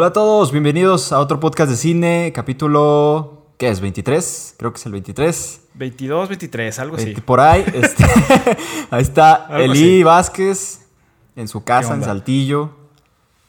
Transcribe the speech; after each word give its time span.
Hola 0.00 0.06
a 0.06 0.12
todos, 0.12 0.52
bienvenidos 0.52 1.10
a 1.10 1.18
otro 1.18 1.40
podcast 1.40 1.68
de 1.72 1.76
cine, 1.76 2.30
capítulo, 2.32 3.48
¿qué 3.58 3.68
es? 3.68 3.82
¿23? 3.82 4.54
Creo 4.56 4.72
que 4.72 4.78
es 4.78 4.86
el 4.86 4.92
23. 4.92 5.60
22, 5.74 6.28
23, 6.28 6.78
algo 6.78 6.94
así. 6.94 7.14
Por 7.14 7.40
ahí, 7.40 7.64
este, 7.74 8.04
ahí 8.92 9.02
está 9.02 9.34
Algo 9.34 9.72
Eli 9.72 9.72
así. 9.72 10.02
Vázquez 10.04 10.86
en 11.34 11.48
su 11.48 11.64
casa, 11.64 11.94
en? 11.94 12.04
Saltillo, 12.04 12.76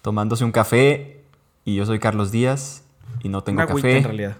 tomándose 0.02 0.44
un 0.44 0.52
café. 0.52 1.22
Y 1.66 1.76
yo 1.76 1.86
soy 1.86 2.00
Carlos 2.00 2.32
Díaz 2.32 2.82
y 3.22 3.30
no 3.30 3.44
tengo 3.44 3.58
Una 3.62 3.70
agüita, 3.70 3.88
café. 3.88 3.98
en 4.00 4.04
realidad. 4.06 4.38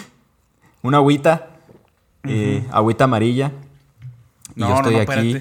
Una 0.82 0.96
agüita, 0.96 1.50
eh, 2.24 2.66
agüita 2.72 3.04
amarilla. 3.04 3.52
Y 4.56 4.60
No, 4.60 4.68
yo 4.70 4.74
estoy 4.76 4.94
no, 4.94 5.04
no, 5.04 5.12
aquí. 5.12 5.38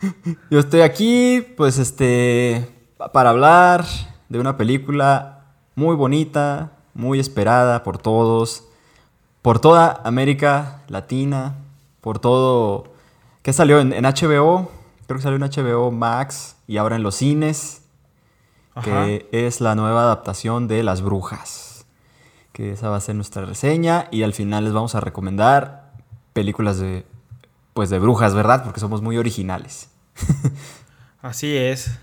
Yo 0.50 0.58
estoy 0.58 0.80
aquí, 0.80 1.46
pues, 1.56 1.78
este, 1.78 2.68
pa- 2.96 3.12
para 3.12 3.30
hablar 3.30 3.84
de 4.28 4.38
una 4.38 4.56
película 4.56 5.44
muy 5.74 5.96
bonita, 5.96 6.72
muy 6.94 7.20
esperada 7.20 7.82
por 7.82 7.98
todos, 7.98 8.64
por 9.42 9.60
toda 9.60 10.00
América 10.04 10.82
Latina, 10.88 11.54
por 12.00 12.18
todo, 12.18 12.92
que 13.42 13.52
salió 13.52 13.80
en, 13.80 13.92
en 13.92 14.04
HBO, 14.04 14.70
creo 15.06 15.16
que 15.16 15.22
salió 15.22 15.36
en 15.36 15.50
HBO 15.50 15.90
Max 15.90 16.56
y 16.66 16.76
ahora 16.76 16.96
en 16.96 17.02
los 17.02 17.14
cines, 17.14 17.82
Ajá. 18.74 19.04
que 19.04 19.28
es 19.32 19.60
la 19.60 19.74
nueva 19.74 20.02
adaptación 20.02 20.68
de 20.68 20.82
Las 20.82 21.00
Brujas, 21.00 21.86
que 22.52 22.72
esa 22.72 22.88
va 22.88 22.96
a 22.96 23.00
ser 23.00 23.14
nuestra 23.14 23.44
reseña 23.44 24.08
y 24.10 24.22
al 24.22 24.34
final 24.34 24.64
les 24.64 24.72
vamos 24.72 24.94
a 24.94 25.00
recomendar 25.00 25.92
películas 26.32 26.78
de, 26.78 27.06
pues, 27.74 27.90
de 27.90 27.98
brujas, 27.98 28.34
¿verdad? 28.34 28.64
Porque 28.64 28.80
somos 28.80 29.02
muy 29.02 29.16
originales. 29.16 29.88
Así 31.22 31.56
es. 31.56 31.98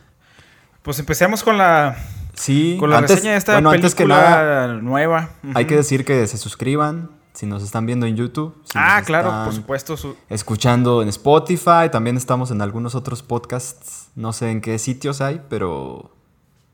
Pues 0.81 0.99
empecemos 0.99 1.43
con 1.43 1.57
la, 1.57 1.97
Sí, 2.35 2.77
con 2.79 2.89
la 2.89 2.97
antes, 2.99 3.15
reseña 3.17 3.31
de 3.33 3.37
esta 3.37 3.53
bueno, 3.53 3.71
película 3.71 3.85
antes 3.87 3.95
que 3.95 4.05
nada, 4.05 4.67
nueva. 4.81 5.29
hay 5.53 5.65
que 5.65 5.75
decir 5.75 6.03
que 6.05 6.27
se 6.27 6.37
suscriban 6.37 7.09
si 7.33 7.45
nos 7.45 7.63
están 7.63 7.85
viendo 7.85 8.05
en 8.05 8.15
YouTube. 8.15 8.55
si 8.65 8.71
ah, 8.75 9.01
claro, 9.05 9.43
por 9.45 9.53
supuesto. 9.53 9.97
su- 9.97 10.15
Escuchando 10.29 11.01
en 11.01 11.09
Spotify, 11.09 11.89
también 11.91 12.17
estamos 12.17 12.51
en 12.51 12.61
algunos 12.61 12.95
otros 12.95 13.23
podcasts. 13.23 14.09
No 14.15 14.31
sé 14.33 14.51
en 14.51 14.61
qué 14.61 14.79
sitios 14.79 15.19
hay, 15.21 15.41
pero 15.49 16.11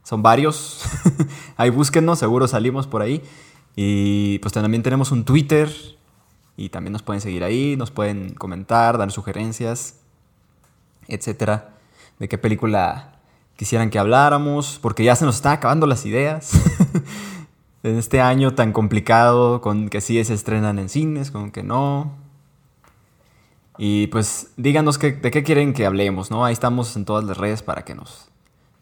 son 0.04 0.22
varios. 0.22 0.84
ahí 1.58 1.70
búsquennos, 1.70 2.20
seguro 2.20 2.48
salimos 2.48 2.86
por 2.88 3.02
ahí. 3.02 3.24
Y 3.76 4.38
pues 4.40 4.54
también 4.54 4.84
tenemos 4.84 5.12
un 5.12 5.24
Twitter 5.26 5.72
y 6.58 6.70
también 6.70 6.92
nos 6.94 7.02
pueden 7.02 7.22
seguir 7.22 7.44
ahí, 7.44 7.76
nos 7.78 7.90
pueden 7.90 8.34
comentar, 8.36 8.98
dar 8.98 9.12
sugerencias, 9.12 9.96
etcétera, 11.08 11.70
de 12.20 12.28
qué 12.30 12.38
película 12.38 13.11
quisieran 13.62 13.92
que 13.92 14.00
habláramos, 14.00 14.80
porque 14.82 15.04
ya 15.04 15.16
se 15.16 15.24
nos 15.24 15.36
están 15.36 15.54
acabando 15.54 15.86
las 15.86 16.04
ideas. 16.08 16.54
en 17.84 17.96
este 17.96 18.20
año 18.20 18.56
tan 18.56 18.74
complicado, 18.74 19.62
con 19.62 19.88
que 19.90 20.02
sí 20.02 20.24
se 20.24 20.34
estrenan 20.34 20.80
en 20.80 20.90
cines, 20.90 21.30
con 21.30 21.52
que 21.52 21.62
no. 21.62 22.12
Y 23.78 24.08
pues 24.08 24.48
díganos 24.58 24.98
qué- 24.98 25.12
de 25.12 25.30
qué 25.30 25.44
quieren 25.44 25.74
que 25.74 25.86
hablemos, 25.86 26.32
¿no? 26.32 26.44
Ahí 26.44 26.54
estamos 26.54 26.96
en 26.96 27.06
todas 27.06 27.24
las 27.24 27.38
redes 27.38 27.62
para 27.62 27.86
que 27.86 27.94
nos, 27.94 28.30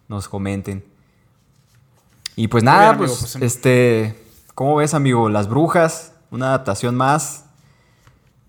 nos 0.08 0.30
comenten. 0.30 0.86
Y 2.38 2.48
pues 2.48 2.64
nada, 2.64 2.92
bien, 2.94 3.02
amigo, 3.02 3.06
pues, 3.08 3.20
pues, 3.20 3.36
em- 3.36 3.44
este, 3.44 4.24
¿cómo 4.56 4.78
ves, 4.78 4.94
amigo? 4.94 5.28
Las 5.30 5.50
Brujas, 5.50 6.14
una 6.32 6.48
adaptación 6.48 6.96
más 6.96 7.48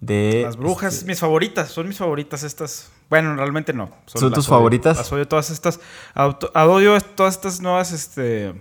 de... 0.00 0.42
Las 0.44 0.56
brujas, 0.56 0.94
este, 0.94 1.06
mis 1.06 1.18
favoritas, 1.18 1.70
son 1.70 1.88
mis 1.88 1.98
favoritas 1.98 2.44
estas. 2.44 2.92
Bueno, 3.10 3.34
realmente 3.34 3.72
no. 3.72 3.90
¿Son 4.06 4.32
tus 4.32 4.46
odio. 4.46 4.56
favoritas? 4.56 4.96
Las 4.96 5.12
odio 5.12 5.26
todas 5.26 5.50
estas. 5.50 5.80
Odio 6.14 6.98
todas 7.00 7.34
estas 7.34 7.60
nuevas, 7.60 7.92
este... 7.92 8.54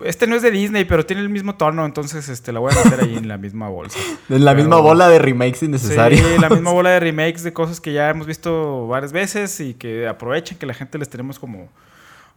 Este 0.00 0.28
no 0.28 0.36
es 0.36 0.42
de 0.42 0.52
Disney, 0.52 0.84
pero 0.84 1.04
tiene 1.04 1.22
el 1.22 1.28
mismo 1.28 1.56
tono, 1.56 1.84
entonces 1.84 2.28
este, 2.28 2.52
la 2.52 2.60
voy 2.60 2.72
a 2.72 2.84
meter 2.84 3.00
ahí 3.00 3.16
en 3.16 3.26
la 3.26 3.36
misma 3.36 3.68
bolsa. 3.68 3.98
en 4.28 4.44
la 4.44 4.54
misma 4.54 4.76
bola 4.76 5.08
de 5.08 5.18
remakes 5.18 5.64
innecesarios. 5.64 6.20
Sí, 6.20 6.38
la 6.40 6.48
misma 6.48 6.70
bola 6.72 6.90
de 6.90 7.00
remakes 7.00 7.42
de 7.42 7.52
cosas 7.52 7.80
que 7.80 7.92
ya 7.92 8.08
hemos 8.08 8.28
visto 8.28 8.86
varias 8.86 9.10
veces 9.10 9.58
y 9.58 9.74
que 9.74 10.06
aprovechen 10.06 10.56
que 10.56 10.66
la 10.66 10.74
gente 10.74 10.98
les 10.98 11.08
tenemos 11.08 11.40
como 11.40 11.68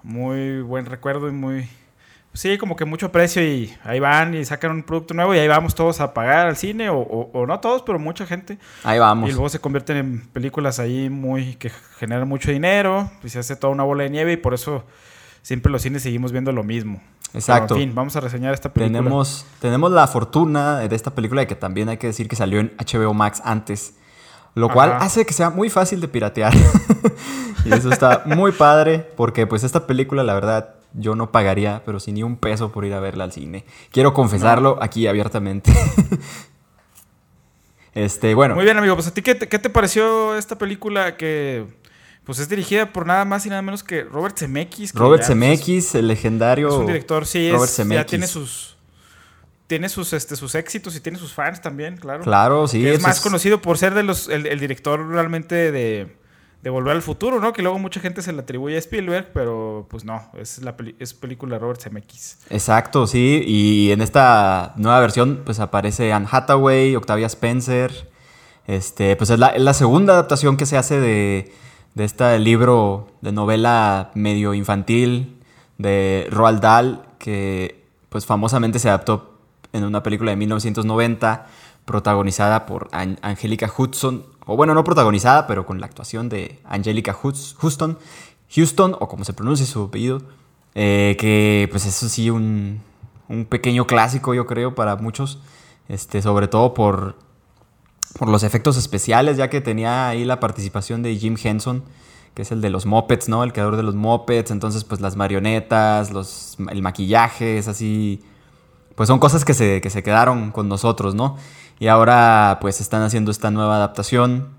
muy 0.02 0.62
buen 0.62 0.88
recuerdo 0.88 1.28
y 1.28 1.34
muy... 1.34 1.70
Sí, 2.34 2.58
como 2.58 2.78
que 2.78 2.86
mucho 2.86 3.08
aprecio 3.08 3.44
y 3.44 3.76
ahí 3.84 4.00
van 4.00 4.34
y 4.36 4.46
sacan 4.46 4.72
un 4.72 4.84
producto 4.84 5.14
nuevo 5.14 5.36
y 5.36 5.40
ahí 5.40 5.48
vamos 5.50 5.76
todos 5.76 6.00
a 6.00 6.14
pagar 6.14 6.48
al 6.48 6.56
cine 6.56 6.90
o, 6.90 6.98
o- 6.98 7.30
o 7.34 7.46
no 7.46 7.60
todos, 7.60 7.82
pero 7.84 8.00
mucha 8.00 8.26
gente. 8.26 8.58
Ahí 8.84 9.00
vamos. 9.00 9.30
Y 9.30 9.34
luego 9.34 9.50
se 9.50 9.60
convierten 9.60 9.98
en 9.98 10.28
películas 10.30 10.80
ahí 10.80 11.10
muy 11.10 11.56
que 11.56 11.70
generan 12.00 12.28
mucho 12.30 12.50
dinero 12.52 13.12
y 13.22 13.28
se 13.30 13.40
hace 13.40 13.58
toda 13.58 13.74
una 13.74 13.84
bola 13.84 14.04
de 14.04 14.10
nieve 14.12 14.32
y 14.34 14.38
por 14.38 14.54
eso 14.54 14.86
siempre 15.42 15.72
los 15.72 15.82
cines 15.82 16.04
seguimos 16.04 16.32
viendo 16.32 16.54
lo 16.54 16.64
mismo. 16.64 17.02
Exacto. 17.34 17.70
Pero, 17.76 17.82
en 17.82 17.88
fin, 17.90 17.96
vamos 17.96 18.16
a 18.16 18.22
reseñar 18.22 18.54
esta 18.54 18.72
película. 18.72 19.00
Tenemos, 19.00 19.46
tenemos 19.60 19.92
la 19.92 20.08
fortuna 20.08 20.80
de 20.80 20.96
esta 20.96 21.12
película 21.14 21.42
de 21.42 21.48
que 21.48 21.56
también 21.56 21.90
hay 21.90 21.98
que 21.98 22.08
decir 22.08 22.30
que 22.30 22.36
salió 22.38 22.60
en 22.62 22.72
HBO 22.78 23.14
Max 23.14 23.42
antes. 23.44 23.96
Lo 24.54 24.70
cual 24.70 24.94
hace 25.00 25.26
que 25.26 25.34
sea 25.34 25.50
muy 25.50 25.70
fácil 25.70 26.00
de 26.02 26.08
piratear. 26.10 26.54
y 27.66 27.74
eso 27.74 27.90
está 27.92 28.24
muy 28.26 28.52
padre. 28.52 29.00
Porque 29.16 29.48
pues 29.48 29.64
esta 29.64 29.88
película, 29.88 30.24
la 30.24 30.34
verdad, 30.34 30.76
yo 30.94 31.16
no 31.16 31.32
pagaría, 31.32 31.84
pero 31.86 32.00
sin 32.00 32.16
ni 32.16 32.24
un 32.24 32.38
peso 32.38 32.72
por 32.72 32.86
ir 32.86 32.94
a 32.94 33.00
verla 33.00 33.24
al 33.24 33.32
cine. 33.32 33.66
Quiero 33.92 34.14
confesarlo 34.14 34.78
aquí 34.82 35.08
abiertamente. 35.08 35.72
este, 37.94 38.34
bueno. 38.34 38.56
Muy 38.56 38.66
bien, 38.66 38.78
amigo. 38.78 38.96
Pues 38.96 39.08
a 39.08 39.14
ti, 39.14 39.22
¿qué 39.22 39.36
te, 39.36 39.48
qué 39.48 39.60
te 39.60 39.70
pareció 39.70 40.36
esta 40.36 40.58
película 40.58 41.18
que 41.18 41.66
pues 42.24 42.40
es 42.40 42.50
dirigida 42.50 42.94
por 42.94 43.06
nada 43.06 43.26
más 43.26 43.46
y 43.46 43.50
nada 43.50 43.62
menos 43.62 43.84
que 43.84 44.04
Robert 44.04 44.38
Zemeckis? 44.38 44.94
que 44.94 45.00
Robert 45.00 45.24
ya, 45.24 45.30
Zemeckis, 45.30 45.96
el 45.96 46.08
legendario. 46.08 46.70
Es 46.70 46.76
un 46.76 46.88
director, 46.88 47.26
sí, 47.26 47.48
es, 47.48 47.54
Robert 47.54 47.72
ya 47.72 47.76
Zemeckis. 47.76 48.10
tiene 48.10 48.28
sus 48.28 48.78
tiene 49.68 49.88
sus 49.88 50.12
este 50.12 50.36
sus 50.36 50.54
éxitos 50.56 50.98
y 50.98 51.00
tiene 51.00 51.18
sus 51.18 51.34
fans 51.34 51.62
también, 51.62 51.96
claro. 51.96 52.24
Claro, 52.24 52.68
sí. 52.68 52.82
Que 52.82 52.94
es 52.94 53.02
más 53.02 53.22
conocido 53.22 53.62
por 53.62 53.78
ser 53.78 53.94
de 53.94 54.04
los 54.04 54.28
el, 54.28 54.46
el 54.46 54.60
director 54.60 55.08
realmente 55.08 55.72
de, 55.72 56.14
de 56.64 56.70
Volver 56.70 56.96
al 56.96 57.02
Futuro, 57.02 57.40
¿no? 57.40 57.54
Que 57.54 57.62
luego 57.64 57.80
mucha 57.80 58.00
gente 58.00 58.22
se 58.22 58.32
le 58.34 58.42
atribuye 58.42 58.76
a 58.76 58.80
Spielberg, 58.80 59.32
pero 59.34 59.88
pues 59.90 60.06
no, 60.06 60.22
es 60.38 60.62
la 60.62 60.78
peli- 60.78 60.96
es 61.00 61.14
película 61.14 61.58
Robert 61.58 61.82
Zemeckis. 61.82 62.38
Exacto, 62.50 63.08
sí. 63.08 63.44
Y 63.48 63.92
en 63.92 64.02
esta 64.02 64.74
nueva 64.78 65.00
versión, 65.00 65.42
pues 65.44 65.60
aparece 65.60 66.14
Anne 66.14 66.28
Hathaway, 66.30 66.96
Octavia 66.96 67.26
Spencer. 67.28 68.10
Este, 68.68 69.16
pues 69.16 69.32
es 69.32 69.40
la, 69.40 69.58
la 69.58 69.74
segunda 69.74 70.14
adaptación 70.14 70.56
que 70.56 70.66
se 70.68 70.78
hace 70.78 71.00
de, 71.00 71.52
de 71.96 72.04
este 72.04 72.38
libro 72.40 73.08
de 73.22 73.32
novela 73.32 74.12
medio 74.14 74.54
infantil 74.54 75.40
de 75.80 76.28
Roald 76.30 76.62
Dahl, 76.62 77.02
que 77.18 77.84
pues 78.10 78.26
famosamente 78.28 78.78
se 78.78 78.88
adaptó 78.90 79.40
en 79.74 79.84
una 79.84 80.04
película 80.04 80.30
de 80.32 80.38
1990, 80.38 81.48
protagonizada 81.86 82.66
por 82.68 82.88
An- 82.92 83.18
Angelica 83.24 83.72
Hudson. 83.76 84.26
O 84.46 84.56
bueno, 84.56 84.74
no 84.74 84.84
protagonizada, 84.84 85.48
pero 85.48 85.66
con 85.66 85.80
la 85.80 85.86
actuación 85.86 86.30
de 86.30 86.60
Angelica 86.64 87.14
Houston. 87.14 87.98
Houston, 88.54 88.96
o 89.00 89.08
como 89.08 89.24
se 89.24 89.34
pronuncia 89.34 89.66
su 89.66 89.84
apellido. 89.84 90.22
Eh, 90.74 91.16
que 91.20 91.68
pues 91.70 91.86
eso 91.86 92.08
sí, 92.10 92.30
un, 92.30 92.82
un 93.28 93.46
pequeño 93.46 93.88
clásico 93.88 94.34
yo 94.34 94.46
creo 94.48 94.76
para 94.76 94.96
muchos. 94.96 95.40
Este, 95.88 96.22
sobre 96.22 96.48
todo 96.48 96.74
por, 96.74 97.16
por 98.18 98.30
los 98.30 98.44
efectos 98.44 98.78
especiales, 98.78 99.38
ya 99.38 99.50
que 99.50 99.62
tenía 99.62 100.08
ahí 100.08 100.24
la 100.26 100.40
participación 100.40 101.04
de 101.04 101.16
Jim 101.16 101.36
Henson, 101.42 101.84
que 102.34 102.44
es 102.44 102.52
el 102.52 102.62
de 102.62 102.70
los 102.70 102.86
Muppets, 102.86 103.28
¿no? 103.28 103.44
El 103.44 103.52
creador 103.52 103.76
de 103.76 103.84
los 103.84 103.96
Muppets. 103.96 104.52
Entonces, 104.52 104.84
pues 104.84 105.02
las 105.02 105.16
marionetas, 105.16 106.12
los, 106.12 106.58
el 106.70 106.82
maquillaje, 106.82 107.58
es 107.58 107.68
así. 107.68 108.22
Pues 108.96 109.08
son 109.08 109.20
cosas 109.20 109.44
que 109.46 109.54
se, 109.54 109.82
que 109.82 109.90
se 109.90 110.04
quedaron 110.04 110.52
con 110.52 110.70
nosotros, 110.70 111.16
¿no? 111.16 111.38
Y 111.82 111.88
ahora 111.88 112.60
pues 112.62 112.80
están 112.80 113.02
haciendo 113.02 113.32
esta 113.32 113.50
nueva 113.50 113.76
adaptación. 113.78 114.50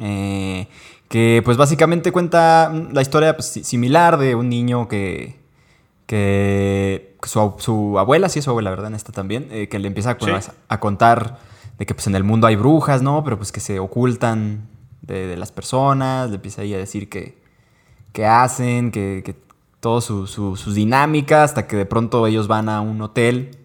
eh, 0.00 0.66
que 1.08 1.40
pues 1.44 1.56
básicamente 1.56 2.10
cuenta 2.10 2.72
la 2.92 3.00
historia 3.00 3.36
pues, 3.36 3.46
si- 3.46 3.62
similar 3.62 4.18
de 4.18 4.34
un 4.34 4.48
niño 4.48 4.88
que, 4.88 5.36
que 6.06 7.16
su, 7.22 7.38
ab- 7.40 7.58
su 7.60 7.98
abuela, 7.98 8.28
sí 8.28 8.40
es 8.40 8.44
su 8.44 8.50
abuela, 8.50 8.70
¿verdad? 8.70 8.88
En 8.88 8.94
esta 8.94 9.12
también, 9.12 9.46
eh, 9.52 9.68
que 9.68 9.78
le 9.78 9.86
empieza 9.86 10.10
a, 10.12 10.16
Sí. 10.40 10.50
a 10.68 10.80
contar 10.80 11.38
de 11.78 11.86
que 11.86 11.94
pues 11.94 12.06
en 12.08 12.16
el 12.16 12.24
mundo 12.24 12.46
hay 12.48 12.56
brujas, 12.56 13.02
¿no? 13.02 13.22
Pero 13.22 13.36
pues 13.36 13.52
que 13.52 13.60
se 13.60 13.78
ocultan 13.78 14.68
de, 15.02 15.26
de 15.28 15.36
las 15.36 15.52
personas, 15.52 16.30
le 16.30 16.36
empieza 16.36 16.62
ahí 16.62 16.74
a 16.74 16.78
decir 16.78 17.08
que, 17.08 17.38
que 18.12 18.26
hacen, 18.26 18.90
que, 18.90 19.22
que 19.24 19.36
todo 19.80 20.00
su, 20.00 20.26
su- 20.26 20.56
sus 20.56 20.74
dinámicas, 20.74 21.50
hasta 21.50 21.66
que 21.68 21.76
de 21.76 21.86
pronto 21.86 22.26
ellos 22.26 22.48
van 22.48 22.68
a 22.68 22.80
un 22.80 23.00
hotel 23.02 23.58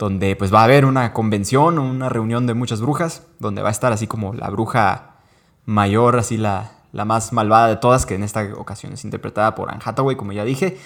donde 0.00 0.34
pues 0.34 0.52
va 0.52 0.62
a 0.62 0.64
haber 0.64 0.86
una 0.86 1.12
convención 1.12 1.78
una 1.78 2.08
reunión 2.08 2.46
de 2.46 2.54
muchas 2.54 2.80
brujas, 2.80 3.26
donde 3.38 3.60
va 3.60 3.68
a 3.68 3.70
estar 3.70 3.92
así 3.92 4.06
como 4.06 4.32
la 4.32 4.48
bruja 4.48 5.18
mayor, 5.66 6.18
así 6.18 6.38
la, 6.38 6.72
la 6.92 7.04
más 7.04 7.34
malvada 7.34 7.68
de 7.68 7.76
todas, 7.76 8.06
que 8.06 8.14
en 8.14 8.22
esta 8.22 8.48
ocasión 8.56 8.94
es 8.94 9.04
interpretada 9.04 9.54
por 9.54 9.70
Anne 9.70 9.82
Hathaway, 9.84 10.16
como 10.16 10.32
ya 10.32 10.42
dije, 10.44 10.78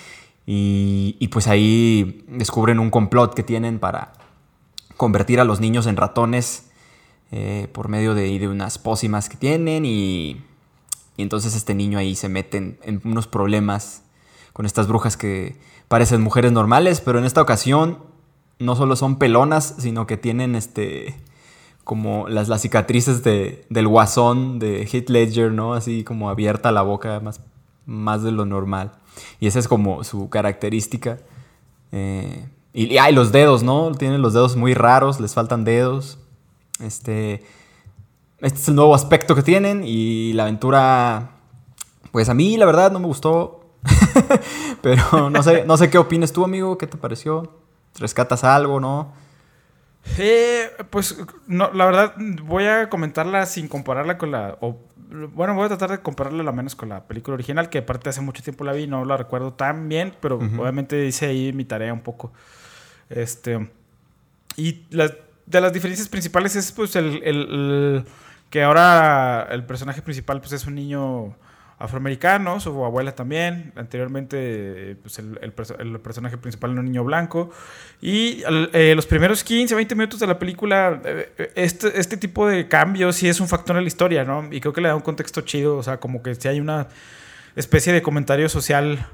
y, 0.47 1.17
y 1.21 1.29
pues 1.29 1.47
ahí 1.47 2.25
descubren 2.29 2.81
un 2.81 2.91
complot 2.91 3.35
que 3.35 3.45
tienen 3.45 3.79
para 3.79 4.15
convertir 4.97 5.39
a 5.39 5.45
los 5.45 5.61
niños 5.61 5.87
en 5.87 5.97
ratones 5.97 6.71
eh, 7.31 7.69
por 7.73 7.89
medio 7.89 8.15
de, 8.15 8.37
de 8.37 8.49
unas 8.49 8.79
pócimas 8.79 9.29
que 9.29 9.37
tienen. 9.37 9.87
Y, 9.87 10.43
entonces 11.17 11.55
este 11.55 11.77
niño 11.77 12.01
ahí 12.01 12.17
se 12.17 12.29
mete 12.29 12.77
en 12.83 13.01
unos 13.05 13.29
problemas 13.29 14.03
con 14.53 14.67
estas 14.67 14.89
brujas 14.89 15.17
que 15.17 15.57
parecen 15.87 16.21
mujeres 16.21 16.51
normales, 16.51 17.01
pero 17.01 17.21
en 17.21 17.25
esta 17.25 17.41
ocasión 17.41 18.14
no 18.59 18.77
solo 18.77 18.97
son 18.97 19.19
pelonas, 19.19 19.75
sino 19.79 20.07
que 20.07 20.17
tienen 20.17 20.55
este 20.55 21.17
como 21.85 22.29
las, 22.29 22.49
las 22.49 22.63
cicatrices 22.63 23.23
de, 23.23 23.67
del 23.69 23.87
guasón 23.87 24.59
de 24.59 24.89
Heath 24.91 25.11
Ledger, 25.11 25.53
¿no? 25.53 25.75
Así 25.75 26.03
como 26.03 26.31
abierta 26.31 26.73
la 26.73 26.83
boca, 26.83 27.21
más, 27.21 27.41
más 27.87 28.23
de 28.23 28.33
lo 28.33 28.47
normal. 28.47 28.93
Y 29.39 29.47
esa 29.47 29.59
es 29.59 29.69
como 29.69 30.03
su 30.03 30.31
característica. 30.31 31.19
Eh, 31.93 32.49
y, 32.73 32.97
hay 32.97 33.15
los 33.15 33.33
dedos, 33.33 33.63
¿no? 33.63 33.93
Tienen 33.93 34.23
los 34.23 34.33
dedos 34.33 34.57
muy 34.57 34.73
raros, 34.73 35.21
les 35.21 35.35
faltan 35.35 35.65
dedos. 35.65 36.19
Este, 36.81 37.45
este 38.41 38.59
es 38.59 38.69
el 38.69 38.75
nuevo 38.75 38.95
aspecto 38.95 39.35
que 39.35 39.43
tienen 39.43 39.83
y 39.85 40.33
la 40.33 40.45
aventura, 40.45 41.33
pues 42.13 42.31
a 42.31 42.35
mí 42.35 42.57
la 42.57 42.67
verdad 42.67 42.91
no 42.91 42.99
me 42.99 43.07
gustó. 43.07 43.61
Pero 44.83 45.29
no 45.29 45.43
sé, 45.43 45.65
no 45.67 45.77
sé 45.77 45.91
qué 45.91 45.99
opinas 45.99 46.33
tú, 46.33 46.45
amigo, 46.45 46.79
¿qué 46.79 46.87
te 46.87 46.97
pareció? 46.97 47.64
¿Rescatas 47.99 48.45
algo, 48.45 48.81
no? 48.81 49.13
Eh, 50.19 50.71
pues 50.91 51.17
no, 51.47 51.73
la 51.73 51.87
verdad 51.87 52.15
voy 52.43 52.67
a 52.67 52.89
comentarla 52.91 53.47
sin 53.47 53.69
compararla 53.69 54.19
con 54.19 54.31
la... 54.31 54.59
bueno, 54.61 55.55
voy 55.55 55.65
a 55.65 55.69
tratar 55.69 55.91
de 55.91 56.01
compararla 56.01 56.43
la 56.43 56.53
menos 56.53 56.77
con 56.77 56.89
la 56.91 57.05
película 57.05 57.35
original, 57.35 57.71
que 57.71 57.79
aparte 57.79 58.11
hace 58.11 58.21
mucho 58.21 58.43
tiempo 58.43 58.65
la 58.65 58.73
vi, 58.73 58.87
no 58.87 59.05
la 59.05 59.17
recuerdo 59.17 59.53
tan 59.55 59.89
bien, 59.89 60.15
pero 60.21 60.37
obviamente 60.37 61.07
hice 61.07 61.27
ahí 61.27 61.53
mi 61.53 61.65
tarea 61.65 61.93
un 61.93 62.03
poco. 62.03 62.33
Este... 63.09 63.71
Y 64.57 64.85
de 64.87 65.61
las 65.61 65.73
diferencias 65.73 66.09
principales 66.09 66.55
es 66.55 66.71
pues 66.71 66.95
el, 66.97 68.05
que 68.51 68.63
ahora 68.63 69.49
el 69.51 69.65
personaje 69.65 70.01
principal 70.01 70.41
pues 70.41 70.53
es 70.53 70.67
un 70.67 70.77
niño 70.77 71.37
afroamericano, 71.79 72.61
su 72.61 72.85
abuela 72.85 73.15
también. 73.15 73.73
Anteriormente, 73.77 74.97
pues 75.03 75.19
el, 75.19 75.53
personaje 76.01 76.37
principal 76.39 76.73
era 76.73 76.81
un 76.81 76.87
niño 76.87 77.05
blanco. 77.05 77.51
Y 78.01 78.43
eh, 78.73 78.95
los 78.95 79.07
primeros 79.07 79.45
15, 79.45 79.75
20 79.75 79.95
minutos 79.95 80.21
de 80.21 80.27
la 80.27 80.39
película, 80.39 81.01
eh, 81.05 81.53
este, 81.55 81.99
este 81.99 82.17
tipo 82.17 82.47
de 82.47 82.69
cambios 82.69 83.17
sí 83.17 83.29
es 83.29 83.41
un 83.41 83.49
factor 83.49 83.77
en 83.77 83.83
la 83.83 83.89
historia, 83.89 84.25
¿no? 84.25 84.49
Y 84.51 84.61
creo 84.61 84.73
que 84.73 84.81
le 84.81 84.89
da 84.89 84.97
un 84.97 85.03
contexto 85.03 85.41
chido, 85.43 85.77
o 85.77 85.83
sea, 85.83 85.99
como 85.99 86.23
que 86.23 86.35
si 86.35 86.49
hay 86.49 86.61
una 86.61 86.89
especie 87.57 87.93
de 87.93 88.03
comentario 88.03 88.49
social 88.49 89.07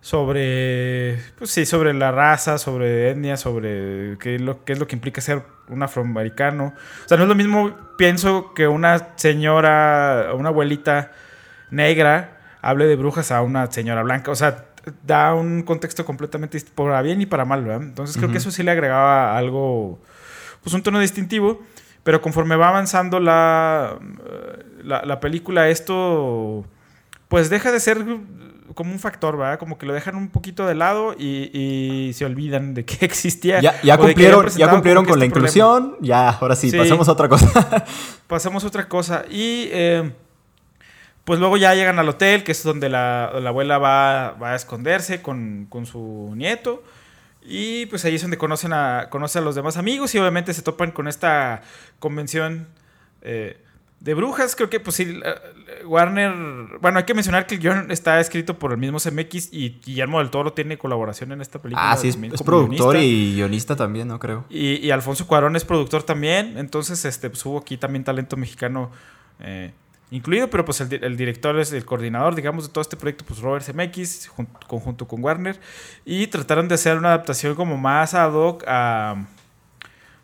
sobre, 0.00 1.18
pues 1.38 1.50
sí, 1.50 1.64
sobre 1.64 1.94
la 1.94 2.12
raza, 2.12 2.58
sobre 2.58 3.10
etnia, 3.10 3.38
sobre 3.38 4.18
qué 4.18 4.34
es 4.34 4.40
lo, 4.42 4.62
qué 4.64 4.74
es 4.74 4.78
lo 4.78 4.86
que 4.86 4.96
implica 4.96 5.22
ser 5.22 5.42
un 5.68 5.82
afroamericano. 5.82 6.74
O 7.04 7.08
sea, 7.08 7.16
no 7.16 7.24
es 7.24 7.28
lo 7.28 7.34
mismo, 7.34 7.74
pienso, 7.96 8.52
que 8.52 8.68
una 8.68 9.16
señora, 9.16 10.32
una 10.34 10.50
abuelita 10.50 11.12
negra 11.74 12.38
hable 12.62 12.86
de 12.86 12.96
brujas 12.96 13.30
a 13.30 13.42
una 13.42 13.70
señora 13.70 14.02
blanca. 14.02 14.30
O 14.30 14.34
sea, 14.34 14.66
da 15.06 15.34
un 15.34 15.62
contexto 15.62 16.04
completamente 16.04 16.60
para 16.74 17.02
bien 17.02 17.20
y 17.20 17.26
para 17.26 17.44
mal, 17.44 17.64
¿verdad? 17.64 17.82
Entonces 17.82 18.16
creo 18.16 18.30
que 18.30 18.38
eso 18.38 18.50
sí 18.50 18.62
le 18.62 18.70
agregaba 18.70 19.36
algo, 19.36 19.98
pues 20.62 20.74
un 20.74 20.82
tono 20.82 21.00
distintivo. 21.00 21.60
Pero 22.02 22.20
conforme 22.20 22.56
va 22.56 22.68
avanzando 22.68 23.18
la, 23.18 23.98
la, 24.82 25.20
película, 25.20 25.70
esto 25.70 26.66
pues 27.28 27.48
deja 27.48 27.72
de 27.72 27.80
ser 27.80 28.04
como 28.74 28.92
un 28.92 28.98
factor, 28.98 29.38
¿verdad? 29.38 29.58
Como 29.58 29.78
que 29.78 29.86
lo 29.86 29.94
dejan 29.94 30.14
un 30.14 30.28
poquito 30.28 30.66
de 30.66 30.74
lado 30.74 31.14
y, 31.18 32.10
se 32.14 32.26
olvidan 32.26 32.74
de 32.74 32.84
que 32.84 32.98
existía. 33.06 33.60
Ya, 33.60 33.80
ya 33.82 33.96
cumplieron, 33.96 34.46
ya 34.48 34.68
cumplieron 34.68 35.06
con 35.06 35.18
la 35.18 35.24
este 35.24 35.38
inclusión, 35.38 35.96
ya, 36.00 36.28
ahora 36.28 36.56
sí, 36.56 36.70
pasemos 36.70 37.08
a 37.08 37.12
otra 37.12 37.28
cosa. 37.28 37.86
pasemos 38.26 38.62
a 38.64 38.66
otra 38.66 38.86
cosa. 38.86 39.24
Y 39.30 39.68
eh, 39.72 40.12
pues 41.24 41.40
luego 41.40 41.56
ya 41.56 41.74
llegan 41.74 41.98
al 41.98 42.08
hotel, 42.08 42.44
que 42.44 42.52
es 42.52 42.62
donde 42.62 42.90
la, 42.90 43.24
abuela 43.26 43.78
va, 43.78 44.36
a 44.40 44.54
esconderse 44.54 45.22
con, 45.22 45.68
su 45.90 46.32
nieto. 46.36 46.82
Y 47.46 47.86
pues 47.86 48.04
ahí 48.04 48.14
es 48.14 48.22
donde 48.22 48.38
conocen 48.38 48.72
a, 48.72 49.08
conoce 49.10 49.38
a 49.38 49.42
los 49.42 49.54
demás 49.54 49.76
amigos 49.76 50.14
y 50.14 50.18
obviamente 50.18 50.54
se 50.54 50.62
topan 50.62 50.92
con 50.92 51.08
esta 51.08 51.62
convención 51.98 52.68
eh, 53.22 53.58
de 54.00 54.14
brujas. 54.14 54.54
Creo 54.54 54.68
que 54.68 54.80
pues 54.80 54.96
sí, 54.96 55.18
Warner... 55.84 56.78
Bueno, 56.80 56.98
hay 56.98 57.04
que 57.04 57.14
mencionar 57.14 57.46
que 57.46 57.54
el 57.54 57.60
guion 57.60 57.90
está 57.90 58.20
escrito 58.20 58.58
por 58.58 58.72
el 58.72 58.78
mismo 58.78 58.98
CMX 58.98 59.50
y 59.52 59.80
Guillermo 59.84 60.18
del 60.18 60.30
Toro 60.30 60.52
tiene 60.52 60.76
colaboración 60.76 61.32
en 61.32 61.40
esta 61.40 61.60
película. 61.60 61.90
Ah, 61.90 61.96
sí, 61.96 62.08
es, 62.08 62.42
productor 62.42 62.96
y 62.96 63.34
guionista 63.34 63.76
también, 63.76 64.08
¿no? 64.08 64.18
Creo. 64.18 64.44
Y, 64.50 64.90
Alfonso 64.90 65.26
Cuarón 65.26 65.56
es 65.56 65.64
productor 65.64 66.02
también. 66.02 66.58
Entonces, 66.58 67.04
este, 67.06 67.30
pues 67.30 67.44
hubo 67.46 67.58
aquí 67.58 67.78
también 67.78 68.04
talento 68.04 68.36
mexicano. 68.36 68.90
Eh, 69.40 69.72
incluido, 70.14 70.48
pero 70.48 70.64
pues 70.64 70.80
el, 70.80 71.16
director 71.16 71.58
es 71.58 71.72
el 71.72 71.84
coordinador, 71.84 72.34
digamos, 72.34 72.66
de 72.66 72.72
todo 72.72 72.82
este 72.82 72.96
proyecto, 72.96 73.24
pues 73.24 73.40
Robert 73.40 73.64
Zemeckis, 73.64 74.30
conjunto 74.68 75.08
con 75.08 75.22
Warner, 75.22 75.58
y 76.04 76.26
trataron 76.28 76.68
de 76.68 76.76
hacer 76.76 76.96
una 76.96 77.08
adaptación 77.08 77.54
como 77.54 77.76
más 77.76 78.14
ad 78.14 78.32
hoc 78.32 78.62
a, 78.66 79.26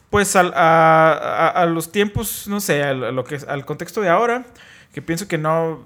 pues 0.09 0.37
a, 0.37 1.67
los 1.69 1.91
tiempos, 1.91 2.47
no 2.47 2.61
sé, 2.61 2.85
a 2.85 2.91
al 2.91 3.65
contexto 3.67 4.01
de 4.01 4.09
ahora, 4.09 4.45
que 4.93 5.03
pienso 5.03 5.27
que 5.27 5.39
no, 5.39 5.85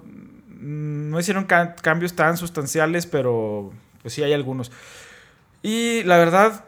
no 0.49 1.19
hicieron 1.19 1.45
cambios 1.45 2.15
tan 2.15 2.37
sustanciales, 2.37 3.07
pero 3.07 3.73
pues 4.03 4.13
sí 4.13 4.23
hay 4.23 4.35
algunos. 4.35 4.71
Y 5.63 6.03
la 6.03 6.19
verdad, 6.19 6.65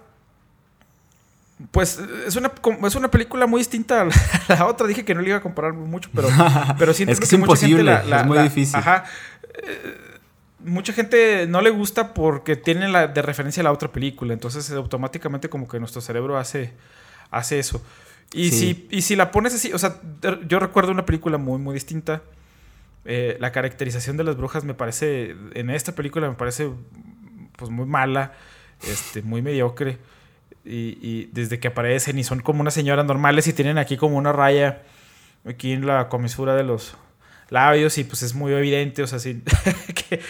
pues 1.70 1.98
es 2.26 2.36
una, 2.36 2.52
es 2.84 2.94
una 2.94 3.10
película 3.10 3.46
muy 3.46 3.60
distinta 3.60 4.02
a 4.02 4.08
la, 4.48 4.66
otra. 4.66 4.86
Dije 4.86 5.04
que 5.04 5.14
no 5.14 5.22
le 5.22 5.28
iba 5.28 5.38
a 5.38 5.42
comparar 5.42 5.72
mucho, 5.72 6.10
pero, 6.14 6.28
pero 6.78 6.92
siento 6.92 7.12
es 7.12 7.18
que, 7.18 7.24
es 7.24 7.32
imposible, 7.32 7.92
es 7.92 8.26
muy 8.26 8.38
difícil. 8.38 8.76
Ajá. 8.76 9.04
Eh, 9.54 9.96
mucha 10.60 10.92
gente 10.92 11.46
no 11.46 11.62
le 11.62 11.70
gusta 11.70 12.12
porque 12.12 12.56
tiene 12.56 12.88
la, 12.88 13.06
de 13.06 13.22
referencia 13.22 13.62
a 13.62 13.64
la 13.64 13.72
otra 13.72 13.90
película. 13.90 14.32
Entonces 14.32 14.70
automáticamente 14.72 15.48
como 15.48 15.66
que 15.66 15.78
nuestro 15.78 16.00
cerebro 16.00 16.36
hace, 16.36 16.72
hace 17.30 17.58
eso. 17.58 17.82
Y, 18.34 18.50
si, 18.50 18.88
y 18.90 19.02
si 19.02 19.16
la 19.16 19.30
pones 19.30 19.54
así, 19.54 19.72
o 19.72 19.78
sea, 19.78 20.00
yo 20.46 20.58
recuerdo 20.58 20.90
una 20.90 21.06
película 21.06 21.38
muy, 21.38 21.58
muy 21.58 21.74
distinta. 21.74 22.22
Eh, 23.04 23.36
la 23.40 23.52
caracterización 23.52 24.16
de 24.16 24.24
las 24.24 24.36
brujas 24.36 24.64
me 24.64 24.74
parece, 24.74 25.36
en 25.54 25.70
esta 25.70 25.94
película 25.94 26.28
me 26.28 26.34
parece 26.34 26.70
pues 27.56 27.70
muy 27.70 27.86
mala, 27.86 28.32
este, 28.82 29.22
muy 29.22 29.42
mediocre. 29.42 29.98
Y, 30.68 31.26
desde 31.32 31.60
que 31.60 31.68
aparecen 31.68 32.18
y 32.18 32.24
son 32.24 32.40
como 32.40 32.60
unas 32.60 32.74
señoras 32.74 33.06
normales 33.06 33.46
y 33.46 33.52
tienen 33.52 33.78
aquí 33.78 33.96
como 33.96 34.16
una 34.16 34.32
raya 34.32 34.82
aquí 35.48 35.72
en 35.72 35.86
la 35.86 36.08
comisura 36.08 36.56
de 36.56 36.64
los 36.64 36.96
labios 37.50 37.96
y 37.98 38.04
pues 38.04 38.22
es 38.22 38.34
muy 38.34 38.52
evidente, 38.52 39.02
o 39.02 39.06
sea, 39.06 39.20
sí, 39.20 39.42
que, 40.08 40.20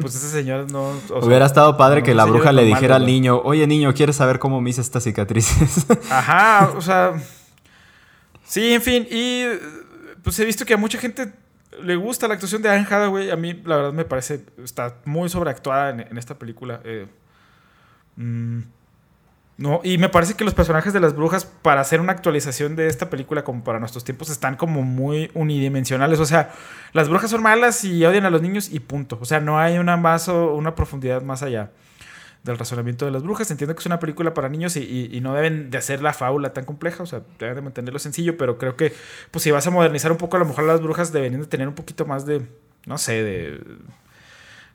pues 0.00 0.14
esas 0.14 0.30
señoras 0.30 0.72
no... 0.72 0.92
Hubiera 1.20 1.44
estado 1.44 1.76
padre 1.76 2.02
que 2.02 2.14
la 2.14 2.24
bruja 2.24 2.52
le 2.52 2.64
dijera 2.64 2.96
al 2.96 3.04
niño, 3.04 3.40
oye 3.44 3.66
niño, 3.66 3.92
¿quieres 3.92 4.16
saber 4.16 4.38
cómo 4.38 4.62
me 4.62 4.70
hice 4.70 4.80
estas 4.80 5.04
cicatrices? 5.04 5.86
Ajá, 6.10 6.70
o 6.76 6.80
sea... 6.80 7.12
Sí, 8.44 8.72
en 8.74 8.82
fin, 8.82 9.06
y 9.10 9.44
pues 10.22 10.38
he 10.38 10.44
visto 10.44 10.64
que 10.64 10.74
a 10.74 10.76
mucha 10.76 10.98
gente 10.98 11.32
le 11.82 11.96
gusta 11.96 12.28
la 12.28 12.34
actuación 12.34 12.62
de 12.62 12.68
Anne 12.68 12.86
Hathaway, 12.88 13.30
a 13.30 13.36
mí 13.36 13.54
la 13.64 13.76
verdad 13.76 13.92
me 13.92 14.04
parece, 14.04 14.44
está 14.62 14.96
muy 15.04 15.28
sobreactuada 15.28 15.90
en, 15.90 16.18
esta 16.18 16.38
película. 16.38 16.80
Eh, 16.84 17.06
mm, 18.16 18.60
no, 19.58 19.80
y 19.84 19.98
me 19.98 20.08
parece 20.08 20.34
que 20.34 20.44
los 20.44 20.54
personajes 20.54 20.92
de 20.92 21.00
las 21.00 21.14
brujas, 21.14 21.44
para 21.44 21.82
hacer 21.82 22.00
una 22.00 22.12
actualización 22.12 22.74
de 22.74 22.88
esta 22.88 23.10
película 23.10 23.44
como 23.44 23.62
para 23.62 23.78
nuestros 23.78 24.02
tiempos, 24.02 24.30
están 24.30 24.56
como 24.56 24.82
muy 24.82 25.30
unidimensionales. 25.34 26.20
O 26.20 26.26
sea, 26.26 26.52
las 26.92 27.08
brujas 27.08 27.30
son 27.30 27.42
malas 27.42 27.84
y 27.84 28.04
odian 28.04 28.24
a 28.24 28.30
los 28.30 28.42
niños 28.42 28.70
y 28.72 28.80
punto. 28.80 29.18
O 29.20 29.24
sea, 29.24 29.40
no 29.40 29.58
hay 29.58 29.78
una 29.78 29.96
más 29.96 30.28
o 30.28 30.54
una 30.54 30.74
profundidad 30.74 31.22
más 31.22 31.42
allá 31.42 31.70
del 32.42 32.58
razonamiento 32.58 33.04
de 33.04 33.12
las 33.12 33.22
brujas. 33.22 33.50
Entiendo 33.50 33.74
que 33.74 33.80
es 33.80 33.86
una 33.86 34.00
película 34.00 34.34
para 34.34 34.48
niños 34.48 34.76
y, 34.76 35.20
no 35.20 35.34
deben 35.34 35.70
de 35.70 35.78
hacer 35.78 36.02
la 36.02 36.12
fábula 36.12 36.52
tan 36.52 36.64
compleja, 36.64 37.02
o 37.02 37.06
sea, 37.06 37.22
deben 37.38 37.54
de 37.56 37.62
mantenerlo 37.62 37.98
sencillo, 37.98 38.36
pero 38.36 38.58
creo 38.58 38.76
que, 38.76 38.92
pues 39.30 39.42
si 39.44 39.50
vas 39.50 39.66
a 39.66 39.70
modernizar 39.70 40.10
un 40.10 40.18
poco, 40.18 40.36
a 40.36 40.40
lo 40.40 40.46
mejor 40.46 40.64
las 40.64 40.80
brujas 40.80 41.12
deberían 41.12 41.40
de 41.42 41.46
tener 41.46 41.68
un 41.68 41.74
poquito 41.74 42.04
más 42.06 42.26
de, 42.26 42.42
no 42.86 42.98
sé, 42.98 43.22
de 43.22 43.60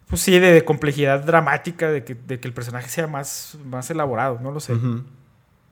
pues 0.08 0.22
sí, 0.22 0.40
de, 0.40 0.64
complejidad 0.64 1.24
dramática, 1.24 1.92
de 1.92 2.04
que, 2.04 2.16
de 2.16 2.40
que, 2.40 2.48
el 2.48 2.54
personaje 2.54 2.90
sea 2.90 3.08
más, 3.08 3.58
más 3.66 3.90
elaborado, 3.90 4.40
no 4.42 4.52
lo 4.52 4.60
sé. 4.60 4.74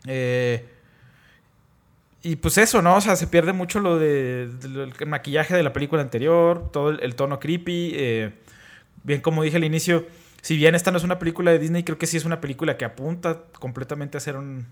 Eh, 0.05 0.65
y 2.21 2.35
pues 2.35 2.57
eso, 2.57 2.81
¿no? 2.81 2.97
O 2.97 3.01
sea, 3.01 3.15
se 3.15 3.27
pierde 3.27 3.53
mucho 3.53 3.79
lo 3.79 3.97
de, 3.97 4.47
del 4.47 4.91
maquillaje 5.07 5.55
de 5.55 5.63
la 5.63 5.71
película 5.71 6.01
anterior, 6.01 6.69
todo 6.71 6.89
el, 6.89 7.15
tono 7.15 7.39
creepy. 7.39 7.91
Eh, 7.95 8.33
bien, 9.03 9.21
como 9.21 9.43
dije 9.43 9.57
al 9.57 9.63
inicio, 9.63 10.05
si 10.41 10.57
bien 10.57 10.75
esta 10.75 10.91
no 10.91 10.97
es 10.97 11.03
una 11.03 11.17
película 11.17 11.51
de 11.51 11.59
Disney, 11.59 11.83
creo 11.83 11.97
que 11.97 12.07
sí 12.07 12.17
es 12.17 12.25
una 12.25 12.41
película 12.41 12.77
que 12.77 12.83
apunta 12.83 13.43
completamente 13.59 14.17
a 14.17 14.19
hacer 14.19 14.35
un. 14.35 14.65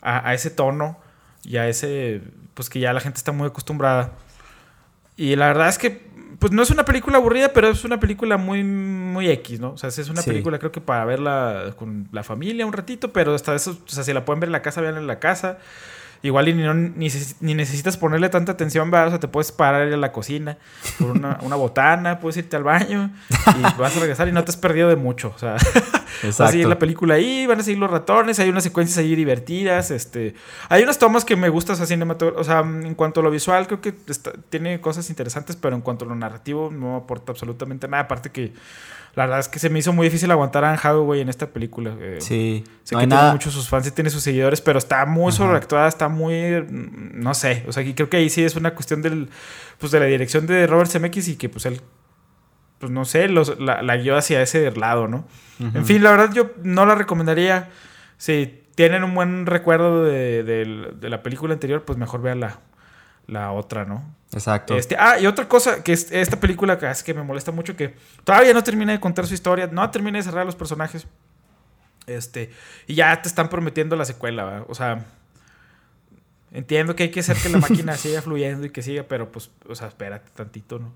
a, 0.00 0.28
a 0.28 0.34
ese 0.34 0.50
tono 0.50 0.98
y 1.44 1.56
a 1.58 1.68
ese. 1.68 2.22
pues 2.54 2.70
que 2.70 2.80
ya 2.80 2.92
la 2.92 3.00
gente 3.00 3.18
está 3.18 3.32
muy 3.32 3.48
acostumbrada. 3.48 4.12
Y 5.16 5.36
la 5.36 5.48
verdad 5.48 5.68
es 5.68 5.78
que 5.78 6.11
pues 6.42 6.50
no 6.50 6.60
es 6.60 6.72
una 6.72 6.84
película 6.84 7.18
aburrida, 7.18 7.52
pero 7.52 7.68
es 7.68 7.84
una 7.84 8.00
película 8.00 8.36
muy, 8.36 8.64
muy 8.64 9.30
X, 9.30 9.60
¿no? 9.60 9.74
O 9.74 9.78
sea, 9.78 9.90
es 9.90 10.08
una 10.08 10.22
película 10.22 10.58
creo 10.58 10.72
que 10.72 10.80
para 10.80 11.04
verla 11.04 11.72
con 11.76 12.08
la 12.10 12.24
familia 12.24 12.66
un 12.66 12.72
ratito, 12.72 13.12
pero 13.12 13.32
hasta 13.32 13.54
eso, 13.54 13.78
o 13.86 13.88
sea, 13.88 14.02
si 14.02 14.12
la 14.12 14.24
pueden 14.24 14.40
ver 14.40 14.48
en 14.48 14.52
la 14.52 14.60
casa, 14.60 14.80
vean 14.80 14.96
en 14.96 15.06
la 15.06 15.20
casa. 15.20 15.58
igual 16.20 16.46
ni, 16.46 16.54
no, 16.54 16.74
ni, 16.74 17.54
necesitas 17.54 17.96
ponerle 17.96 18.28
tanta 18.28 18.50
atención, 18.50 18.90
¿verdad? 18.90 19.06
O 19.06 19.10
sea, 19.10 19.20
te 19.20 19.28
puedes 19.28 19.52
parar 19.52 19.82
a 19.82 19.96
la 19.96 20.10
cocina 20.10 20.58
por 20.98 21.12
una, 21.12 21.38
una, 21.42 21.54
botana, 21.54 22.18
puedes 22.18 22.38
irte 22.38 22.56
al 22.56 22.64
baño 22.64 23.12
y 23.30 23.62
vas 23.80 23.96
a 23.96 24.00
regresar 24.00 24.26
y 24.26 24.32
no 24.32 24.42
te 24.42 24.50
has 24.50 24.56
perdido 24.56 24.88
de 24.88 24.96
mucho. 24.96 25.32
O 25.36 25.38
sea, 25.38 25.54
a 26.22 26.48
seguir 26.48 26.66
la 26.66 26.78
película 26.78 27.14
ahí, 27.14 27.46
van 27.46 27.60
a 27.60 27.62
seguir 27.62 27.78
los 27.78 27.90
ratones, 27.90 28.38
hay 28.38 28.48
unas 28.48 28.64
secuencias 28.64 28.98
ahí 28.98 29.14
divertidas. 29.14 29.90
Este, 29.90 30.34
hay 30.68 30.82
unas 30.82 30.98
tomas 30.98 31.24
que 31.24 31.36
me 31.36 31.48
gustan, 31.48 31.80
o 31.80 31.86
sea, 31.86 31.98
o 32.36 32.44
sea, 32.44 32.60
en 32.60 32.94
cuanto 32.94 33.20
a 33.20 33.22
lo 33.22 33.30
visual, 33.30 33.66
creo 33.66 33.80
que 33.80 33.94
tiene 34.50 34.80
cosas 34.80 35.08
interesantes, 35.10 35.56
pero 35.56 35.76
en 35.76 35.82
cuanto 35.82 36.04
a 36.04 36.08
lo 36.08 36.14
narrativo, 36.14 36.70
no 36.70 36.96
aporta 36.96 37.32
absolutamente 37.32 37.88
nada. 37.88 38.04
Aparte 38.04 38.30
que 38.30 38.52
la 39.14 39.24
verdad 39.26 39.40
es 39.40 39.48
que 39.48 39.58
se 39.58 39.68
me 39.68 39.78
hizo 39.78 39.92
muy 39.92 40.06
difícil 40.06 40.30
aguantar 40.30 40.64
a 40.64 40.70
Anne 40.70 40.78
Hathaway 40.82 41.20
en 41.20 41.28
esta 41.28 41.48
película. 41.48 41.94
Eh, 42.00 42.16
sí. 42.20 42.64
Sé 42.82 42.96
que 42.96 43.06
tiene 43.06 43.30
muchos 43.32 43.52
sus 43.52 43.68
fans 43.68 43.86
y 43.86 43.90
tiene 43.90 44.08
sus 44.08 44.22
seguidores, 44.22 44.62
pero 44.62 44.78
está 44.78 45.04
muy 45.04 45.32
sobreactuada, 45.32 45.86
está 45.86 46.08
muy... 46.08 46.64
No 46.70 47.34
sé, 47.34 47.64
o 47.68 47.72
sea, 47.72 47.84
creo 47.94 48.08
que 48.08 48.16
ahí 48.16 48.30
sí 48.30 48.42
es 48.42 48.56
una 48.56 48.74
cuestión 48.74 49.02
del, 49.02 49.28
pues, 49.78 49.92
de 49.92 50.00
la 50.00 50.06
dirección 50.06 50.46
de 50.46 50.66
Robert 50.66 50.90
Zemeckis 50.90 51.28
y 51.28 51.36
que 51.36 51.50
pues 51.50 51.66
él, 51.66 51.82
pues 52.78 52.90
no 52.90 53.04
sé, 53.04 53.28
los, 53.28 53.60
la, 53.60 53.82
la 53.82 53.96
guió 53.98 54.16
hacia 54.16 54.40
ese 54.40 54.70
lado, 54.72 55.08
¿no? 55.08 55.26
En 55.74 55.86
fin, 55.86 56.02
la 56.02 56.10
verdad 56.10 56.32
yo 56.32 56.52
no 56.62 56.86
la 56.86 56.94
recomendaría. 56.94 57.70
Si 58.16 58.62
tienen 58.74 59.04
un 59.04 59.14
buen 59.14 59.46
recuerdo 59.46 60.04
de, 60.04 60.42
de 60.44 61.08
la 61.08 61.22
película 61.22 61.54
anterior, 61.54 61.84
pues 61.84 61.98
mejor 61.98 62.22
vean 62.22 62.40
la, 62.40 62.58
la 63.26 63.52
otra, 63.52 63.84
¿no? 63.84 64.04
Exacto. 64.32 64.76
Este, 64.76 64.96
ah, 64.98 65.18
y 65.18 65.26
otra 65.26 65.48
cosa, 65.48 65.82
que 65.82 65.92
es 65.92 66.10
esta 66.10 66.40
película 66.40 66.78
que 66.78 66.90
es 66.90 67.02
que 67.02 67.14
me 67.14 67.22
molesta 67.22 67.52
mucho, 67.52 67.76
que 67.76 67.94
todavía 68.24 68.54
no 68.54 68.62
termina 68.62 68.92
de 68.92 69.00
contar 69.00 69.26
su 69.26 69.34
historia, 69.34 69.68
no 69.70 69.90
termina 69.90 70.18
de 70.18 70.24
cerrar 70.24 70.46
los 70.46 70.56
personajes. 70.56 71.06
Este, 72.06 72.50
y 72.86 72.94
ya 72.94 73.20
te 73.20 73.28
están 73.28 73.48
prometiendo 73.48 73.94
la 73.94 74.04
secuela, 74.04 74.44
¿verdad? 74.44 74.66
O 74.68 74.74
sea, 74.74 75.04
entiendo 76.50 76.96
que 76.96 77.04
hay 77.04 77.10
que 77.10 77.20
hacer 77.20 77.36
que 77.36 77.48
la 77.48 77.58
máquina 77.58 77.96
siga 77.96 78.22
fluyendo 78.22 78.66
y 78.66 78.70
que 78.70 78.82
siga, 78.82 79.04
pero 79.04 79.30
pues, 79.30 79.50
o 79.68 79.74
sea, 79.74 79.88
espérate 79.88 80.30
tantito, 80.34 80.78
¿no? 80.78 80.92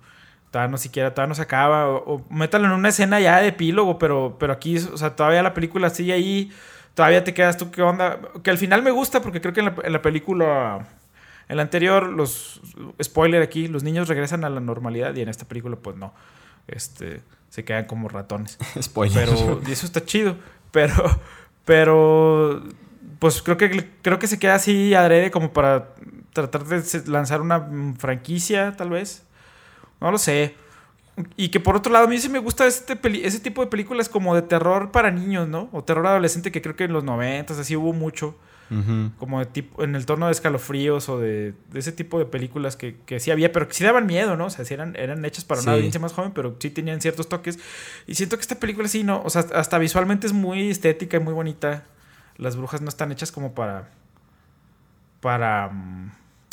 Todavía 0.51 0.71
no 0.71 0.79
siquiera, 0.79 1.13
todavía 1.13 1.29
no 1.29 1.35
se 1.35 1.43
acaba, 1.43 1.89
o, 1.89 2.25
métalo 2.31 2.67
en 2.67 2.73
una 2.73 2.89
escena 2.89 3.21
ya 3.21 3.41
de 3.41 3.49
epílogo, 3.49 3.99
pero, 3.99 4.37
pero 4.39 4.53
aquí, 4.53 4.79
o 4.79 4.97
sea, 4.97 5.17
todavía 5.17 5.43
la 5.43 5.55
película 5.55 5.91
sigue 5.91 6.13
ahí, 6.13 6.53
todavía 6.95 7.25
te 7.25 7.35
quedas 7.35 7.57
tú, 7.57 7.71
¿qué 7.71 7.83
onda? 7.83 8.21
Que 8.43 8.51
al 8.51 8.59
final 8.59 8.83
me 8.83 8.91
gusta 8.91 9.21
porque 9.21 9.41
creo 9.41 9.53
que 9.53 9.61
en 9.61 9.93
la 9.93 10.03
película 10.03 10.87
en 11.49 11.57
la 11.57 11.63
anterior, 11.63 12.09
los. 12.09 12.61
Spoiler 13.03 13.43
aquí, 13.43 13.69
los 13.69 13.83
niños 13.83 14.09
regresan 14.09 14.45
a 14.45 14.51
la 14.51 14.61
normalidad 14.61 15.15
y 15.15 15.21
en 15.21 15.29
esta 15.29 15.47
película, 15.47 15.77
pues 15.77 15.97
no. 15.97 16.13
Este. 16.67 17.23
Se 17.49 17.65
quedan 17.65 17.85
como 17.85 18.09
ratones. 18.09 18.59
Spoiler. 18.83 19.29
Pero. 19.29 19.61
Y 19.67 19.73
eso 19.73 19.87
está 19.87 20.05
chido. 20.05 20.37
Pero. 20.73 20.95
Pero. 21.65 22.63
Pues 23.21 23.41
creo 23.43 23.57
que, 23.57 23.91
creo 24.03 24.19
que 24.19 24.27
se 24.27 24.39
queda 24.39 24.57
así 24.57 24.93
adrede 24.95 25.31
como 25.31 25.53
para 25.53 25.95
tratar 26.33 26.65
de 26.65 26.83
lanzar 27.07 27.41
una 27.41 27.67
franquicia, 27.97 28.77
tal 28.77 28.91
vez. 28.91 29.25
No 30.01 30.11
lo 30.11 30.19
sé. 30.19 30.55
Y 31.37 31.49
que 31.49 31.61
por 31.61 31.77
otro 31.77 31.93
lado, 31.93 32.05
a 32.07 32.09
mí 32.09 32.19
sí 32.19 32.29
me 32.29 32.39
gusta 32.39 32.67
este 32.67 32.99
ese 33.27 33.41
tipo 33.41 33.63
de 33.63 33.69
películas 33.69 34.09
como 34.09 34.35
de 34.35 34.43
terror 34.43 34.91
para 34.91 35.11
niños, 35.11 35.49
¿no? 35.49 35.71
O 35.73 35.83
terror 35.83 36.07
adolescente, 36.07 36.53
que 36.53 36.61
creo 36.61 36.77
que 36.77 36.85
en 36.85 36.93
los 36.93 37.05
90 37.05 37.55
así 37.55 37.77
hubo 37.77 37.93
mucho. 37.93 38.37
Como 39.19 39.39
de 39.39 39.47
tipo, 39.47 39.85
en 39.85 39.95
el 39.95 40.07
tono 40.07 40.27
de 40.27 40.33
escalofríos 40.33 41.09
o 41.09 41.21
de, 41.21 41.55
ese 41.73 41.93
tipo 41.93 42.19
de 42.19 42.27
películas 42.27 42.75
que, 42.75 42.97
que, 43.07 43.21
sí 43.21 43.31
había, 43.31 43.53
pero 43.53 43.69
que 43.69 43.75
sí 43.75 43.85
daban 43.85 44.07
miedo, 44.07 44.37
¿no? 44.37 44.47
O 44.47 44.51
sea, 44.51 44.65
sí 44.65 44.75
eran, 44.75 44.97
eran 44.97 45.25
hechas 45.25 45.45
para 45.45 45.61
una 45.61 45.73
audiencia 45.75 46.01
más 46.01 46.13
joven, 46.13 46.33
pero 46.35 46.57
sí 46.59 46.71
tenían 46.71 47.01
ciertos 47.01 47.29
toques. 47.29 47.61
Y 48.09 48.17
siento 48.17 48.37
que 48.37 48.41
esta 48.41 48.57
película 48.57 48.89
sí, 48.89 49.05
¿no? 49.05 49.23
O 49.23 49.31
sea, 49.31 49.45
hasta 49.55 49.79
visualmente 49.79 50.27
es 50.27 50.33
muy 50.33 50.69
estética 50.69 51.17
y 51.17 51.21
muy 51.21 51.33
bonita. 51.33 51.85
Las 52.39 52.57
brujas 52.57 52.83
no 52.83 52.89
están 52.89 53.13
hechas 53.13 53.31
como 53.31 53.55
para. 53.55 53.89
para. 55.21 55.71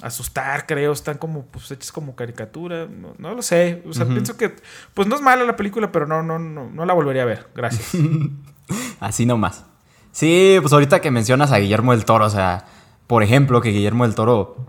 Asustar, 0.02 0.66
creo. 0.66 0.92
Están 0.92 1.18
como, 1.18 1.46
pues, 1.46 1.72
hechas 1.72 1.92
como 1.92 2.16
caricatura. 2.16 2.88
No, 2.88 3.36
lo 3.36 3.42
sé. 3.42 3.84
O 3.88 3.94
sea, 3.94 4.06
pienso 4.06 4.36
que, 4.36 4.56
pues, 4.94 5.08
no 5.08 5.16
es 5.16 5.22
mala 5.22 5.44
la 5.44 5.56
película, 5.56 5.92
pero 5.92 6.08
no, 6.08 6.24
no, 6.24 6.40
no, 6.40 6.70
no 6.70 6.86
la 6.86 6.94
volvería 6.94 7.24
a 7.24 7.26
ver. 7.26 7.50
Gracias. 7.56 7.92
Así 9.00 9.26
nomás. 9.26 9.66
Sí, 10.12 10.58
pues 10.62 10.72
ahorita 10.72 11.02
que 11.02 11.10
mencionas 11.10 11.52
a 11.52 11.58
Guillermo 11.58 11.92
del 11.92 12.06
Toro, 12.06 12.26
o 12.26 12.30
sea, 12.30 12.66
por 13.08 13.24
ejemplo, 13.24 13.62
que 13.62 13.70
Guillermo 13.70 14.06
del 14.06 14.14
Toro 14.14 14.68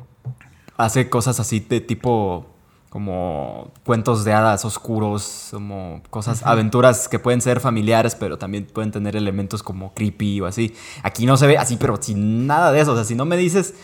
hace 0.77 1.11
cosas 1.11 1.39
así 1.39 1.61
de 1.61 1.81
tipo 1.81 2.55
como 2.95 3.73
cuentos 3.85 4.25
de 4.25 4.33
hadas 4.33 4.65
oscuros, 4.65 5.49
como 5.51 6.01
cosas, 6.11 6.45
aventuras 6.45 7.09
que 7.09 7.19
pueden 7.19 7.41
ser 7.41 7.59
familiares, 7.59 8.15
pero 8.15 8.39
también 8.39 8.67
pueden 8.73 8.93
tener 8.93 9.17
elementos 9.17 9.65
como 9.65 9.93
creepy 9.93 10.41
o 10.41 10.47
así. 10.47 10.75
Aquí 11.03 11.27
no 11.27 11.37
se 11.37 11.49
ve 11.49 11.59
así, 11.59 11.77
pero 11.77 12.01
sin 12.01 12.47
nada 12.47 12.71
de 12.71 12.81
eso. 12.81 12.93
O 12.93 12.95
sea, 12.95 13.05
si 13.05 13.17
no 13.17 13.25
me 13.25 13.37
dices 13.37 13.75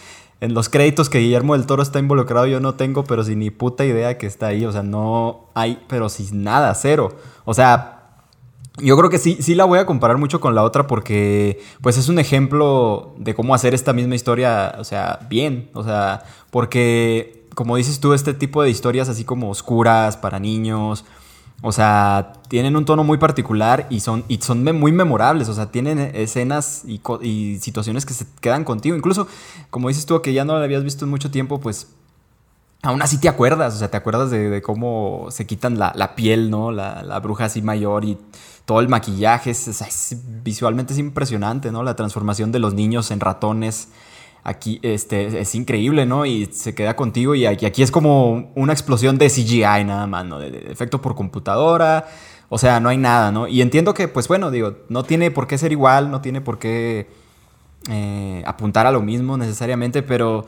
en 0.41 0.55
los 0.55 0.69
créditos 0.69 1.11
que 1.11 1.19
Guillermo 1.19 1.55
del 1.55 1.67
Toro 1.67 1.83
está 1.83 1.99
involucrado, 1.99 2.47
yo 2.47 2.61
no 2.61 2.75
tengo, 2.75 3.05
pero 3.05 3.25
sin 3.25 3.41
ni 3.41 3.51
puta 3.51 3.85
idea 3.85 4.17
que 4.17 4.27
está 4.27 4.49
ahí. 4.49 4.65
O 4.65 4.73
sea, 4.73 4.83
no 4.83 5.49
hay, 5.55 5.83
pero 5.87 6.09
sin 6.09 6.43
nada, 6.43 6.75
cero. 6.75 7.17
O 7.45 7.53
sea, 7.53 8.01
yo 8.79 8.97
creo 8.97 9.11
que 9.11 9.19
sí, 9.19 9.39
sí 9.41 9.55
la 9.55 9.65
voy 9.65 9.79
a 9.79 9.87
comparar 9.87 10.17
mucho 10.17 10.41
con 10.41 10.55
la 10.55 10.63
otra 10.63 10.87
porque 10.87 11.61
pues 11.83 11.99
es 11.99 12.09
un 12.09 12.19
ejemplo 12.19 13.15
de 13.19 13.35
cómo 13.35 13.55
hacer 13.55 13.75
esta 13.75 13.93
misma 13.93 14.15
historia, 14.15 14.77
o 14.79 14.85
sea, 14.85 15.21
bien, 15.29 15.71
o 15.75 15.85
sea, 15.85 16.25
porque 16.51 17.47
como 17.55 17.77
dices 17.77 18.01
tú, 18.01 18.15
este 18.15 18.33
tipo 18.33 18.63
de 18.63 18.71
historias 18.71 19.09
así 19.09 19.25
como 19.25 19.51
oscuras 19.51 20.17
para 20.17 20.39
niños, 20.39 21.05
o 21.63 21.73
sea, 21.73 22.33
tienen 22.49 22.77
un 22.77 22.85
tono 22.85 23.05
muy 23.05 23.19
particular 23.19 23.87
y 23.91 24.01
son, 24.01 24.25
y 24.29 24.39
son 24.39 24.65
muy 24.79 24.93
memorables, 24.93 25.49
o 25.49 25.55
sea, 25.55 25.71
tienen 25.71 25.99
escenas 25.99 26.85
y, 26.87 27.59
situaciones 27.59 28.07
que 28.07 28.15
se 28.15 28.27
quedan 28.41 28.65
contigo, 28.65 28.97
incluso 28.97 29.29
como 29.69 29.89
dices 29.89 30.07
tú 30.07 30.21
que 30.23 30.33
ya 30.33 30.45
no 30.45 30.59
la 30.59 30.65
habías 30.65 30.85
visto 30.85 31.05
en 31.05 31.11
mucho 31.11 31.31
tiempo, 31.31 31.61
pues 31.61 31.89
aún 32.83 33.03
así 33.03 33.19
te 33.19 33.29
acuerdas, 33.29 33.75
o 33.75 33.79
sea, 33.79 33.91
te 33.91 33.97
acuerdas 33.99 34.31
de, 34.31 34.63
cómo 34.63 35.27
se 35.31 35.47
quitan 35.47 35.79
la, 35.79 35.93
la 35.95 36.15
piel, 36.15 36.51
¿no? 36.51 36.73
La, 36.73 37.03
la, 37.03 37.21
bruja 37.21 37.45
así 37.45 37.61
mayor 37.61 38.07
y 38.07 38.17
todo 38.65 38.81
el 38.81 38.89
maquillaje, 38.89 39.51
es, 39.51 40.17
visualmente 40.43 40.95
es 40.95 40.99
impresionante, 40.99 41.73
¿no? 41.73 41.83
La 41.83 41.95
transformación 41.95 42.53
de 42.53 42.59
los 42.59 42.73
niños 42.73 43.11
en 43.11 43.21
ratones 43.21 43.89
aquí 44.43 44.81
este, 44.83 45.41
es 45.41 45.55
increíble, 45.55 46.07
¿no? 46.07 46.27
Y 46.27 46.47
se 46.47 46.75
queda 46.75 46.97
contigo 46.97 47.35
y 47.35 47.47
aquí, 47.47 47.67
aquí 47.67 47.83
es 47.83 47.91
como 47.91 48.51
una 48.55 48.73
explosión 48.73 49.19
de 49.19 49.29
CGI 49.29 49.85
nada 49.85 50.07
más, 50.07 50.25
¿no? 50.25 50.39
De, 50.39 50.71
efecto 50.71 51.01
por 51.01 51.15
computadora, 51.15 52.07
o 52.49 52.59
sea, 52.59 52.81
no 52.81 52.89
hay 52.89 52.97
nada, 52.97 53.33
¿no? 53.33 53.47
Y 53.47 53.63
entiendo 53.63 53.95
que, 53.95 54.09
pues 54.09 54.29
bueno, 54.29 54.51
digo, 54.51 54.77
no 54.89 55.05
tiene 55.05 55.31
por 55.31 55.47
qué 55.47 55.59
ser 55.59 55.73
igual, 55.73 56.11
no 56.11 56.21
tiene 56.21 56.41
por 56.41 56.59
qué 56.59 57.09
eh, 57.89 58.43
apuntar 58.47 58.87
a 58.87 58.93
lo 58.93 59.03
mismo 59.03 59.37
necesariamente, 59.37 60.03
pero 60.03 60.47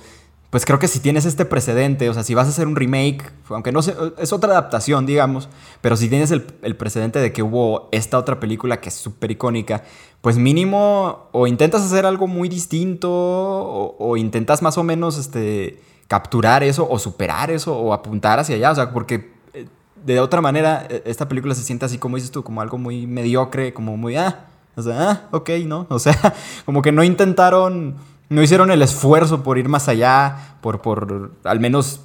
pues 0.53 0.67
creo 0.67 0.79
que 0.79 0.87
si 0.87 1.01
tienes 1.01 1.25
este 1.25 1.47
precedente, 1.47 2.11
o 2.11 2.13
sea, 2.13 2.25
si 2.25 2.35
vas 2.35 2.47
a 2.47 2.51
hacer 2.51 2.67
un 2.67 2.77
remake, 2.77 3.33
aunque 3.49 3.73
no 3.73 3.81
sé, 3.81 3.97
es 4.19 4.35
otra 4.35 4.53
adaptación, 4.53 5.07
digamos, 5.07 5.49
pero 5.81 5.97
si 5.97 6.11
tienes 6.11 6.31
el, 6.31 6.43
precedente 6.77 7.21
de 7.21 7.33
que 7.33 7.43
hubo 7.43 7.89
esta 7.91 8.19
otra 8.19 8.39
película 8.39 8.79
que 8.79 8.91
es 8.91 8.95
súper 8.95 9.31
icónica, 9.31 9.83
pues 10.21 10.37
mínimo 10.37 11.31
o 11.33 11.47
intentas 11.47 11.81
hacer 11.81 12.05
algo 12.05 12.27
muy 12.27 12.51
distinto 12.51 13.09
o, 13.11 14.15
intentas 14.19 14.61
más 14.61 14.77
o 14.77 14.83
menos 14.83 15.17
este, 15.17 15.81
capturar 16.07 16.63
eso 16.63 16.87
o 16.87 16.99
superar 16.99 17.51
eso 17.51 17.75
o 17.75 17.95
apuntar 17.95 18.39
hacia 18.39 18.57
allá, 18.57 18.73
o 18.73 18.75
sea, 18.75 18.93
porque 18.93 19.33
eh, 19.55 19.67
de 20.05 20.21
otra 20.21 20.43
manera 20.43 20.87
e, 20.91 21.03
esta 21.07 21.29
película 21.29 21.55
se 21.55 21.63
siente 21.63 21.87
así 21.87 21.97
como 21.97 22.17
dices 22.17 22.31
tú, 22.31 22.45
como 22.45 22.61
algo 22.61 22.77
muy 22.77 23.07
mediocre, 23.07 23.73
como 23.73 23.97
muy, 23.97 24.17
ah, 24.17 24.49
o 24.77 24.83
sea, 24.83 25.11
ah, 25.11 25.29
ok, 25.31 25.49
¿no? 25.65 25.87
O 25.89 25.99
sea, 25.99 26.35
como 26.67 26.83
que 26.83 26.93
no 26.93 27.03
intentaron 27.03 27.97
no 28.33 28.43
hicieron 28.43 28.71
el 28.71 28.83
esfuerzo 28.83 29.43
por 29.43 29.59
ir 29.59 29.69
más 29.69 29.89
allá, 29.89 30.57
por, 30.61 30.81
por 30.81 31.33
al 31.45 31.61
menos 31.61 32.01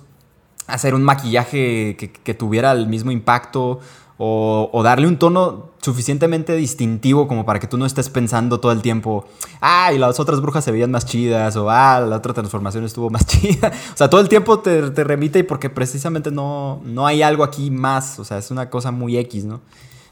hacer 0.67 0.93
un 0.93 1.03
maquillaje 1.03 1.95
que, 1.97 2.33
tuviera 2.33 2.73
el 2.73 2.87
mismo 2.87 3.11
impacto 3.11 3.79
o, 4.17 4.81
darle 4.83 5.07
un 5.07 5.17
tono 5.17 5.71
suficientemente 5.81 6.55
distintivo 6.55 7.27
como 7.27 7.45
para 7.45 7.59
que 7.59 7.67
tú 7.67 7.77
no 7.77 7.85
estés 7.85 8.09
pensando 8.09 8.59
todo 8.59 8.73
el 8.73 8.81
tiempo, 8.81 9.25
ah, 9.61 9.93
y 9.93 9.97
las 9.97 10.19
otras 10.19 10.41
brujas 10.41 10.65
se 10.65 10.71
veían 10.71 10.91
más 10.91 11.05
chidas, 11.05 11.55
o 11.55 11.69
ah, 11.69 12.01
la 12.01 12.17
otra 12.17 12.33
transformación 12.33 12.83
estuvo 12.83 13.09
más 13.09 13.25
chida. 13.27 13.71
O 13.93 13.97
sea, 13.97 14.09
todo 14.09 14.19
el 14.19 14.27
tiempo 14.27 14.59
te, 14.59 14.81
remite 15.03 15.39
y 15.39 15.43
porque 15.43 15.69
precisamente 15.69 16.29
no, 16.29 16.81
no 16.83 17.07
hay 17.07 17.21
algo 17.21 17.43
aquí 17.43 17.71
más, 17.71 18.19
o 18.19 18.25
sea, 18.25 18.37
es 18.37 18.51
una 18.51 18.69
cosa 18.69 18.91
muy 18.91 19.17
X, 19.17 19.45
¿no? 19.45 19.61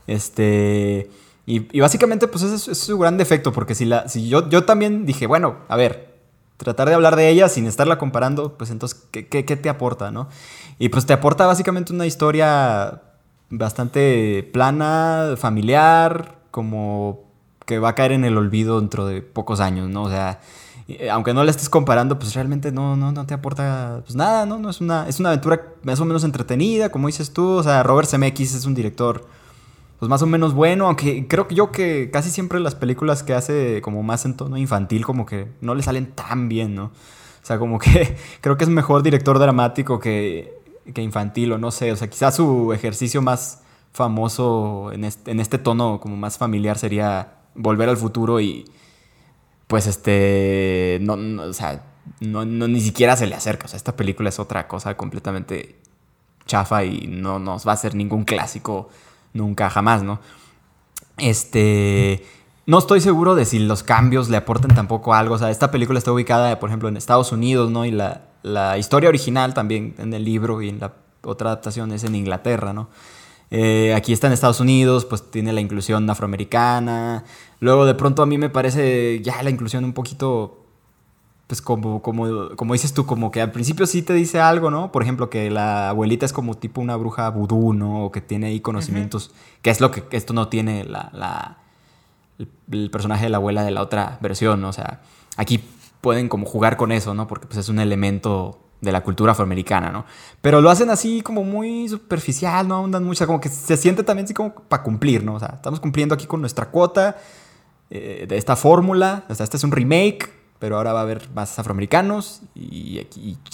Este... 0.07 1.09
Y, 1.47 1.79
básicamente, 1.79 2.27
pues 2.27 2.43
ese 2.43 2.71
es, 2.71 2.77
su 2.77 2.97
gran 2.97 3.17
defecto, 3.17 3.53
porque 3.53 3.75
si, 3.75 3.85
la, 3.85 4.09
si 4.09 4.27
yo, 4.27 4.49
yo 4.49 4.65
también 4.65 5.05
dije, 5.05 5.27
bueno, 5.27 5.57
a 5.67 5.75
ver, 5.75 6.15
tratar 6.57 6.87
de 6.87 6.95
hablar 6.95 7.15
de 7.15 7.29
ella 7.29 7.49
sin 7.49 7.67
estarla 7.67 7.97
comparando, 7.97 8.57
pues 8.57 8.71
entonces, 8.71 9.07
¿qué, 9.11 9.27
qué, 9.27 9.43
te 9.43 9.69
aporta, 9.69 10.09
no? 10.09 10.27
Y 10.79 10.89
pues 10.89 11.05
te 11.05 11.13
aporta 11.13 11.45
básicamente 11.45 11.93
una 11.93 12.07
historia 12.07 13.03
bastante 13.49 14.49
plana, 14.53 15.35
familiar, 15.37 16.39
como 16.49 17.25
que 17.65 17.79
va 17.79 17.89
a 17.89 17.95
caer 17.95 18.13
en 18.13 18.25
el 18.25 18.37
olvido 18.37 18.79
dentro 18.79 19.05
de 19.05 19.21
pocos 19.21 19.59
años, 19.59 19.89
¿no? 19.89 20.03
O 20.03 20.09
sea, 20.09 20.39
eh, 20.87 21.09
aunque 21.09 21.33
no 21.33 21.43
la 21.43 21.51
estés 21.51 21.69
comparando, 21.69 22.17
pues 22.19 22.33
realmente 22.33 22.71
no, 22.71 22.95
no, 22.95 23.11
no 23.11 23.25
te 23.25 23.33
aporta 23.33 24.01
pues 24.03 24.15
nada, 24.15 24.45
¿no? 24.45 24.59
no 24.59 24.69
es, 24.69 24.81
una, 24.81 25.07
es 25.07 25.19
una 25.19 25.29
aventura 25.29 25.61
más 25.83 25.99
o 25.99 26.05
menos 26.05 26.23
entretenida, 26.23 26.89
como 26.89 27.07
dices 27.07 27.33
tú. 27.33 27.49
O 27.49 27.63
sea, 27.63 27.83
Robert 27.83 28.07
Zemeckis 28.07 28.53
es 28.53 28.65
un 28.65 28.75
director 28.75 29.27
pues 29.99 30.09
más 30.09 30.21
o 30.21 30.25
menos 30.25 30.53
bueno, 30.53 30.87
aunque 30.87 31.27
creo 31.27 31.47
que 31.47 31.55
yo 31.55 31.71
que 31.71 32.09
casi 32.11 32.29
siempre 32.29 32.59
las 32.59 32.75
películas 32.75 33.23
que 33.23 33.33
hace 33.33 33.81
como 33.81 34.03
más 34.03 34.25
en 34.25 34.35
tono 34.35 34.57
infantil 34.57 35.05
como 35.05 35.25
que 35.25 35.47
no 35.61 35.75
le 35.75 35.83
salen 35.83 36.07
tan 36.11 36.49
bien, 36.49 36.75
¿no? 36.75 36.85
O 36.85 37.47
sea, 37.47 37.59
como 37.59 37.79
que 37.79 38.17
creo 38.41 38.57
que 38.57 38.63
es 38.63 38.69
mejor 38.69 39.03
director 39.03 39.39
dramático 39.39 39.99
que, 39.99 40.59
que 40.93 41.01
infantil 41.01 41.53
o 41.53 41.57
no 41.57 41.71
sé. 41.71 41.91
O 41.91 41.95
sea, 41.95 42.09
quizás 42.09 42.35
su 42.35 42.73
ejercicio 42.73 43.21
más 43.21 43.61
famoso 43.93 44.91
en 44.91 45.05
este, 45.05 45.31
en 45.31 45.39
este 45.39 45.57
tono 45.57 45.99
como 46.01 46.17
más 46.17 46.37
familiar 46.37 46.77
sería 46.77 47.35
Volver 47.55 47.87
al 47.87 47.97
Futuro 47.97 48.41
y 48.41 48.65
pues 49.67 49.87
este, 49.87 50.99
no, 51.01 51.13
o 51.43 51.53
sea, 51.53 51.83
no, 52.19 52.45
ni 52.45 52.81
siquiera 52.81 53.15
se 53.15 53.27
le 53.27 53.35
acerca. 53.35 53.65
O 53.65 53.67
sea, 53.67 53.77
esta 53.77 53.95
película 53.95 54.29
es 54.29 54.39
otra 54.39 54.67
cosa 54.67 54.97
completamente 54.97 55.75
chafa 56.45 56.83
y 56.83 57.07
no 57.07 57.39
nos 57.39 57.67
va 57.67 57.73
a 57.73 57.77
ser 57.77 57.95
ningún 57.95 58.23
clásico 58.23 58.89
nunca, 59.35 59.69
jamás, 59.69 60.01
¿no? 60.01 60.19
Este, 61.17 62.25
no 62.65 62.79
estoy 62.79 63.01
seguro 63.01 63.35
de 63.35 63.45
si 63.45 63.59
los 63.59 63.83
cambios 63.83 64.29
le 64.29 64.37
aporten 64.37 64.73
tampoco 64.73 65.13
algo. 65.13 65.35
O 65.35 65.37
sea, 65.37 65.51
esta 65.51 65.69
película 65.69 65.99
está 65.99 66.11
ubicada, 66.11 66.59
por 66.59 66.69
ejemplo, 66.69 66.89
en 66.89 66.97
Estados 66.97 67.31
Unidos, 67.31 67.69
¿no? 67.69 67.85
Y 67.85 67.91
la, 67.91 68.23
la 68.41 68.77
historia 68.79 69.09
original 69.09 69.53
también 69.53 69.93
en 69.99 70.13
el 70.13 70.25
libro 70.25 70.61
y 70.61 70.69
en 70.69 70.79
la 70.79 70.93
otra 71.23 71.49
adaptación 71.49 71.91
es 71.91 72.03
en 72.03 72.15
Inglaterra, 72.15 72.73
¿no? 72.73 72.89
Eh, 73.51 73.93
aquí 73.93 74.11
está 74.11 74.27
en 74.27 74.33
Estados 74.33 74.59
Unidos, 74.59 75.05
pues 75.05 75.29
tiene 75.29 75.53
la 75.53 75.61
inclusión 75.61 76.09
afroamericana. 76.09 77.23
Luego 77.59 77.85
de 77.85 77.95
pronto 77.95 78.23
a 78.23 78.25
mí 78.25 78.37
me 78.37 78.49
parece 78.49 79.21
ya 79.21 79.41
la 79.43 79.49
inclusión 79.49 79.85
un 79.85 79.93
poquito, 79.93 80.64
pues 81.47 81.61
como, 81.61 82.01
como, 82.01 82.55
como 82.55 82.73
dices 82.73 82.93
tú, 82.93 83.05
como 83.05 83.31
que 83.31 83.41
al 83.41 83.51
principio 83.51 83.85
sí 83.85 84.01
te 84.01 84.13
dice 84.13 84.39
algo, 84.39 84.71
¿no? 84.71 84.91
Por 84.91 85.03
ejemplo, 85.03 85.29
que 85.29 85.51
la 85.51 85.89
abuelita 85.89 86.25
es 86.25 86.33
como 86.33 86.55
tipo 86.55 86.81
una 86.81 86.95
bruja 86.95 87.29
vudú, 87.29 87.73
¿no? 87.73 88.05
O 88.05 88.11
que 88.11 88.21
tiene 88.21 88.47
ahí 88.47 88.61
conocimientos, 88.61 89.31
que 89.61 89.69
es 89.69 89.79
lo 89.79 89.91
que 89.91 90.03
esto 90.11 90.33
no 90.33 90.47
tiene 90.47 90.85
la, 90.85 91.11
la 91.13 91.57
el, 92.71 92.89
personaje 92.89 93.25
de 93.25 93.29
la 93.29 93.37
abuela 93.37 93.63
de 93.63 93.71
la 93.71 93.81
otra 93.81 94.17
versión, 94.21 94.61
¿no? 94.61 94.69
O 94.69 94.73
sea, 94.73 95.01
aquí 95.37 95.63
pueden 96.01 96.29
como 96.29 96.45
jugar 96.47 96.77
con 96.77 96.91
eso, 96.91 97.13
¿no? 97.13 97.27
Porque 97.27 97.45
pues 97.45 97.59
es 97.59 97.69
un 97.69 97.79
elemento 97.79 98.59
de 98.81 98.91
la 98.91 99.03
cultura 99.03 99.33
afroamericana, 99.33 99.91
¿no? 99.91 100.05
Pero 100.41 100.61
lo 100.61 100.71
hacen 100.71 100.89
así 100.89 101.21
como 101.21 101.43
muy 101.43 101.87
superficial, 101.89 102.67
no 102.67 102.75
ahondan 102.75 103.03
mucho, 103.03 103.25
como 103.27 103.39
que 103.39 103.49
se 103.49 103.77
siente 103.77 104.03
también 104.03 104.25
así 104.25 104.33
como 104.33 104.53
para 104.53 104.81
cumplir, 104.81 105.23
¿no? 105.23 105.35
O 105.35 105.39
sea, 105.39 105.53
estamos 105.55 105.79
cumpliendo 105.79 106.15
aquí 106.15 106.25
con 106.25 106.41
nuestra 106.41 106.69
cuota 106.71 107.17
eh, 107.91 108.25
de 108.27 108.37
esta 108.37 108.55
fórmula, 108.55 109.25
o 109.29 109.35
sea, 109.35 109.43
este 109.43 109.57
es 109.57 109.63
un 109.63 109.71
remake, 109.71 110.31
pero 110.65 110.77
ahora 110.77 110.93
va 110.93 111.01
a 111.01 111.03
haber 111.03 111.29
más 111.35 111.59
afroamericanos 111.59 112.41
y, 112.55 113.05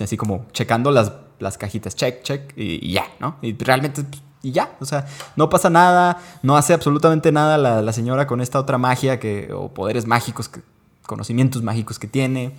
así 0.02 0.16
como 0.16 0.46
checando 0.54 0.92
las, 0.92 1.12
las 1.40 1.58
cajitas, 1.58 1.94
check, 1.94 2.24
check, 2.24 2.54
y, 2.56 2.90
ya, 2.94 3.04
¿no? 3.20 3.36
Y 3.42 3.54
realmente, 3.58 4.06
y 4.42 4.54
ya, 4.54 4.78
o 4.80 4.86
sea, 4.86 5.06
no 5.36 5.50
pasa 5.50 5.70
nada, 5.70 6.20
no 6.42 6.56
hace 6.56 6.74
absolutamente 6.74 7.34
nada 7.34 7.58
la, 7.58 7.82
la 7.82 7.92
señora 7.92 8.28
con 8.28 8.40
esta 8.40 8.62
otra 8.62 8.78
magia 8.78 9.20
que, 9.20 9.52
o 9.54 9.74
poderes 9.74 10.08
mágicos, 10.08 10.48
que, 10.48 10.62
conocimientos 11.06 11.62
mágicos 11.64 12.00
que 12.00 12.08
tiene 12.08 12.54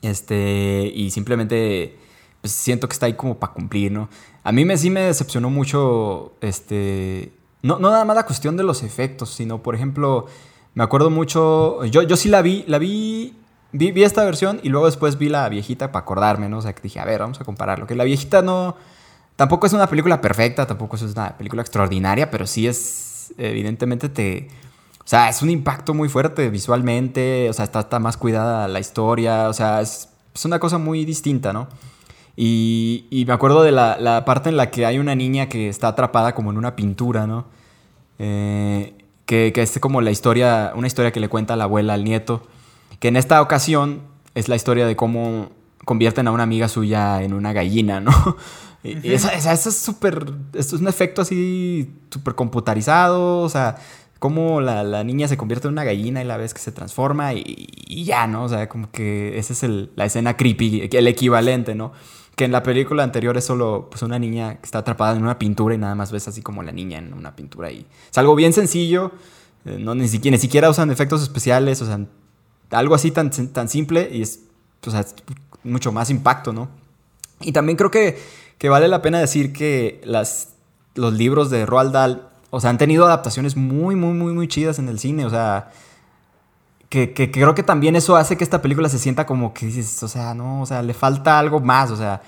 este, 0.00 0.90
y 0.94 1.10
simplemente 1.10 1.98
pues, 2.40 2.54
siento 2.54 2.88
que 2.88 2.94
está 2.94 3.04
ahí 3.04 3.12
como 3.12 3.38
para 3.38 3.52
cumplir, 3.52 3.92
¿no? 3.92 4.08
A 4.42 4.52
mí 4.52 4.64
me, 4.64 4.78
sí 4.78 4.88
me 4.88 5.02
decepcionó 5.02 5.50
mucho, 5.50 6.32
este, 6.40 7.30
no, 7.60 7.78
no 7.78 7.90
nada 7.90 8.06
más 8.06 8.16
la 8.16 8.24
cuestión 8.24 8.56
de 8.56 8.62
los 8.62 8.82
efectos, 8.82 9.28
sino, 9.28 9.62
por 9.62 9.74
ejemplo, 9.74 10.28
me 10.74 10.84
acuerdo 10.84 11.10
mucho, 11.10 11.84
yo, 11.86 12.02
yo 12.02 12.16
sí 12.16 12.28
la 12.28 12.42
vi, 12.42 12.64
la 12.66 12.78
vi, 12.78 13.34
vi, 13.72 14.02
esta 14.02 14.24
versión 14.24 14.60
y 14.62 14.68
luego 14.68 14.86
después 14.86 15.18
vi 15.18 15.28
la 15.28 15.48
viejita 15.48 15.92
para 15.92 16.02
acordarme, 16.02 16.48
¿no? 16.48 16.58
O 16.58 16.62
sea, 16.62 16.74
que 16.74 16.82
dije, 16.82 17.00
a 17.00 17.04
ver, 17.04 17.20
vamos 17.20 17.40
a 17.40 17.44
compararlo, 17.44 17.86
que 17.86 17.94
la 17.94 18.04
viejita 18.04 18.42
no, 18.42 18.76
tampoco 19.36 19.66
es 19.66 19.72
una 19.72 19.86
película 19.86 20.20
perfecta, 20.20 20.66
tampoco 20.66 20.96
es 20.96 21.02
una 21.02 21.36
película 21.36 21.62
extraordinaria, 21.62 22.30
pero 22.30 22.46
sí 22.46 22.66
es, 22.66 23.32
evidentemente 23.38 24.08
te 24.08 24.48
o 25.04 25.08
sea, 25.10 25.28
es 25.28 25.42
un 25.42 25.50
impacto 25.50 25.92
muy 25.92 26.08
fuerte 26.08 26.50
visualmente, 26.50 27.50
o 27.50 27.52
sea, 27.52 27.64
está, 27.64 27.80
está 27.80 27.98
más 27.98 28.16
cuidada 28.16 28.68
la 28.68 28.78
historia, 28.78 29.48
o 29.48 29.52
sea, 29.52 29.80
es, 29.80 30.08
una 30.44 30.60
cosa 30.60 30.78
muy 30.78 31.04
distinta, 31.04 31.52
¿no? 31.52 31.66
Y, 32.36 33.06
y 33.10 33.24
me 33.24 33.32
acuerdo 33.32 33.64
de 33.64 33.72
la, 33.72 33.96
la, 33.98 34.24
parte 34.24 34.50
en 34.50 34.56
la 34.56 34.70
que 34.70 34.86
hay 34.86 35.00
una 35.00 35.16
niña 35.16 35.48
que 35.48 35.68
está 35.68 35.88
atrapada 35.88 36.34
como 36.34 36.52
en 36.52 36.58
una 36.58 36.76
pintura, 36.76 37.26
¿no? 37.26 37.46
Eh, 38.20 38.94
que, 39.26 39.52
que, 39.52 39.62
es 39.62 39.78
como 39.80 40.00
la 40.00 40.12
historia, 40.12 40.72
una 40.76 40.86
historia 40.86 41.10
que 41.10 41.18
le 41.18 41.28
cuenta 41.28 41.56
la 41.56 41.64
abuela 41.64 41.94
al 41.94 42.04
nieto, 42.04 42.46
que 43.00 43.08
en 43.08 43.16
esta 43.16 43.42
ocasión 43.42 44.02
es 44.34 44.48
la 44.48 44.54
historia 44.54 44.86
de 44.86 44.94
cómo 44.94 45.50
convierten 45.84 46.28
a 46.28 46.30
una 46.30 46.44
amiga 46.44 46.68
suya 46.68 47.22
en 47.22 47.34
una 47.34 47.52
gallina, 47.52 48.00
¿no? 48.00 48.12
Y, 48.82 49.12
eso, 49.12 49.28
es 49.30 49.74
súper, 49.74 50.32
esto 50.54 50.74
es 50.74 50.80
un 50.80 50.88
efecto 50.88 51.20
así 51.20 51.92
súper 52.08 52.34
computarizado, 52.34 53.40
o 53.40 53.48
sea, 53.50 53.76
cómo 54.18 54.62
la, 54.62 55.04
niña 55.04 55.28
se 55.28 55.36
convierte 55.36 55.68
en 55.68 55.72
una 55.72 55.84
gallina 55.84 56.22
y 56.22 56.24
la 56.24 56.38
vez 56.38 56.54
que 56.54 56.60
se 56.60 56.72
transforma 56.72 57.34
y, 57.34 58.04
ya, 58.04 58.26
¿no? 58.26 58.44
O 58.44 58.48
sea, 58.48 58.70
como 58.70 58.90
que 58.90 59.38
esa 59.38 59.52
es 59.52 59.62
la 59.96 60.06
escena 60.06 60.34
creepy, 60.34 60.88
el 60.92 61.06
equivalente, 61.08 61.74
¿no? 61.74 61.92
Que 62.36 62.46
en 62.46 62.52
la 62.52 62.62
película 62.62 63.02
anterior 63.02 63.36
es 63.36 63.44
solo 63.44 63.88
pues, 63.90 64.00
una 64.00 64.18
niña 64.18 64.54
que 64.54 64.64
está 64.64 64.78
atrapada 64.78 65.14
en 65.14 65.24
una 65.24 65.38
pintura 65.38 65.74
y 65.74 65.78
nada 65.78 65.94
más 65.94 66.10
ves 66.10 66.28
así 66.28 66.40
como 66.40 66.62
la 66.62 66.72
niña 66.72 67.00
en 67.00 67.12
una 67.12 67.36
pintura. 67.36 67.70
Y 67.70 67.84
es 68.10 68.16
algo 68.16 68.34
bien 68.34 68.54
sencillo, 68.54 69.12
eh, 69.66 69.76
no, 69.78 69.94
ni, 69.94 70.08
siquiera, 70.08 70.36
ni 70.36 70.40
siquiera 70.40 70.70
usan 70.70 70.90
efectos 70.90 71.22
especiales, 71.22 71.82
o 71.82 71.86
sea, 71.86 72.00
algo 72.70 72.94
así 72.94 73.10
tan, 73.10 73.30
tan 73.30 73.68
simple 73.68 74.08
y 74.12 74.22
es, 74.22 74.40
mucho 75.62 75.92
más 75.92 76.10
impacto, 76.10 76.52
¿no? 76.52 76.68
Y 77.40 77.52
también 77.52 77.76
creo 77.76 77.90
que, 77.90 78.18
que 78.58 78.68
vale 78.68 78.88
la 78.88 79.02
pena 79.02 79.18
decir 79.18 79.52
que 79.52 80.00
las, 80.04 80.48
los 80.94 81.12
libros 81.12 81.50
de 81.50 81.66
Roald 81.66 81.92
Dahl 81.92 82.30
o 82.50 82.60
sea, 82.60 82.70
han 82.70 82.78
tenido 82.78 83.06
adaptaciones 83.06 83.56
muy, 83.56 83.94
muy, 83.94 84.12
muy, 84.12 84.32
muy 84.32 84.48
chidas 84.48 84.78
en 84.78 84.88
el 84.88 84.98
cine. 84.98 85.24
O 85.24 85.30
sea, 85.30 85.70
que, 86.88 87.12
creo 87.14 87.54
que 87.54 87.62
también 87.62 87.94
eso 87.94 88.16
hace 88.16 88.36
que 88.36 88.44
esta 88.44 88.60
película 88.60 88.88
se 88.88 88.98
sienta 88.98 89.24
como 89.24 89.54
que 89.54 89.66
dices, 89.66 90.02
o 90.02 90.08
sea, 90.08 90.34
no, 90.34 90.62
o 90.62 90.66
sea, 90.66 90.82
le 90.82 90.92
falta 90.92 91.38
algo 91.38 91.60
más. 91.60 91.90
O 91.90 91.96
sea, 91.96 92.20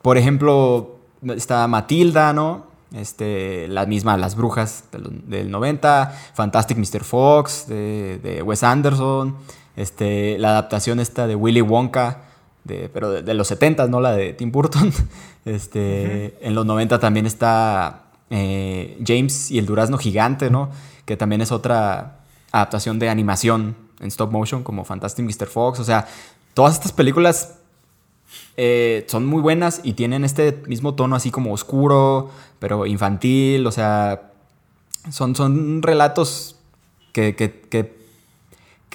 por 0.00 0.16
ejemplo, 0.16 0.96
está 1.28 1.68
Matilda, 1.68 2.32
¿no? 2.32 2.70
Este, 2.94 3.68
la 3.68 3.86
misma 3.86 4.16
Las 4.16 4.34
Brujas 4.34 4.84
del, 4.90 5.50
90, 5.50 6.12
Fantastic 6.34 6.76
Mr. 6.76 7.04
Fox 7.04 7.66
de, 7.68 8.42
Wes 8.44 8.62
Anderson, 8.64 9.36
este, 9.80 10.38
la 10.38 10.50
adaptación 10.50 11.00
esta 11.00 11.26
de 11.26 11.34
Willy 11.34 11.62
Wonka, 11.62 12.24
de, 12.64 12.90
pero 12.92 13.22
de, 13.22 13.34
los 13.34 13.48
70, 13.48 13.86
no 13.88 14.00
la 14.00 14.12
de 14.12 14.32
Tim 14.32 14.52
Burton. 14.52 14.92
Este, 15.46 16.36
En 16.46 16.54
los 16.54 16.66
90 16.66 16.98
también 16.98 17.24
está 17.24 18.02
eh, 18.28 19.02
James 19.04 19.50
y 19.50 19.58
el 19.58 19.64
Durazno 19.64 19.96
Gigante, 19.96 20.50
¿no? 20.50 20.68
Que 21.06 21.16
también 21.16 21.40
es 21.40 21.50
otra 21.50 22.18
adaptación 22.52 22.98
de 22.98 23.08
animación 23.08 23.74
en 24.00 24.08
stop 24.08 24.32
motion, 24.32 24.62
como 24.62 24.84
Fantastic 24.84 25.24
Mr. 25.24 25.46
Fox. 25.46 25.80
O 25.80 25.84
sea, 25.84 26.06
todas 26.52 26.74
estas 26.74 26.92
películas 26.92 27.54
eh, 28.58 29.06
son 29.08 29.24
muy 29.24 29.40
buenas 29.40 29.80
y 29.82 29.94
tienen 29.94 30.26
este 30.26 30.62
mismo 30.66 30.94
tono 30.94 31.16
así 31.16 31.30
como 31.30 31.54
oscuro, 31.54 32.30
pero 32.58 32.84
infantil. 32.84 33.66
O 33.66 33.72
sea, 33.72 34.30
son, 35.10 35.34
son 35.34 35.80
relatos 35.80 36.56
que, 37.12 37.34
que, 37.34 37.99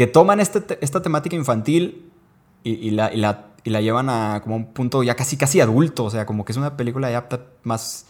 toman 0.08 0.40
este, 0.40 0.78
esta 0.82 1.02
temática 1.02 1.36
infantil 1.36 2.12
y, 2.64 2.92
la, 2.92 3.14
y, 3.14 3.18
la, 3.18 3.48
y, 3.64 3.70
la, 3.70 3.82
llevan 3.82 4.10
a 4.10 4.42
como 4.44 4.56
un 4.56 4.74
punto 4.74 5.04
ya 5.04 5.16
casi, 5.16 5.38
casi 5.38 5.62
adulto. 5.62 6.04
O 6.06 6.10
sea, 6.10 6.26
como 6.26 6.46
que 6.46 6.52
es 6.52 6.58
una 6.58 6.78
película 6.78 7.10
ya 7.12 7.28
más 7.64 8.06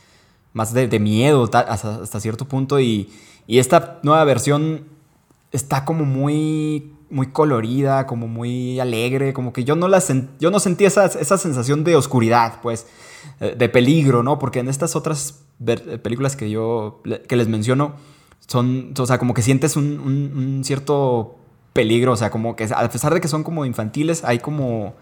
más 0.56 0.74
de, 0.74 1.00
miedo 1.00 1.50
hasta, 1.54 2.20
cierto 2.20 2.46
punto. 2.46 2.80
Y, 2.80 3.10
esta 3.48 4.00
nueva 4.04 4.24
versión 4.24 4.86
está 5.52 5.84
como 5.84 6.06
muy, 6.06 6.94
muy 7.10 7.28
colorida, 7.28 8.08
como 8.08 8.28
muy 8.28 8.80
alegre, 8.80 9.34
como 9.34 9.52
que 9.52 9.66
yo 9.66 9.76
no, 9.76 9.90
la 9.90 10.02
yo 10.40 10.50
no 10.50 10.60
sentí 10.60 10.86
esa, 10.86 11.10
sensación 11.10 11.84
de 11.84 11.98
oscuridad, 11.98 12.62
pues, 12.62 12.88
eh, 13.42 13.54
de 13.56 13.70
peligro, 13.70 14.24
¿no? 14.24 14.40
Porque 14.40 14.60
en 14.60 14.70
estas 14.70 14.96
otras 14.96 15.42
películas 16.02 16.38
que 16.38 16.50
yo 16.50 17.02
que 17.28 17.36
les 17.36 17.50
menciono, 17.50 17.96
son, 18.48 18.94
o 18.98 19.06
sea, 19.06 19.20
como 19.20 19.34
que 19.34 19.42
sientes 19.42 19.76
un, 19.76 20.00
un 20.00 20.64
cierto 20.64 21.36
peligro, 21.76 22.14
o 22.14 22.16
sea, 22.16 22.32
como 22.32 22.56
que 22.56 22.70
a 22.74 22.90
pesar 22.90 23.14
de 23.14 23.20
que 23.20 23.28
son 23.28 23.44
como 23.44 23.66
infantiles, 23.66 24.24
hay 24.24 24.40
como, 24.40 24.96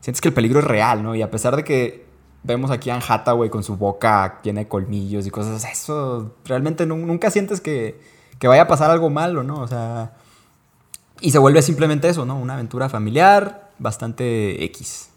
sientes 0.00 0.20
que 0.20 0.26
el 0.26 0.34
peligro 0.34 0.58
es 0.58 0.64
real, 0.64 1.04
¿no? 1.04 1.14
Y 1.14 1.22
a 1.22 1.30
pesar 1.30 1.54
de 1.54 1.62
que 1.62 2.06
vemos 2.42 2.72
aquí 2.72 2.90
a 2.90 2.94
Anne 2.94 3.04
Hathaway 3.06 3.50
con 3.50 3.62
su 3.62 3.76
boca 3.76 4.40
llena 4.42 4.58
de 4.58 4.66
colmillos 4.66 5.28
y 5.28 5.30
cosas. 5.30 5.64
Eso 5.64 6.34
realmente 6.44 6.86
nunca 6.86 7.30
sientes 7.30 7.60
que, 7.60 8.00
vaya 8.42 8.62
a 8.62 8.66
pasar 8.66 8.90
algo 8.90 9.10
malo, 9.10 9.44
¿no? 9.44 9.60
O 9.60 9.68
sea. 9.68 10.12
Y 11.20 11.30
se 11.30 11.38
vuelve 11.38 11.62
simplemente 11.62 12.08
eso, 12.08 12.24
¿no? 12.24 12.36
Una 12.36 12.54
aventura 12.54 12.88
familiar 12.88 13.70
bastante 13.78 14.64
X. 14.64 15.10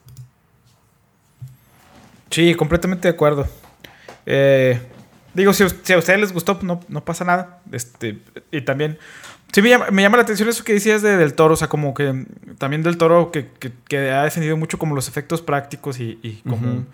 Sí, 2.30 2.54
completamente 2.54 3.08
de 3.08 3.14
acuerdo. 3.16 3.48
Eh, 4.28 4.80
digo, 5.34 5.52
si, 5.54 5.64
a 5.64 5.66
ustedes 5.66 6.20
les 6.20 6.32
gustó, 6.32 6.60
no, 6.62 6.80
no 6.88 7.04
pasa 7.04 7.26
nada. 7.26 7.62
Este, 7.72 8.22
y 8.52 8.62
también. 8.62 9.00
Sí, 9.54 9.62
me 9.62 9.70
llama, 9.70 10.18
la 10.18 10.24
atención 10.24 10.48
eso 10.48 10.64
que 10.64 10.74
decías 10.74 11.02
de 11.02 11.18
Del 11.18 11.34
Toro, 11.34 11.56
o 11.56 11.58
sea, 11.58 11.68
como 11.68 11.94
que 11.94 12.26
también 12.58 12.84
Del 12.84 12.98
Toro 12.98 13.32
que, 13.32 13.50
que, 13.88 14.12
ha 14.12 14.24
defendido 14.24 14.56
mucho 14.56 14.78
como 14.78 14.96
los 14.96 15.10
efectos 15.10 15.42
prácticos 15.42 16.00
y, 16.00 16.42
como 16.48 16.86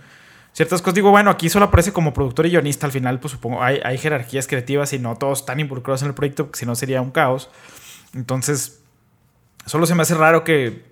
ciertas 0.54 0.82
cosas. 0.82 0.96
Digo, 0.96 1.12
bueno, 1.12 1.30
aquí 1.30 1.50
solo 1.50 1.66
aparece 1.66 1.94
como 1.94 2.14
productor 2.14 2.48
y 2.48 2.50
guionista, 2.50 2.88
al 2.88 2.92
final 2.92 3.20
pues 3.20 3.34
supongo 3.34 3.62
hay, 3.62 3.80
hay 3.84 4.00
jerarquías 4.00 4.48
creativas 4.48 4.92
y 4.94 5.00
no 5.00 5.16
todos 5.16 5.42
están 5.42 5.60
involucrados 5.60 6.02
en 6.02 6.08
el 6.08 6.14
proyecto, 6.16 6.46
porque 6.46 6.60
si 6.60 6.66
no 6.66 6.74
sería 6.74 7.00
un 7.00 7.12
caos. 7.12 7.50
Entonces, 8.16 8.80
solo 9.68 9.86
se 9.86 9.94
me 9.94 10.02
hace 10.02 10.16
raro 10.16 10.44
que, 10.44 10.84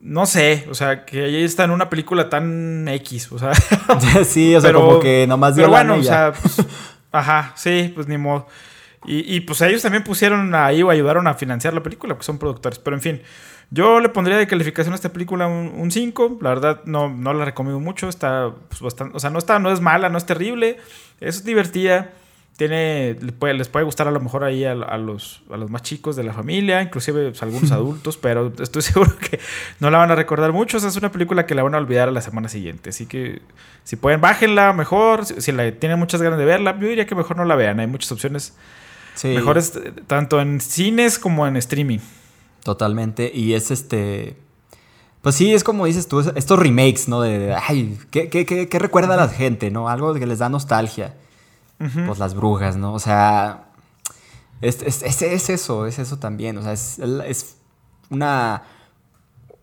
no 0.00 0.24
sé, 0.24 0.66
o 0.70 0.74
sea, 0.74 1.04
que 1.04 1.26
ella 1.26 1.44
está 1.44 1.64
en 1.64 1.72
una 1.72 1.90
película 1.90 2.30
tan 2.30 2.88
X, 2.88 3.30
o 3.32 3.38
sea. 3.38 3.52
sí, 4.24 4.54
o 4.54 4.60
sea, 4.62 4.70
pero, 4.70 4.80
como 4.80 5.00
que 5.00 5.26
nomás 5.26 5.54
Pero 5.54 5.68
bueno, 5.68 5.96
o 5.96 6.02
sea, 6.02 6.32
pues, 6.32 6.66
ajá, 7.12 7.52
sí, 7.54 7.92
pues 7.94 8.08
ni 8.08 8.16
modo. 8.16 8.46
Y, 9.06 9.34
y, 9.34 9.40
pues 9.40 9.60
ellos 9.62 9.80
también 9.80 10.04
pusieron 10.04 10.54
ahí 10.54 10.82
o 10.82 10.90
ayudaron 10.90 11.26
a 11.26 11.34
financiar 11.34 11.72
la 11.72 11.82
película, 11.82 12.14
porque 12.14 12.26
son 12.26 12.38
productores. 12.38 12.78
Pero 12.78 12.96
en 12.96 13.02
fin, 13.02 13.22
yo 13.70 13.98
le 13.98 14.10
pondría 14.10 14.36
de 14.36 14.46
calificación 14.46 14.92
a 14.92 14.96
esta 14.96 15.12
película 15.12 15.46
un 15.46 15.90
5. 15.90 16.38
La 16.42 16.50
verdad, 16.50 16.82
no, 16.84 17.08
no 17.08 17.32
la 17.32 17.46
recomiendo 17.46 17.80
mucho. 17.80 18.08
Está 18.08 18.52
pues, 18.68 18.80
bastante, 18.82 19.16
o 19.16 19.20
sea, 19.20 19.30
no 19.30 19.38
está, 19.38 19.58
no 19.58 19.72
es 19.72 19.80
mala, 19.80 20.10
no 20.10 20.18
es 20.18 20.26
terrible. 20.26 20.76
Es 21.20 21.44
divertida 21.44 22.12
tiene, 22.60 23.16
les 23.22 23.32
puede, 23.32 23.54
les 23.54 23.70
puede 23.70 23.86
gustar 23.86 24.06
a 24.06 24.10
lo 24.10 24.20
mejor 24.20 24.44
ahí 24.44 24.66
a, 24.66 24.74
los, 24.74 25.42
a 25.50 25.56
los 25.56 25.70
más 25.70 25.80
chicos 25.80 26.14
de 26.14 26.24
la 26.24 26.34
familia, 26.34 26.82
inclusive 26.82 27.30
pues, 27.30 27.42
algunos 27.42 27.72
adultos, 27.72 28.18
pero 28.18 28.52
estoy 28.60 28.82
seguro 28.82 29.16
que 29.16 29.40
no 29.78 29.88
la 29.88 29.96
van 29.96 30.10
a 30.10 30.14
recordar 30.14 30.52
mucho. 30.52 30.76
es 30.76 30.96
una 30.96 31.10
película 31.10 31.46
que 31.46 31.54
la 31.54 31.62
van 31.62 31.74
a 31.74 31.78
olvidar 31.78 32.08
a 32.08 32.12
la 32.12 32.20
semana 32.20 32.50
siguiente. 32.50 32.90
Así 32.90 33.06
que 33.06 33.40
si 33.82 33.96
pueden, 33.96 34.20
bájenla 34.20 34.74
mejor. 34.74 35.24
Si, 35.24 35.52
la, 35.52 35.72
tienen 35.72 35.98
muchas 35.98 36.20
ganas 36.20 36.38
de 36.38 36.44
verla, 36.44 36.78
yo 36.78 36.86
diría 36.86 37.06
que 37.06 37.14
mejor 37.14 37.38
no 37.38 37.46
la 37.46 37.56
vean. 37.56 37.80
Hay 37.80 37.86
muchas 37.86 38.12
opciones 38.12 38.54
mejores, 39.24 39.72
tanto 40.06 40.40
en 40.40 40.60
cines 40.60 41.18
como 41.18 41.46
en 41.46 41.56
streaming. 41.56 41.98
Totalmente. 42.62 43.30
Y 43.34 43.54
es 43.54 43.70
este. 43.70 44.36
Pues 45.22 45.34
sí, 45.34 45.52
es 45.52 45.64
como 45.64 45.84
dices 45.86 46.08
tú, 46.08 46.20
estos 46.20 46.58
remakes, 46.58 47.06
¿no? 47.08 47.20
De, 47.20 47.54
ay, 47.54 47.98
¿qué, 48.10 48.30
qué, 48.30 48.46
qué 48.46 48.78
recuerda 48.78 49.14
a 49.14 49.16
la 49.18 49.28
gente, 49.28 49.70
¿no? 49.70 49.88
Algo 49.88 50.14
que 50.14 50.26
les 50.26 50.38
da 50.38 50.48
nostalgia 50.48 51.14
pues 52.06 52.18
las 52.18 52.34
brujas, 52.34 52.76
¿no? 52.76 52.92
O 52.92 52.98
sea, 52.98 53.64
es, 54.60 54.82
es, 54.82 55.02
es, 55.02 55.48
eso, 55.48 55.86
es 55.86 55.98
eso 55.98 56.18
también. 56.18 56.58
O 56.58 56.62
sea, 56.62 56.72
es, 56.72 57.56
una, 58.10 58.64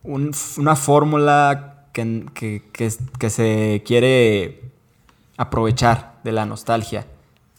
una 0.03 0.75
fórmula 0.75 1.85
que, 1.93 2.63
que, 2.73 3.29
se 3.29 3.83
quiere 3.85 4.71
aprovechar 5.37 6.19
de 6.23 6.31
la 6.31 6.45
nostalgia, 6.45 7.05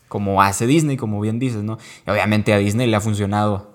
como 0.08 0.42
hace 0.42 0.66
Disney, 0.66 0.96
como 0.96 1.20
bien 1.20 1.38
dices, 1.38 1.62
¿no? 1.62 1.78
Y 2.06 2.10
obviamente 2.10 2.52
a 2.52 2.58
Disney 2.58 2.86
le 2.86 2.96
ha 2.96 3.00
funcionado, 3.00 3.70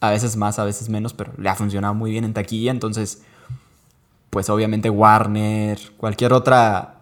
a 0.00 0.10
veces 0.10 0.36
más, 0.36 0.58
a 0.58 0.64
veces 0.64 0.88
menos, 0.88 1.12
pero 1.12 1.32
le 1.36 1.48
ha 1.48 1.54
funcionado 1.54 1.94
muy 1.94 2.10
bien 2.10 2.24
en 2.24 2.32
taquilla, 2.32 2.70
entonces, 2.70 3.22
pues 4.30 4.48
obviamente 4.50 4.90
Warner, 4.90 5.78
cualquier 5.96 6.32
otra 6.32 7.00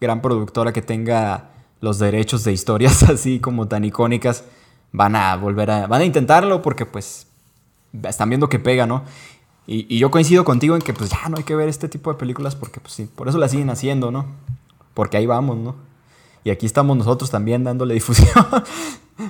gran 0.00 0.20
productora 0.22 0.72
que 0.72 0.82
tenga 0.82 1.50
los 1.80 1.98
derechos 1.98 2.44
de 2.44 2.52
historias 2.52 3.02
así 3.08 3.40
como 3.40 3.68
tan 3.68 3.84
icónicas 3.84 4.44
van 4.92 5.16
a 5.16 5.36
volver 5.36 5.70
a... 5.70 5.86
van 5.86 6.02
a 6.02 6.04
intentarlo 6.04 6.62
porque 6.62 6.86
pues 6.86 7.26
están 8.04 8.28
viendo 8.28 8.48
que 8.48 8.58
pega, 8.58 8.86
¿no? 8.86 9.04
Y, 9.66 9.98
yo 9.98 10.10
coincido 10.10 10.44
contigo 10.44 10.76
en 10.76 10.82
que 10.82 10.94
pues 10.94 11.10
ya 11.10 11.28
no 11.28 11.36
hay 11.36 11.44
que 11.44 11.54
ver 11.54 11.68
este 11.68 11.88
tipo 11.88 12.10
de 12.10 12.18
películas 12.18 12.56
porque 12.56 12.80
pues 12.80 12.94
sí, 12.94 13.04
por 13.14 13.28
eso 13.28 13.36
la 13.36 13.48
siguen 13.48 13.68
haciendo, 13.68 14.10
¿no? 14.10 14.24
Porque 14.94 15.18
ahí 15.18 15.26
vamos, 15.26 15.58
¿no? 15.58 15.76
Y 16.48 16.50
aquí 16.50 16.64
estamos 16.64 16.96
nosotros 16.96 17.30
también 17.30 17.62
dándole 17.62 17.92
difusión. 18.00 18.46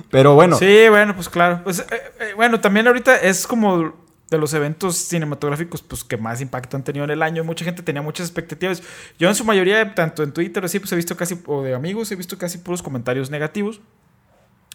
Pero 0.09 0.35
bueno. 0.35 0.55
Sí, 0.55 0.85
bueno, 0.89 1.13
pues 1.13 1.27
claro. 1.27 1.59
Pues, 1.65 1.79
eh, 1.79 1.85
eh, 2.21 2.33
bueno, 2.33 2.61
también 2.61 2.87
ahorita 2.87 3.17
es 3.17 3.45
como 3.45 3.93
de 4.29 4.37
los 4.37 4.53
eventos 4.53 4.95
cinematográficos 4.95 5.81
pues, 5.81 6.05
que 6.05 6.15
más 6.15 6.39
impacto 6.39 6.77
han 6.77 6.83
tenido 6.85 7.03
en 7.03 7.11
el 7.11 7.21
año. 7.21 7.43
Mucha 7.43 7.65
gente 7.65 7.83
tenía 7.83 8.01
muchas 8.01 8.27
expectativas. 8.27 8.81
Yo 9.19 9.27
en 9.27 9.35
su 9.35 9.43
mayoría, 9.43 9.93
tanto 9.95 10.23
en 10.23 10.31
Twitter 10.31 10.63
así, 10.63 10.79
pues 10.79 10.93
he 10.93 10.95
visto 10.95 11.17
casi, 11.17 11.37
o 11.45 11.61
de 11.61 11.73
amigos, 11.73 12.09
he 12.13 12.15
visto 12.15 12.37
casi 12.37 12.59
puros 12.59 12.81
comentarios 12.81 13.29
negativos. 13.29 13.81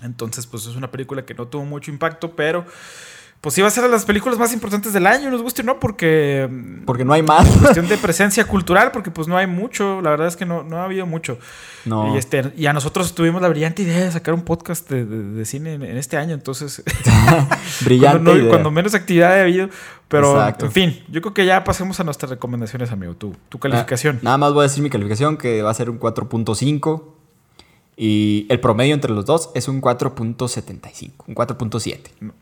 Entonces, 0.02 0.46
pues 0.46 0.66
es 0.66 0.76
una 0.76 0.90
película 0.90 1.24
que 1.24 1.32
no 1.32 1.48
tuvo 1.48 1.64
mucho 1.64 1.90
impacto, 1.90 2.36
pero 2.36 2.66
pues 3.44 3.58
iba 3.58 3.68
a 3.68 3.70
ser 3.70 3.84
de 3.84 3.90
las 3.90 4.06
películas 4.06 4.38
más 4.38 4.54
importantes 4.54 4.94
del 4.94 5.06
año, 5.06 5.30
nos 5.30 5.42
guste 5.42 5.60
o 5.60 5.66
no, 5.66 5.78
porque... 5.78 6.48
Porque 6.86 7.04
no 7.04 7.12
hay 7.12 7.20
más. 7.20 7.46
Cuestión 7.46 7.86
de 7.88 7.98
presencia 8.02 8.46
cultural, 8.46 8.90
porque 8.90 9.10
pues 9.10 9.28
no 9.28 9.36
hay 9.36 9.46
mucho, 9.46 10.00
la 10.00 10.08
verdad 10.08 10.28
es 10.28 10.36
que 10.36 10.46
no, 10.46 10.62
no 10.62 10.78
ha 10.78 10.84
habido 10.84 11.04
mucho. 11.04 11.38
No. 11.84 12.14
Y, 12.14 12.16
este, 12.16 12.54
y 12.56 12.64
a 12.64 12.72
nosotros 12.72 13.14
tuvimos 13.14 13.42
la 13.42 13.50
brillante 13.50 13.82
idea 13.82 14.02
de 14.02 14.10
sacar 14.10 14.32
un 14.32 14.44
podcast 14.44 14.88
de, 14.88 15.44
cine 15.44 15.74
en, 15.74 15.98
este 15.98 16.16
año, 16.16 16.32
entonces... 16.32 16.82
brillante 17.84 18.24
cuando, 18.24 18.48
cuando, 18.48 18.70
menos 18.70 18.94
actividad 18.94 19.38
ha 19.38 19.42
habido, 19.42 19.68
pero 20.08 20.42
en 20.48 20.72
fin, 20.72 21.04
yo 21.10 21.20
creo 21.20 21.34
que 21.34 21.44
ya 21.44 21.64
pasemos 21.64 22.00
a 22.00 22.04
nuestras 22.04 22.30
recomendaciones, 22.30 22.92
amigo, 22.92 23.12
tu, 23.14 23.36
tu 23.50 23.58
calificación. 23.58 24.20
nada 24.22 24.38
más 24.38 24.54
voy 24.54 24.60
a 24.60 24.68
decir 24.68 24.82
mi 24.82 24.88
calificación, 24.88 25.36
que 25.36 25.60
va 25.60 25.70
a 25.70 25.74
ser 25.74 25.90
un 25.90 26.00
4.5. 26.00 27.02
Y 27.96 28.46
el 28.48 28.58
promedio 28.58 28.94
entre 28.94 29.12
los 29.12 29.26
dos 29.26 29.50
es 29.54 29.68
un 29.68 29.82
4.75, 29.82 31.12
un 31.26 31.34
4.7. 31.34 32.32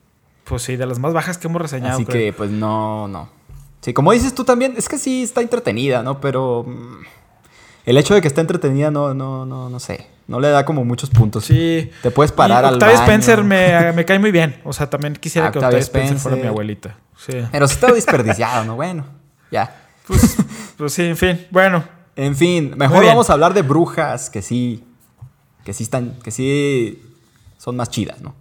Pues 0.53 0.65
sí, 0.65 0.77
de 0.77 0.85
las 0.85 0.99
más 0.99 1.15
bajas 1.15 1.39
que 1.39 1.49
hemos 1.49 1.63
reseñado. 1.63 1.95
Así 1.95 2.05
que, 2.05 2.31
pues 2.35 2.51
no, 2.51 3.09
no. 3.09 3.31
Sí, 3.81 3.95
como 3.95 4.13
dices 4.13 4.35
tú 4.35 4.45
también, 4.45 4.75
es 4.77 4.87
que 4.87 4.99
sí 4.99 5.23
está 5.23 5.41
entretenida, 5.41 6.03
¿no? 6.03 6.21
Pero 6.21 6.65
mm, 6.69 7.05
el 7.87 7.97
hecho 7.97 8.13
de 8.13 8.21
que 8.21 8.29
esté 8.29 8.43
entretenida 8.43 8.91
no, 8.91 9.15
no, 9.15 9.47
no, 9.47 9.71
no 9.71 9.81
sé. 9.81 10.09
No 10.27 10.41
le 10.41 10.51
da 10.51 10.67
como 10.67 10.85
muchos 10.85 11.09
puntos. 11.09 11.47
Sí. 11.47 11.91
Te 12.03 12.11
puedes 12.11 12.33
parar 12.33 12.67
al 12.67 12.75
Octavia 12.75 12.97
Spencer 12.97 13.43
me, 13.43 13.93
me, 13.95 14.05
cae 14.05 14.19
muy 14.19 14.31
bien. 14.31 14.61
O 14.65 14.75
sea, 14.75 14.91
también 14.91 15.17
quisiera 15.17 15.51
que 15.51 15.59
Octavia 15.59 15.79
Spencer, 15.79 16.19
fuera 16.19 16.37
mi 16.37 16.47
abuelita. 16.47 16.99
Sí. 17.17 17.33
Pero 17.51 17.67
sí 17.67 17.73
está 17.73 17.91
desperdiciado, 17.91 18.67
¿no? 18.67 18.77
Bueno, 18.77 19.07
ya. 19.51 19.75
Pues, 20.07 20.37
pues, 20.77 20.93
sí, 20.93 21.05
en 21.05 21.17
fin. 21.17 21.47
Bueno. 21.51 21.83
En 22.15 22.37
fin, 22.37 22.75
mejor 22.77 23.07
vamos 23.07 23.31
a 23.31 23.33
hablar 23.33 23.55
de 23.55 23.63
brujas 23.63 24.29
que 24.29 24.43
sí. 24.43 24.85
Que 25.65 25.73
sí 25.73 25.85
están. 25.85 26.19
Que 26.23 26.31
sí 26.31 27.03
son 27.57 27.75
más 27.75 27.89
chidas, 27.89 28.21
¿no? 28.21 28.35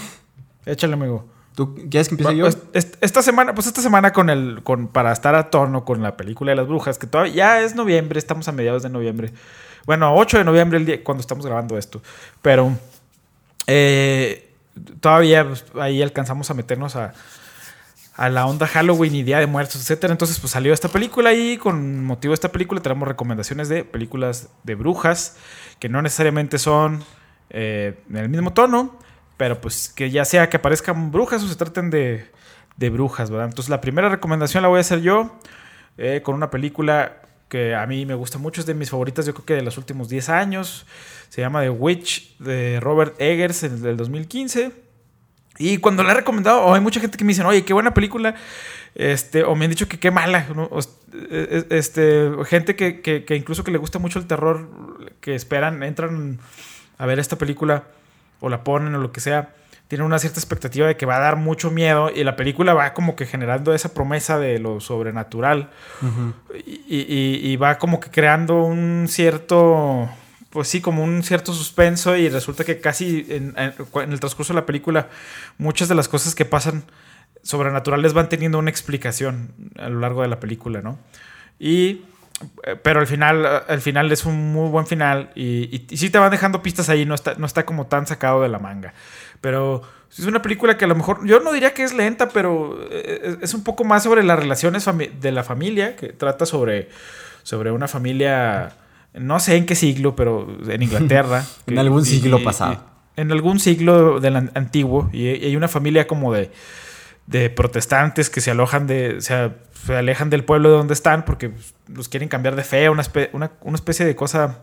Échale, 0.64 0.94
amigo. 0.94 1.29
¿Tú 1.54 1.74
quieres 1.74 2.08
que 2.08 2.14
empiece 2.14 2.36
yo? 2.36 2.46
esta 2.72 3.22
semana, 3.22 3.54
pues 3.54 3.66
esta 3.66 3.82
semana 3.82 4.12
con 4.12 4.30
el, 4.30 4.62
con, 4.62 4.88
para 4.88 5.12
estar 5.12 5.34
a 5.34 5.50
tono 5.50 5.84
con 5.84 6.02
la 6.02 6.16
película 6.16 6.52
de 6.52 6.56
las 6.56 6.66
brujas, 6.66 6.98
que 6.98 7.06
todavía 7.06 7.34
ya 7.34 7.60
es 7.60 7.74
noviembre, 7.74 8.18
estamos 8.18 8.48
a 8.48 8.52
mediados 8.52 8.82
de 8.82 8.88
noviembre. 8.88 9.32
Bueno, 9.86 10.14
8 10.14 10.38
de 10.38 10.44
noviembre 10.44 10.78
el 10.78 10.86
día, 10.86 11.02
cuando 11.02 11.20
estamos 11.20 11.44
grabando 11.44 11.76
esto. 11.76 12.00
Pero 12.42 12.72
eh, 13.66 14.52
todavía 15.00 15.46
pues, 15.46 15.64
ahí 15.78 16.02
alcanzamos 16.02 16.50
a 16.50 16.54
meternos 16.54 16.96
a, 16.96 17.14
a 18.16 18.28
la 18.28 18.46
onda 18.46 18.66
Halloween 18.66 19.14
y 19.14 19.22
Día 19.22 19.38
de 19.38 19.46
Muertos, 19.46 19.76
etcétera. 19.76 20.12
Entonces, 20.12 20.38
pues 20.38 20.52
salió 20.52 20.72
esta 20.74 20.88
película 20.88 21.32
y 21.32 21.56
con 21.56 22.04
motivo 22.04 22.32
de 22.32 22.34
esta 22.34 22.52
película 22.52 22.80
tenemos 22.80 23.08
recomendaciones 23.08 23.68
de 23.68 23.84
películas 23.84 24.48
de 24.62 24.74
brujas 24.74 25.36
que 25.78 25.88
no 25.88 26.02
necesariamente 26.02 26.58
son 26.58 27.02
eh, 27.48 27.98
en 28.10 28.16
el 28.16 28.28
mismo 28.28 28.52
tono, 28.52 28.98
pero 29.40 29.58
pues 29.58 29.88
que 29.88 30.10
ya 30.10 30.26
sea 30.26 30.50
que 30.50 30.58
aparezcan 30.58 31.10
brujas 31.10 31.42
o 31.42 31.48
se 31.48 31.56
traten 31.56 31.88
de, 31.88 32.26
de 32.76 32.90
brujas, 32.90 33.30
¿verdad? 33.30 33.46
Entonces 33.46 33.70
la 33.70 33.80
primera 33.80 34.10
recomendación 34.10 34.62
la 34.62 34.68
voy 34.68 34.76
a 34.76 34.80
hacer 34.82 35.00
yo 35.00 35.34
eh, 35.96 36.20
con 36.22 36.34
una 36.34 36.50
película 36.50 37.22
que 37.48 37.74
a 37.74 37.86
mí 37.86 38.04
me 38.04 38.12
gusta 38.12 38.36
mucho, 38.36 38.60
es 38.60 38.66
de 38.66 38.74
mis 38.74 38.90
favoritas, 38.90 39.24
yo 39.24 39.32
creo 39.32 39.46
que 39.46 39.54
de 39.54 39.62
los 39.62 39.78
últimos 39.78 40.10
10 40.10 40.28
años. 40.28 40.84
Se 41.30 41.40
llama 41.40 41.62
The 41.62 41.70
Witch 41.70 42.36
de 42.36 42.80
Robert 42.80 43.18
Eggers 43.18 43.80
del 43.80 43.96
2015. 43.96 44.72
Y 45.56 45.78
cuando 45.78 46.02
la 46.02 46.12
he 46.12 46.16
recomendado, 46.16 46.74
hay 46.74 46.82
mucha 46.82 47.00
gente 47.00 47.16
que 47.16 47.24
me 47.24 47.28
dice, 47.28 47.42
oye, 47.42 47.64
qué 47.64 47.72
buena 47.72 47.94
película. 47.94 48.34
Este, 48.94 49.42
o 49.42 49.56
me 49.56 49.64
han 49.64 49.70
dicho 49.70 49.88
que 49.88 49.98
qué 49.98 50.10
mala. 50.10 50.46
E, 51.14 51.64
e, 51.70 51.78
este, 51.78 52.30
gente 52.44 52.76
que, 52.76 53.00
que, 53.00 53.24
que, 53.24 53.36
incluso 53.36 53.64
que 53.64 53.70
le 53.70 53.78
gusta 53.78 53.98
mucho 53.98 54.18
el 54.18 54.26
terror, 54.26 54.68
que 55.22 55.34
esperan, 55.34 55.82
entran 55.82 56.40
a 56.98 57.06
ver 57.06 57.18
esta 57.18 57.38
película 57.38 57.84
o 58.40 58.48
la 58.48 58.64
ponen 58.64 58.94
o 58.94 58.98
lo 58.98 59.12
que 59.12 59.20
sea, 59.20 59.54
tienen 59.90 60.06
una 60.06 60.20
cierta 60.20 60.38
expectativa 60.38 60.86
de 60.86 60.96
que 60.96 61.04
va 61.04 61.16
a 61.16 61.20
dar 61.20 61.34
mucho 61.34 61.72
miedo 61.72 62.12
y 62.14 62.22
la 62.22 62.36
película 62.36 62.74
va 62.74 62.94
como 62.94 63.16
que 63.16 63.26
generando 63.26 63.74
esa 63.74 63.92
promesa 63.92 64.38
de 64.38 64.60
lo 64.60 64.78
sobrenatural 64.78 65.70
y, 66.86 67.56
va 67.56 67.76
como 67.78 67.98
que 67.98 68.08
creando 68.08 68.62
un 68.62 69.06
cierto, 69.08 70.08
pues 70.50 70.68
sí, 70.68 70.80
como 70.80 71.02
un 71.02 71.24
cierto 71.24 71.52
suspenso 71.52 72.16
y 72.16 72.28
resulta 72.28 72.62
que 72.62 72.80
casi 72.80 73.26
en, 73.30 73.54
el 73.56 74.20
transcurso 74.20 74.52
de 74.52 74.60
la 74.60 74.66
película 74.66 75.08
muchas 75.58 75.88
de 75.88 75.96
las 75.96 76.06
cosas 76.06 76.36
que 76.36 76.44
pasan 76.44 76.84
sobrenaturales 77.42 78.12
van 78.12 78.28
teniendo 78.28 78.60
una 78.60 78.70
explicación 78.70 79.52
a 79.76 79.88
lo 79.88 79.98
largo 79.98 80.22
de 80.22 80.28
la 80.28 80.38
película, 80.38 80.82
¿no? 80.82 81.00
Y 81.58 82.02
pero 82.82 83.00
al 83.00 83.06
final, 83.06 83.64
al 83.68 83.80
final 83.80 84.10
es 84.12 84.24
un 84.24 84.52
muy 84.52 84.70
buen 84.70 84.86
final 84.86 85.30
y, 85.34 85.84
y, 85.90 85.96
sí 85.96 86.10
te 86.10 86.18
van 86.18 86.30
dejando 86.30 86.62
pistas 86.62 86.88
ahí, 86.88 87.04
no 87.04 87.14
está, 87.14 87.34
no 87.34 87.46
está 87.46 87.66
como 87.66 87.86
tan 87.86 88.06
sacado 88.06 88.42
de 88.42 88.48
la 88.48 88.58
manga. 88.58 88.94
Pero 89.40 89.82
es 90.18 90.26
una 90.26 90.42
película 90.42 90.76
que 90.76 90.84
a 90.84 90.88
lo 90.88 90.96
mejor, 90.96 91.24
yo 91.24 91.40
no 91.40 91.52
diría 91.52 91.72
que 91.72 91.84
es 91.84 91.94
lenta, 91.94 92.30
pero 92.30 92.78
eh, 92.90 93.36
es 93.40 93.54
un 93.54 93.62
poco 93.62 93.84
más 93.84 94.02
sobre 94.02 94.24
las 94.24 94.38
relaciones 94.38 94.84
de 95.20 95.32
la 95.32 95.44
familia, 95.44 95.94
que 95.94 96.08
trata 96.08 96.46
sobre, 96.46 96.88
sobre 97.44 97.70
una 97.70 97.86
familia, 97.86 98.72
no 99.14 99.38
sé 99.38 99.56
en 99.56 99.66
qué 99.66 99.76
siglo, 99.76 100.16
pero 100.16 100.48
en 100.68 100.82
Inglaterra. 100.82 101.44
en 101.66 101.78
algún 101.78 102.04
siglo 102.04 102.42
pasado. 102.42 102.82
en 103.16 103.30
algún 103.30 103.60
siglo 103.60 104.18
del 104.18 104.36
antiguo, 104.36 105.08
y, 105.12 105.28
hay 105.28 105.54
una 105.54 105.68
familia 105.68 106.08
como 106.08 106.32
de, 106.32 106.50
de 107.30 107.48
protestantes 107.48 108.28
que 108.28 108.40
se 108.40 108.50
alojan 108.50 108.88
de, 108.88 109.18
o 109.18 109.20
sea, 109.20 109.54
se 109.86 109.94
alejan 109.94 110.30
del 110.30 110.42
pueblo 110.42 110.70
de 110.70 110.76
donde 110.76 110.94
están 110.94 111.24
porque 111.24 111.52
los 111.86 112.08
quieren 112.08 112.28
cambiar 112.28 112.56
de 112.56 112.64
fe, 112.64 112.88
una, 112.90 113.04
una, 113.32 113.74
especie 113.76 114.04
de 114.04 114.16
cosa 114.16 114.62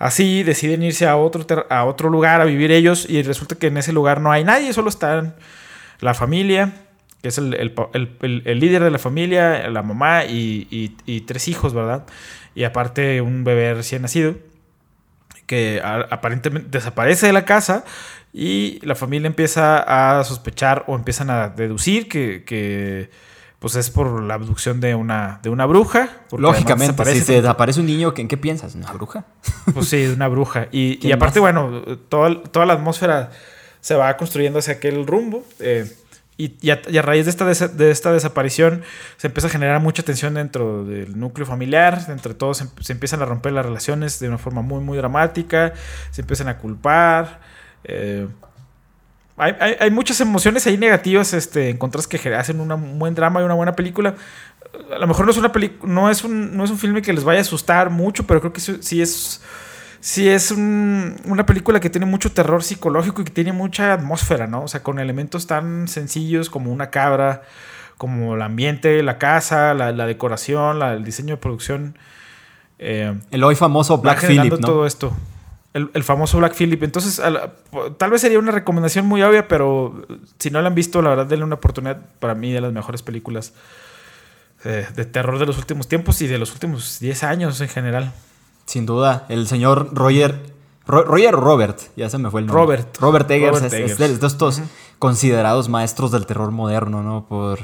así, 0.00 0.42
deciden 0.42 0.82
irse 0.82 1.06
a 1.06 1.16
otro, 1.16 1.46
a 1.70 1.84
otro 1.84 2.10
lugar 2.10 2.40
a 2.40 2.44
vivir 2.44 2.72
ellos 2.72 3.08
y 3.08 3.22
resulta 3.22 3.54
que 3.54 3.68
en 3.68 3.76
ese 3.76 3.92
lugar 3.92 4.20
no 4.20 4.32
hay 4.32 4.42
nadie, 4.42 4.72
solo 4.72 4.88
están 4.88 5.36
la 6.00 6.12
familia, 6.12 6.72
que 7.22 7.28
es 7.28 7.38
el, 7.38 7.52
líder 7.52 8.82
de 8.82 8.90
la 8.90 8.98
familia, 8.98 9.70
la 9.70 9.84
mamá 9.84 10.24
y, 10.24 11.22
tres 11.24 11.46
hijos, 11.46 11.72
¿verdad? 11.72 12.04
Y 12.56 12.64
aparte 12.64 13.20
un 13.20 13.44
bebé 13.44 13.74
recién 13.74 14.02
nacido 14.02 14.34
que 15.46 15.80
aparentemente 15.84 16.68
desaparece 16.78 17.26
de 17.26 17.32
la 17.32 17.44
casa 17.44 17.84
y 18.38 18.80
la 18.82 18.94
familia 18.94 19.28
empieza 19.28 20.18
a 20.18 20.22
sospechar 20.22 20.84
o 20.88 20.94
empiezan 20.94 21.30
a 21.30 21.48
deducir 21.48 22.06
que, 22.06 23.08
pues 23.58 23.76
es 23.76 23.88
por 23.88 24.22
la 24.22 24.34
abducción 24.34 24.78
de 24.78 24.94
una, 24.94 25.40
de 25.42 25.48
una 25.48 25.64
bruja. 25.64 26.10
Lógicamente, 26.36 27.02
si 27.06 27.20
se 27.20 27.32
desaparece 27.40 27.80
un 27.80 27.86
niño, 27.86 28.12
¿en 28.14 28.28
qué 28.28 28.36
piensas? 28.36 28.74
¿Una 28.74 28.92
bruja? 28.92 29.24
Pues 29.72 29.88
sí, 29.88 30.04
una 30.14 30.28
bruja. 30.28 30.68
Y, 30.70 31.10
aparte, 31.12 31.40
bueno, 31.40 31.80
toda, 32.10 32.42
toda 32.42 32.66
la 32.66 32.74
atmósfera 32.74 33.30
se 33.80 33.94
va 33.94 34.14
construyendo 34.18 34.58
hacia 34.58 34.74
aquel 34.74 35.06
rumbo. 35.06 35.42
Eh, 35.58 35.90
y, 36.36 36.68
a, 36.68 36.76
raíz 37.00 37.24
de 37.24 37.30
esta, 37.30 37.68
de 37.68 37.90
esta 37.90 38.12
desaparición 38.12 38.82
se 39.16 39.28
empieza 39.28 39.46
a 39.46 39.50
generar 39.50 39.80
mucha 39.80 40.02
tensión 40.02 40.34
dentro 40.34 40.84
del 40.84 41.18
núcleo 41.18 41.46
familiar, 41.46 42.04
entre 42.08 42.34
todos 42.34 42.58
se, 42.58 42.92
empiezan 42.92 43.22
a 43.22 43.24
romper 43.24 43.54
las 43.54 43.64
relaciones 43.64 44.20
de 44.20 44.28
una 44.28 44.36
forma 44.36 44.60
muy, 44.60 44.80
muy 44.80 44.98
dramática, 44.98 45.72
se 46.10 46.20
empiezan 46.20 46.48
a 46.48 46.58
culpar. 46.58 47.55
Eh, 47.88 48.28
hay, 49.38 49.90
muchas 49.90 50.20
emociones 50.20 50.66
ahí 50.66 50.78
negativas 50.78 51.34
este, 51.34 51.68
en 51.70 51.76
contras 51.76 52.06
que 52.06 52.34
hacen 52.34 52.60
un 52.60 52.98
buen 52.98 53.14
drama 53.14 53.40
y 53.40 53.44
una 53.44 53.54
buena 53.54 53.76
película. 53.76 54.14
A 54.94 54.98
lo 54.98 55.06
mejor 55.06 55.26
no 55.26 55.30
es, 55.30 55.36
una 55.38 55.52
no, 55.82 56.10
es 56.10 56.24
un, 56.24 56.56
no 56.56 56.64
es 56.64 56.70
un 56.70 56.78
filme 56.78 57.02
que 57.02 57.12
les 57.12 57.24
vaya 57.24 57.40
a 57.40 57.42
asustar 57.42 57.90
mucho, 57.90 58.26
pero 58.26 58.40
creo 58.40 58.52
que 58.52 58.60
sí 58.60 59.02
es 59.02 59.42
sí 60.06 60.28
es 60.28 60.52
una 60.52 61.46
película 61.46 61.80
que 61.80 61.90
tiene 61.90 62.06
mucho 62.06 62.30
terror 62.30 62.62
psicológico 62.62 63.22
y 63.22 63.24
que 63.24 63.32
tiene 63.32 63.52
mucha 63.52 63.92
atmósfera, 63.92 64.46
¿no? 64.46 64.62
O 64.62 64.68
sea, 64.68 64.82
con 64.84 65.00
elementos 65.00 65.48
tan 65.48 65.88
sencillos 65.88 66.48
como 66.48 66.72
una 66.72 66.90
cabra, 66.90 67.42
como 67.98 68.36
el 68.36 68.42
ambiente, 68.42 69.02
la 69.02 69.18
casa, 69.18 69.74
la, 69.74 70.06
decoración, 70.06 70.80
el 70.80 71.02
diseño 71.02 71.34
de 71.34 71.40
producción. 71.40 71.98
Eh, 72.78 73.18
el 73.32 73.42
hoy 73.42 73.56
famoso 73.56 73.98
Black 73.98 74.24
Phillip, 74.24 74.52
¿no? 74.52 74.58
todo 74.58 74.86
esto. 74.86 75.12
El, 75.76 76.02
famoso 76.04 76.38
Black 76.38 76.54
Phillip. 76.54 76.82
Entonces, 76.82 77.20
tal 77.98 78.10
vez 78.10 78.20
sería 78.20 78.38
una 78.38 78.50
recomendación 78.50 79.06
muy 79.06 79.22
obvia, 79.22 79.46
pero 79.46 80.06
si 80.38 80.50
no 80.50 80.62
la 80.62 80.68
han 80.68 80.74
visto, 80.74 81.02
la 81.02 81.10
verdad, 81.10 81.26
denle 81.26 81.44
una 81.44 81.56
oportunidad. 81.56 81.98
Para 82.18 82.34
mí, 82.34 82.50
de 82.52 82.62
las 82.62 82.72
mejores 82.72 83.02
películas 83.02 83.52
eh, 84.64 84.86
de 84.94 85.04
terror 85.04 85.38
de 85.38 85.46
los 85.46 85.58
últimos 85.58 85.86
tiempos 85.86 86.20
y 86.22 86.26
de 86.26 86.38
los 86.38 86.52
últimos 86.52 86.98
10 86.98 87.22
años 87.24 87.60
en 87.60 87.68
general. 87.68 88.12
Sin 88.64 88.86
duda, 88.86 89.26
el 89.28 89.46
señor 89.46 89.90
Roger. 89.92 90.54
Roger 90.86 91.34
Robert, 91.34 91.80
ya 91.96 92.08
se 92.08 92.16
me 92.16 92.30
fue 92.30 92.40
el 92.40 92.46
nombre. 92.46 92.62
Robert. 92.62 92.96
Robert 92.98 93.30
Eggers, 93.30 93.60
es, 93.72 93.98
de, 93.98 94.26
estos 94.26 94.62
considerados 95.00 95.68
maestros 95.68 96.12
del 96.12 96.26
terror 96.26 96.52
moderno, 96.52 97.02
¿no? 97.02 97.26
Por. 97.26 97.58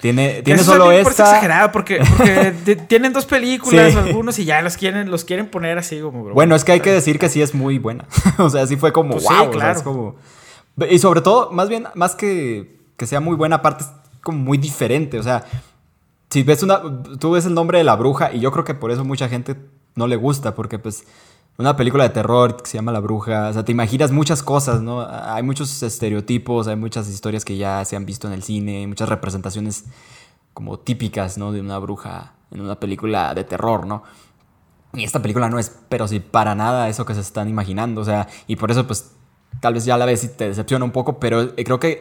Tiene, 0.00 0.42
tiene 0.42 0.62
solo 0.62 0.90
esta. 0.92 1.10
exagerado 1.10 1.72
porque, 1.72 2.00
porque 2.16 2.76
tienen 2.88 3.12
dos 3.12 3.26
películas, 3.26 3.94
algunos, 3.96 4.38
y 4.38 4.44
ya 4.44 4.62
los 4.62 4.76
quieren, 4.76 5.10
los 5.10 5.24
quieren 5.24 5.48
poner 5.48 5.78
así 5.78 6.00
como. 6.00 6.30
Bueno, 6.30 6.54
es 6.54 6.64
que 6.64 6.72
hay 6.72 6.80
que 6.80 6.92
decir 6.92 7.18
que 7.18 7.28
sí 7.28 7.42
es 7.42 7.54
muy 7.54 7.78
buena. 7.78 8.06
o 8.38 8.48
sea, 8.48 8.66
sí 8.66 8.76
fue 8.76 8.92
como 8.92 9.14
wow. 9.14 9.46
Pues 9.46 9.56
claro. 9.56 9.84
como... 9.84 10.16
Y 10.88 10.98
sobre 10.98 11.20
todo, 11.20 11.50
más 11.50 11.68
bien, 11.68 11.86
más 11.94 12.14
que 12.14 12.80
que 13.00 13.06
sea 13.06 13.20
muy 13.20 13.34
buena, 13.34 13.56
aparte 13.56 13.84
es 13.84 13.90
como 14.20 14.38
muy 14.38 14.58
diferente. 14.58 15.18
O 15.18 15.22
sea, 15.22 15.46
si 16.28 16.42
ves 16.42 16.62
una. 16.62 16.82
Tú 17.18 17.30
ves 17.30 17.46
el 17.46 17.54
nombre 17.54 17.78
de 17.78 17.84
la 17.84 17.96
bruja, 17.96 18.30
y 18.30 18.40
yo 18.40 18.52
creo 18.52 18.62
que 18.62 18.74
por 18.74 18.90
eso 18.90 19.04
mucha 19.06 19.26
gente 19.30 19.56
no 19.94 20.06
le 20.06 20.16
gusta, 20.16 20.54
porque 20.54 20.78
pues 20.78 21.04
una 21.60 21.76
película 21.76 22.04
de 22.04 22.10
terror 22.10 22.56
que 22.56 22.68
se 22.68 22.78
llama 22.78 22.90
La 22.90 23.00
Bruja, 23.00 23.50
o 23.50 23.52
sea, 23.52 23.64
te 23.64 23.72
imaginas 23.72 24.10
muchas 24.10 24.42
cosas, 24.42 24.80
¿no? 24.80 25.06
Hay 25.06 25.42
muchos 25.42 25.82
estereotipos, 25.82 26.66
hay 26.66 26.76
muchas 26.76 27.08
historias 27.08 27.44
que 27.44 27.58
ya 27.58 27.84
se 27.84 27.96
han 27.96 28.06
visto 28.06 28.26
en 28.26 28.32
el 28.32 28.42
cine, 28.42 28.86
muchas 28.86 29.10
representaciones 29.10 29.84
como 30.54 30.78
típicas, 30.78 31.36
¿no? 31.36 31.52
De 31.52 31.60
una 31.60 31.78
bruja 31.78 32.32
en 32.50 32.62
una 32.62 32.80
película 32.80 33.34
de 33.34 33.44
terror, 33.44 33.86
¿no? 33.86 34.02
Y 34.94 35.04
esta 35.04 35.20
película 35.20 35.50
no 35.50 35.58
es, 35.58 35.76
pero 35.90 36.08
sí, 36.08 36.18
para 36.18 36.54
nada 36.54 36.88
eso 36.88 37.04
que 37.04 37.14
se 37.14 37.20
están 37.20 37.48
imaginando, 37.48 38.00
o 38.00 38.04
sea, 38.04 38.26
y 38.46 38.56
por 38.56 38.70
eso 38.70 38.86
pues 38.86 39.12
tal 39.60 39.74
vez 39.74 39.84
ya 39.84 39.98
la 39.98 40.06
ves 40.06 40.24
y 40.24 40.28
te 40.28 40.48
decepciona 40.48 40.84
un 40.84 40.92
poco, 40.92 41.20
pero 41.20 41.54
creo 41.54 41.78
que 41.78 42.00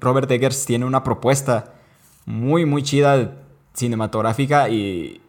Robert 0.00 0.30
Eggers 0.30 0.64
tiene 0.64 0.84
una 0.84 1.02
propuesta 1.02 1.74
muy, 2.24 2.64
muy 2.64 2.84
chida 2.84 3.32
cinematográfica 3.74 4.68
y, 4.68 5.20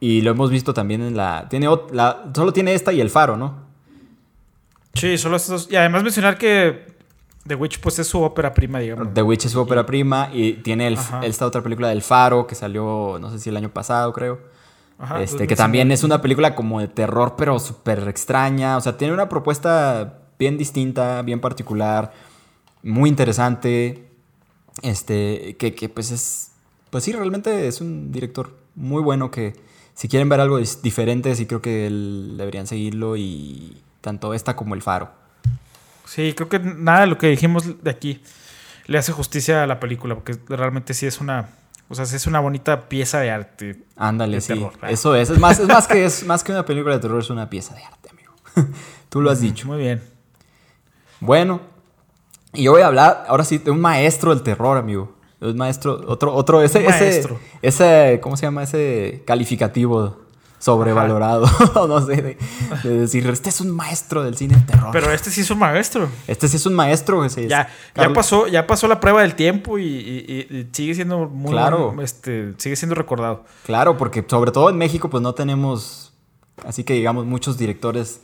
y 0.00 0.22
lo 0.22 0.30
hemos 0.30 0.50
visto 0.50 0.72
también 0.72 1.02
en 1.02 1.16
la. 1.16 1.46
Tiene 1.50 1.68
la, 1.92 2.24
solo 2.34 2.52
tiene 2.54 2.74
esta 2.74 2.92
y 2.92 3.02
el 3.02 3.10
faro, 3.10 3.36
¿no? 3.36 3.68
Sí, 4.94 5.18
solo 5.18 5.36
estos. 5.36 5.70
Y 5.70 5.76
además 5.76 6.02
mencionar 6.02 6.38
que 6.38 6.86
The 7.46 7.54
Witch, 7.54 7.80
pues 7.80 7.98
es 7.98 8.06
su 8.06 8.20
ópera 8.22 8.54
prima, 8.54 8.78
digamos. 8.78 9.12
The 9.12 9.22
Witch 9.22 9.44
es 9.44 9.52
su 9.52 9.60
ópera 9.60 9.84
prima 9.84 10.30
y 10.32 10.54
tiene 10.54 10.86
el, 10.86 10.98
esta 11.22 11.46
otra 11.46 11.62
película 11.62 11.88
del 11.90 12.00
faro 12.00 12.46
que 12.46 12.54
salió, 12.54 13.18
no 13.20 13.30
sé 13.30 13.38
si 13.38 13.50
el 13.50 13.56
año 13.58 13.68
pasado, 13.68 14.12
creo. 14.14 14.40
Ajá, 14.98 15.22
este, 15.22 15.46
que 15.46 15.56
también 15.56 15.92
es 15.92 16.02
una 16.02 16.20
película 16.20 16.54
como 16.54 16.80
de 16.80 16.88
terror, 16.88 17.34
pero 17.36 17.58
súper 17.58 18.08
extraña. 18.08 18.78
O 18.78 18.80
sea, 18.80 18.96
tiene 18.96 19.12
una 19.12 19.28
propuesta 19.28 20.18
bien 20.38 20.56
distinta, 20.56 21.20
bien 21.22 21.40
particular, 21.40 22.12
muy 22.82 23.10
interesante. 23.10 24.08
Este, 24.80 25.56
que, 25.58 25.74
que 25.74 25.90
pues 25.90 26.10
es. 26.10 26.52
Pues 26.88 27.04
sí, 27.04 27.12
realmente 27.12 27.68
es 27.68 27.82
un 27.82 28.10
director 28.10 28.56
muy 28.74 29.02
bueno 29.02 29.30
que 29.30 29.69
si 30.00 30.08
quieren 30.08 30.30
ver 30.30 30.40
algo 30.40 30.56
diferente, 30.56 31.36
sí 31.36 31.44
creo 31.44 31.60
que 31.60 31.90
deberían 31.90 32.66
seguirlo 32.66 33.18
y 33.18 33.82
tanto 34.00 34.32
esta 34.32 34.56
como 34.56 34.74
el 34.74 34.80
faro. 34.80 35.10
Sí, 36.06 36.32
creo 36.34 36.48
que 36.48 36.58
nada 36.58 37.02
de 37.02 37.06
lo 37.08 37.18
que 37.18 37.26
dijimos 37.26 37.84
de 37.84 37.90
aquí 37.90 38.22
le 38.86 38.96
hace 38.96 39.12
justicia 39.12 39.62
a 39.62 39.66
la 39.66 39.78
película, 39.78 40.14
porque 40.14 40.38
realmente 40.48 40.94
sí 40.94 41.04
es 41.04 41.20
una, 41.20 41.50
o 41.90 41.94
sea, 41.94 42.04
es 42.04 42.26
una 42.26 42.40
bonita 42.40 42.88
pieza 42.88 43.20
de 43.20 43.30
arte. 43.30 43.84
Ándale, 43.94 44.40
sí. 44.40 44.66
Eso 44.88 45.14
es, 45.14 45.28
es 45.28 45.38
más, 45.38 45.60
es 45.60 45.68
más 45.68 45.86
que 45.86 46.02
es 46.02 46.24
más 46.26 46.42
que 46.44 46.52
una 46.52 46.64
película 46.64 46.94
de 46.94 47.00
terror, 47.02 47.20
es 47.20 47.28
una 47.28 47.50
pieza 47.50 47.74
de 47.74 47.84
arte, 47.84 48.08
amigo. 48.08 48.32
Tú 49.10 49.20
lo 49.20 49.30
has 49.30 49.42
dicho. 49.42 49.66
Muy 49.66 49.80
bien. 49.80 50.02
Bueno, 51.20 51.60
y 52.54 52.62
yo 52.62 52.72
voy 52.72 52.80
a 52.80 52.86
hablar 52.86 53.26
ahora 53.28 53.44
sí 53.44 53.58
de 53.58 53.70
un 53.70 53.82
maestro 53.82 54.34
del 54.34 54.42
terror, 54.42 54.78
amigo. 54.78 55.19
Es 55.40 55.54
maestro, 55.54 56.00
otro, 56.06 56.34
otro, 56.34 56.62
ese, 56.62 56.86
ese, 56.86 57.26
ese, 57.62 58.20
¿cómo 58.22 58.36
se 58.36 58.44
llama? 58.46 58.62
Ese 58.62 59.22
calificativo 59.24 60.18
sobrevalorado, 60.60 61.48
no 61.88 62.06
sé, 62.06 62.36
de, 62.84 62.90
decir, 62.98 63.26
este 63.28 63.48
es 63.48 63.62
un 63.62 63.70
maestro 63.70 64.22
del 64.22 64.36
cine 64.36 64.56
de 64.56 64.62
terror. 64.62 64.90
Pero 64.92 65.10
este 65.10 65.30
sí 65.30 65.40
es 65.40 65.50
un 65.50 65.58
maestro. 65.58 66.08
Este 66.28 66.46
sí 66.48 66.56
es 66.56 66.66
un 66.66 66.74
maestro. 66.74 67.24
Ese 67.24 67.48
ya, 67.48 67.68
ya, 67.96 68.12
pasó, 68.12 68.46
ya 68.46 68.66
pasó 68.66 68.86
la 68.86 69.00
prueba 69.00 69.22
del 69.22 69.34
tiempo 69.34 69.78
y, 69.78 70.68
sigue 70.72 70.94
siendo 70.94 71.26
muy, 71.28 71.52
claro. 71.52 71.96
este, 72.02 72.52
sigue 72.58 72.76
siendo 72.76 72.94
recordado. 72.94 73.44
Claro, 73.64 73.96
porque 73.96 74.24
sobre 74.28 74.52
todo 74.52 74.68
en 74.68 74.76
México 74.76 75.08
pues 75.08 75.22
no 75.22 75.34
tenemos, 75.34 76.12
así 76.66 76.84
que 76.84 76.92
digamos, 76.92 77.24
muchos 77.24 77.56
directores 77.56 78.20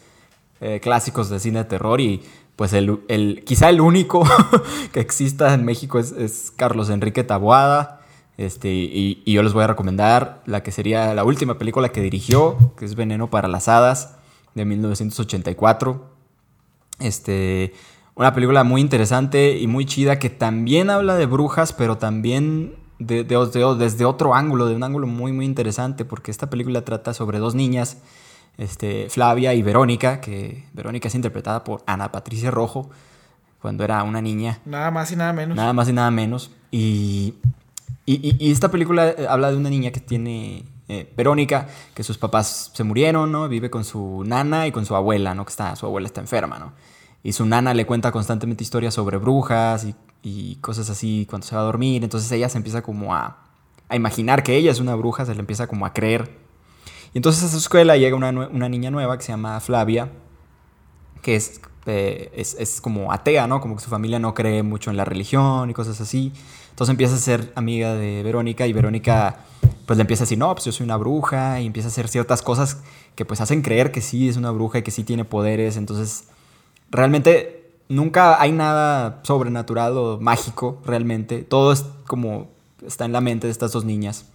eh, 0.60 0.80
clásicos 0.80 1.30
de 1.30 1.40
cine 1.40 1.60
de 1.60 1.64
terror 1.64 2.00
y 2.02 2.22
pues 2.56 2.72
el, 2.72 3.44
quizá 3.44 3.68
el 3.68 3.80
único 3.82 4.24
que 4.92 5.00
exista 5.00 5.52
en 5.52 5.64
México 5.64 5.98
es, 5.98 6.52
Carlos 6.56 6.88
Enrique 6.90 7.22
Taboada. 7.22 8.00
Este, 8.38 8.70
y, 8.70 9.22
yo 9.26 9.42
les 9.42 9.52
voy 9.52 9.64
a 9.64 9.66
recomendar 9.66 10.42
la 10.46 10.62
que 10.62 10.72
sería 10.72 11.14
la 11.14 11.24
última 11.24 11.58
película 11.58 11.90
que 11.90 12.00
dirigió, 12.00 12.72
que 12.76 12.84
es 12.84 12.94
Veneno 12.94 13.30
para 13.30 13.48
las 13.48 13.68
Hadas, 13.68 14.16
de 14.54 14.64
1984. 14.64 16.10
Este, 16.98 17.74
una 18.14 18.32
película 18.32 18.64
muy 18.64 18.80
interesante 18.80 19.58
y 19.58 19.66
muy 19.66 19.84
chida 19.84 20.18
que 20.18 20.30
también 20.30 20.88
habla 20.88 21.16
de 21.16 21.26
brujas, 21.26 21.74
pero 21.74 21.98
también 21.98 22.74
de, 22.98 23.24
desde 23.24 24.04
otro 24.06 24.34
ángulo, 24.34 24.66
de 24.66 24.74
un 24.74 24.82
ángulo 24.82 25.06
muy, 25.06 25.32
muy 25.32 25.44
interesante, 25.44 26.06
porque 26.06 26.30
esta 26.30 26.48
película 26.48 26.82
trata 26.84 27.12
sobre 27.12 27.38
dos 27.38 27.54
niñas 27.54 27.98
este, 28.58 29.08
Flavia 29.10 29.54
y 29.54 29.62
Verónica, 29.62 30.20
que 30.20 30.64
Verónica 30.72 31.08
es 31.08 31.14
interpretada 31.14 31.64
por 31.64 31.82
Ana 31.86 32.10
Patricia 32.12 32.50
Rojo, 32.50 32.90
cuando 33.60 33.84
era 33.84 34.02
una 34.02 34.20
niña. 34.20 34.60
Nada 34.64 34.90
más 34.90 35.10
y 35.12 35.16
nada 35.16 35.32
menos. 35.32 35.56
Nada 35.56 35.72
más 35.72 35.88
y 35.88 35.92
nada 35.92 36.10
menos. 36.10 36.50
Y, 36.70 37.34
y, 38.04 38.50
esta 38.50 38.70
película 38.70 39.08
eh, 39.08 39.26
habla 39.28 39.50
de 39.50 39.56
una 39.56 39.70
niña 39.70 39.90
que 39.90 40.00
tiene 40.00 40.64
eh, 40.88 41.12
Verónica, 41.16 41.68
que 41.94 42.02
sus 42.02 42.18
papás 42.18 42.70
se 42.74 42.84
murieron, 42.84 43.32
¿no? 43.32 43.48
Vive 43.48 43.70
con 43.70 43.84
su 43.84 44.22
nana 44.24 44.66
y 44.66 44.72
con 44.72 44.86
su 44.86 44.94
abuela, 44.94 45.34
¿no? 45.34 45.44
Que 45.44 45.50
está, 45.50 45.74
su 45.76 45.86
abuela 45.86 46.06
está 46.06 46.20
enferma, 46.20 46.58
¿no? 46.58 46.72
Y 47.22 47.32
su 47.32 47.44
nana 47.44 47.74
le 47.74 47.86
cuenta 47.86 48.12
constantemente 48.12 48.62
historias 48.62 48.94
sobre 48.94 49.16
brujas 49.16 49.84
y, 49.84 49.94
y 50.22 50.56
cosas 50.56 50.88
así 50.88 51.26
cuando 51.28 51.46
se 51.46 51.56
va 51.56 51.62
a 51.62 51.64
dormir. 51.64 52.04
Entonces 52.04 52.30
ella 52.30 52.48
se 52.48 52.58
empieza 52.58 52.82
como 52.82 53.14
a, 53.14 53.38
a 53.88 53.96
imaginar 53.96 54.44
que 54.44 54.56
ella 54.56 54.70
es 54.70 54.78
una 54.78 54.94
bruja, 54.94 55.26
se 55.26 55.34
le 55.34 55.40
empieza 55.40 55.66
como 55.66 55.86
a 55.86 55.92
creer 55.92 56.45
y 57.12 57.18
entonces 57.18 57.44
a 57.44 57.48
su 57.48 57.58
escuela 57.58 57.96
llega 57.96 58.16
una, 58.16 58.68
niña 58.68 58.90
nueva 58.90 59.16
que 59.16 59.24
se 59.24 59.32
llama 59.32 59.60
Flavia, 59.60 60.10
que 61.22 61.40
eh, 61.86 62.32
es, 62.34 62.56
es, 62.58 62.80
como 62.80 63.12
atea, 63.12 63.46
¿no? 63.46 63.60
Como 63.60 63.76
que 63.76 63.82
su 63.82 63.90
familia 63.90 64.18
no 64.18 64.34
cree 64.34 64.62
mucho 64.62 64.90
en 64.90 64.96
la 64.96 65.04
religión 65.04 65.70
y 65.70 65.74
cosas 65.74 66.00
así. 66.00 66.32
Entonces 66.70 66.90
empieza 66.90 67.14
a 67.14 67.18
ser 67.18 67.52
amiga 67.54 67.94
de 67.94 68.22
Verónica 68.22 68.66
y 68.66 68.72
Verónica 68.72 69.38
pues 69.86 69.96
le 69.96 70.02
empieza 70.02 70.24
a 70.24 70.26
decir, 70.26 70.38
no, 70.38 70.52
pues 70.52 70.64
yo 70.64 70.72
soy 70.72 70.84
una 70.84 70.96
bruja 70.96 71.60
y 71.60 71.66
empieza 71.66 71.88
a 71.88 71.90
hacer 71.90 72.08
ciertas 72.08 72.42
cosas 72.42 72.82
que 73.14 73.24
pues 73.24 73.40
hacen 73.40 73.62
creer 73.62 73.92
que 73.92 74.00
sí 74.00 74.28
es 74.28 74.36
una 74.36 74.50
bruja 74.50 74.78
y 74.78 74.82
que 74.82 74.90
sí 74.90 75.04
tiene 75.04 75.24
poderes. 75.24 75.76
Entonces 75.76 76.24
realmente 76.90 77.70
nunca 77.88 78.40
hay 78.40 78.52
nada 78.52 79.20
sobrenatural 79.22 79.96
o 79.96 80.18
mágico 80.20 80.82
realmente. 80.84 81.42
Todo 81.42 81.72
es 81.72 81.84
como 82.06 82.48
está 82.84 83.04
en 83.04 83.12
la 83.12 83.20
mente 83.20 83.46
de 83.46 83.52
estas 83.52 83.72
dos 83.72 83.84
niñas. 83.84 84.26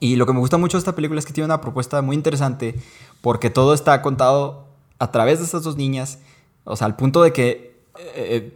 Y 0.00 0.16
lo 0.16 0.26
que 0.26 0.32
me 0.32 0.40
gusta 0.40 0.56
mucho 0.56 0.76
de 0.76 0.80
esta 0.80 0.94
película 0.94 1.18
es 1.18 1.26
que 1.26 1.32
tiene 1.32 1.46
una 1.46 1.60
propuesta 1.60 2.02
muy 2.02 2.16
interesante 2.16 2.74
porque 3.20 3.50
todo 3.50 3.74
está 3.74 4.02
contado 4.02 4.66
a 4.98 5.10
través 5.10 5.38
de 5.38 5.44
estas 5.44 5.62
dos 5.62 5.76
niñas, 5.76 6.18
o 6.64 6.76
sea, 6.76 6.86
al 6.86 6.96
punto 6.96 7.22
de 7.22 7.32
que 7.32 7.74
eh, 8.16 8.52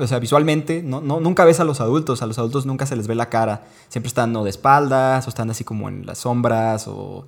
o 0.00 0.06
sea, 0.06 0.18
visualmente 0.18 0.82
no, 0.82 1.00
no, 1.00 1.20
nunca 1.20 1.44
ves 1.44 1.60
a 1.60 1.64
los 1.64 1.80
adultos, 1.80 2.22
a 2.22 2.26
los 2.26 2.38
adultos 2.38 2.66
nunca 2.66 2.86
se 2.86 2.96
les 2.96 3.06
ve 3.06 3.14
la 3.14 3.28
cara, 3.28 3.62
siempre 3.88 4.08
están 4.08 4.32
de 4.32 4.50
espaldas 4.50 5.26
o 5.26 5.28
están 5.28 5.50
así 5.50 5.62
como 5.62 5.88
en 5.88 6.06
las 6.06 6.18
sombras 6.18 6.88
o, 6.88 7.26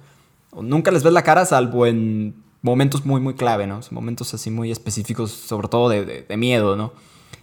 nunca 0.61 0.91
les 0.91 1.05
ves 1.05 1.13
la 1.13 1.23
cara 1.23 1.45
salvo 1.45 1.87
en 1.87 2.35
momentos 2.63 3.05
muy 3.05 3.21
muy 3.21 3.35
clave, 3.35 3.67
¿no? 3.67 3.81
Momentos 3.91 4.35
así 4.35 4.51
muy 4.51 4.73
específicos, 4.73 5.31
sobre 5.31 5.69
todo 5.69 5.89
de, 5.89 6.25
de, 6.27 6.37
miedo, 6.37 6.77
¿no? 6.77 6.93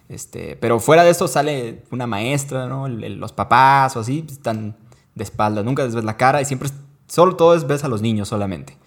Este, 0.10 0.58
pero 0.58 0.80
fuera 0.80 1.04
de 1.04 1.12
eso 1.12 1.28
sale 1.28 1.84
una 1.92 2.08
maestra, 2.08 2.68
¿no? 2.68 2.88
los 2.88 3.32
papás 3.32 3.96
o 3.96 4.02
así, 4.02 4.26
están 4.30 4.76
de 5.15 5.23
espaldas, 5.23 5.63
nunca 5.65 5.84
les 5.84 5.95
ves 5.95 6.04
la 6.04 6.17
cara 6.17 6.41
y 6.41 6.45
siempre, 6.45 6.69
solo 7.08 7.36
todo 7.36 7.56
es 7.56 7.67
ves 7.67 7.84
a 7.84 7.88
los 7.88 8.02
niños 8.02 8.28
solamente. 8.28 8.78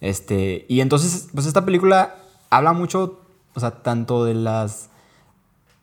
Este, 0.00 0.66
y 0.68 0.80
entonces, 0.80 1.28
pues 1.32 1.46
esta 1.46 1.64
película 1.64 2.16
habla 2.50 2.72
mucho, 2.72 3.20
o 3.54 3.60
sea, 3.60 3.82
tanto 3.82 4.24
de 4.24 4.34
las... 4.34 4.90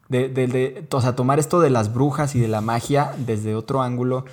De, 0.10 0.28
de, 0.28 0.88
o 0.92 1.02
sea, 1.02 1.16
tomar 1.16 1.38
esto 1.38 1.60
de 1.60 1.70
las 1.70 1.94
brujas 1.94 2.34
y 2.34 2.40
de 2.40 2.48
la 2.48 2.62
magia 2.62 3.14
desde 3.20 3.54
otro 3.54 3.84
ángulo, 3.84 4.26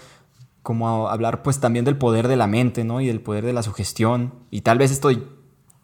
como 0.62 1.10
hablar 1.10 1.42
pues 1.42 1.60
también 1.60 1.84
del 1.84 1.98
poder 1.98 2.28
de 2.28 2.36
la 2.36 2.46
mente, 2.46 2.82
¿no? 2.82 3.02
Y 3.02 3.06
del 3.06 3.20
poder 3.20 3.44
de 3.44 3.52
la 3.52 3.62
sugestión. 3.62 4.32
Y 4.50 4.62
tal 4.62 4.78
vez 4.78 4.90
esto, 4.90 5.10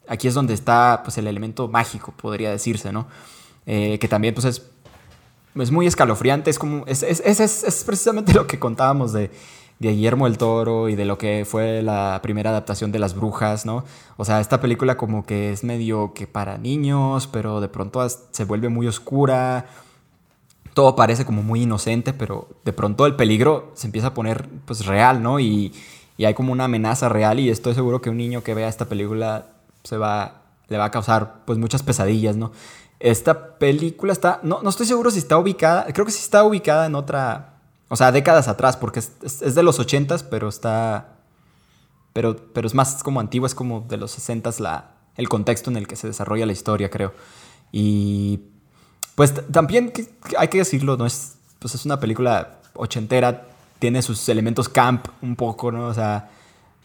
aquí 0.09 0.29
es 0.29 0.35
donde 0.35 0.55
está 0.55 1.03
pues 1.05 1.19
el 1.19 1.27
elemento 1.27 1.69
mágico, 1.69 2.15
podría 2.17 2.51
decirse, 2.51 2.91
¿no? 2.91 3.07
Eh, 3.67 3.99
que 3.99 4.09
también 4.09 4.33
pues 4.35 4.47
es, 4.47 4.63
es 5.57 5.71
muy 5.71 5.87
escalofriante, 5.87 6.51
es 6.51 6.59
como, 6.59 6.85
es, 6.87 7.03
es, 7.03 7.39
es 7.39 7.85
precisamente 7.85 8.33
lo 8.35 8.47
que 8.47 8.59
contábamos 8.59 9.13
de, 9.13 9.31
de 9.89 9.95
Guillermo 9.95 10.27
el 10.27 10.39
Toro 10.39 10.89
y 10.89 10.95
de 10.95 11.05
lo 11.05 11.19
que 11.19 11.45
fue 11.45 11.83
la 11.83 12.21
primera 12.23 12.51
adaptación 12.51 12.93
de 12.93 13.01
Las 13.01 13.15
Brujas, 13.15 13.67
¿no? 13.67 13.85
O 14.17 14.25
sea, 14.25 14.41
esta 14.41 14.61
película 14.61 14.97
como 14.97 15.27
que 15.27 15.53
es 15.53 15.65
medio 15.65 16.13
que 16.15 16.27
para 16.27 16.57
niños, 16.57 17.27
pero 17.27 17.61
de 17.61 17.69
pronto 17.69 18.07
se 18.09 18.45
vuelve 18.45 18.69
muy 18.69 18.87
oscura. 18.87 19.67
Todo 20.73 20.95
parece 20.95 21.25
como 21.25 21.43
muy 21.43 21.63
inocente, 21.63 22.13
pero 22.13 22.49
de 22.65 22.73
pronto 22.73 23.07
el 23.07 23.17
peligro 23.17 23.73
se 23.75 23.89
empieza 23.89 24.09
a 24.09 24.15
poner 24.15 24.49
pues 24.65 24.87
real, 24.87 25.21
¿no? 25.23 25.41
Y, 25.41 25.73
y 26.17 26.25
hay 26.27 26.35
como 26.35 26.53
una 26.53 26.65
amenaza 26.65 27.09
real 27.09 27.41
y 27.41 27.51
estoy 27.51 27.75
seguro 27.75 28.01
que 28.01 28.09
un 28.09 28.17
niño 28.17 28.43
que 28.45 28.55
vea 28.55 28.69
esta 28.69 28.85
película 28.85 29.47
se 29.83 29.97
va, 29.97 30.43
le 30.69 30.79
va 30.79 30.87
a 30.87 30.91
causar 30.93 31.45
pues 31.45 31.59
muchas 31.59 31.83
pesadillas, 31.83 32.37
¿no? 32.37 32.53
Esta 33.01 33.59
película 33.59 34.13
está, 34.13 34.39
no, 34.45 34.63
no 34.63 34.71
estoy 34.71 34.87
seguro 34.87 35.11
si 35.11 35.19
está 35.19 35.37
ubicada, 35.39 35.87
creo 35.93 36.07
que 36.07 36.13
sí 36.13 36.21
está 36.23 36.45
ubicada 36.45 36.87
en 36.87 36.95
otra 36.95 37.52
o 37.93 37.97
sea, 37.97 38.11
décadas 38.11 38.49
atrás, 38.49 38.79
porque 38.79 39.01
es, 39.01 39.55
de 39.55 39.63
los 39.63 39.79
80s, 39.79 40.25
pero 40.31 40.49
está. 40.49 41.19
Pero, 42.15 42.35
pero 42.55 42.67
es 42.67 42.73
más 42.73 43.03
como 43.03 43.21
antiguo, 43.21 43.47
es 43.47 43.55
como 43.55 43.83
de 43.83 43.99
los 43.99 44.19
60s 44.19 44.61
la, 44.61 44.93
el 45.15 45.29
contexto 45.29 45.71
en 45.71 45.77
el 45.77 45.87
que 45.87 45.97
se 45.97 46.07
desarrolla 46.07 46.47
la 46.47 46.53
historia, 46.53 46.89
creo. 46.89 47.13
Y. 47.71 48.41
Pues 49.15 49.35
también 49.53 49.93
hay 50.39 50.49
que 50.49 50.57
decirlo, 50.57 50.97
¿no? 50.97 51.05
Es, 51.05 51.37
pues 51.59 51.75
es 51.75 51.85
una 51.85 52.01
película 52.01 52.61
ochentera, 52.73 53.47
tiene 53.79 54.01
sus 54.01 54.27
elementos 54.31 54.71
camp 54.71 55.09
un 55.21 55.37
poco, 55.37 55.71
¿no? 55.71 55.89
O 55.89 55.95
sea. 55.95 56.31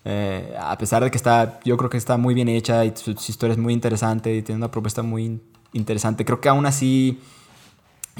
Eh, 0.04 0.58
a 0.60 0.78
pesar 0.78 1.06
de 1.06 1.10
que 1.10 1.16
está, 1.16 1.62
yo 1.64 1.78
creo 1.78 1.90
que 1.90 1.98
está 1.98 2.18
muy 2.18 2.34
bien 2.34 2.50
hecha 2.50 2.84
y 2.84 2.92
su, 2.98 3.14
su, 3.14 3.32
historia 3.32 3.54
es 3.54 3.60
muy 3.60 3.72
interesante 3.72 4.36
y 4.36 4.42
tiene 4.42 4.58
una 4.58 4.72
propuesta 4.72 5.04
muy 5.04 5.42
interesante, 5.72 6.26
creo 6.26 6.42
que 6.42 6.50
aún 6.50 6.66
así, 6.66 7.22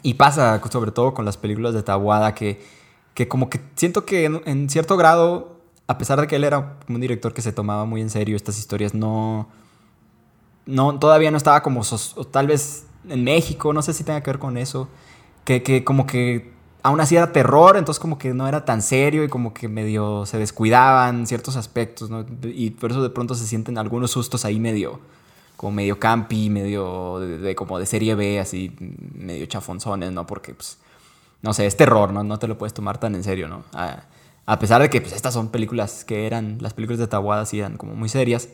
y 0.04 0.16
pasa 0.16 0.62
sobre 0.70 0.92
todo 0.92 1.14
con 1.14 1.26
las 1.26 1.38
películas 1.38 1.74
de 1.74 1.84
Tawada, 1.84 2.34
que 2.34 2.62
que 3.18 3.28
como 3.28 3.50
que 3.50 3.60
siento 3.76 4.06
que 4.06 4.26
en, 4.26 4.70
cierto 4.70 4.96
grado, 4.96 5.58
a 5.88 5.98
pesar 5.98 6.22
de 6.22 6.28
que 6.28 6.36
él 6.36 6.44
era 6.44 6.78
un 6.88 7.02
director 7.02 7.34
que 7.34 7.42
se 7.42 7.52
tomaba 7.52 7.84
muy 7.84 8.00
en 8.00 8.12
serio 8.12 8.36
estas 8.36 8.60
historias, 8.60 8.94
no, 8.94 9.48
no 10.68 11.00
todavía 11.00 11.32
no 11.32 11.38
estaba 11.38 11.64
como, 11.64 11.82
tal 12.30 12.46
vez 12.46 12.86
en 13.10 13.24
México, 13.24 13.74
no 13.74 13.82
sé 13.82 13.96
si 13.96 14.04
tenga 14.04 14.22
que 14.22 14.30
ver 14.30 14.38
con 14.38 14.56
eso, 14.56 14.88
que, 15.46 15.64
que 15.64 15.84
como 15.84 16.06
que 16.06 16.54
aún 16.84 17.02
así 17.02 17.16
era 17.16 17.32
terror, 17.32 17.76
entonces 17.76 18.00
como 18.00 18.20
que 18.20 18.36
no 18.36 18.48
era 18.48 18.66
tan 18.66 18.84
serio 18.84 19.24
y 19.24 19.30
como 19.30 19.52
que 19.52 19.68
medio 19.68 20.28
se 20.28 20.38
descuidaban 20.38 21.26
ciertos 21.26 21.56
aspectos, 21.56 22.12
¿no? 22.12 22.24
Y 22.44 22.70
por 22.70 22.92
eso 22.92 23.02
de 23.02 23.10
pronto 23.10 23.34
se 23.34 23.48
sienten 23.48 23.80
algunos 23.80 24.12
sustos 24.12 24.46
ahí 24.46 24.60
medio, 24.60 25.00
como 25.58 25.72
medio 25.72 26.00
campi, 26.00 26.50
medio 26.50 27.20
de, 27.20 27.56
como 27.56 27.80
de 27.80 27.86
serie 27.88 28.16
B, 28.16 28.40
así, 28.40 28.74
medio 28.80 29.46
chafonzones, 29.48 30.12
¿no? 30.12 30.26
Porque 30.26 30.54
pues 30.54 30.78
no 31.42 31.54
sé, 31.54 31.66
es 31.66 31.76
terror, 31.76 32.14
¿no? 32.14 32.24
No 32.24 32.40
te 32.40 32.48
lo 32.48 32.58
puedes 32.58 32.74
tomar 32.74 33.00
tan 33.00 33.16
en 33.16 33.24
serio, 33.24 33.48
¿no? 33.48 33.64
A, 33.74 34.60
pesar 34.60 34.82
de 34.82 34.90
que 34.90 35.02
pues, 35.02 35.14
estas 35.14 35.34
son 35.34 35.50
películas 35.50 36.06
que 36.06 36.28
eran, 36.28 36.60
las 36.62 36.74
películas 36.74 37.00
de 37.00 37.08
Tawada 37.08 37.46
sí 37.46 37.60
eran 37.60 37.76
como 37.76 37.96
muy 37.96 38.08
serias, 38.08 38.50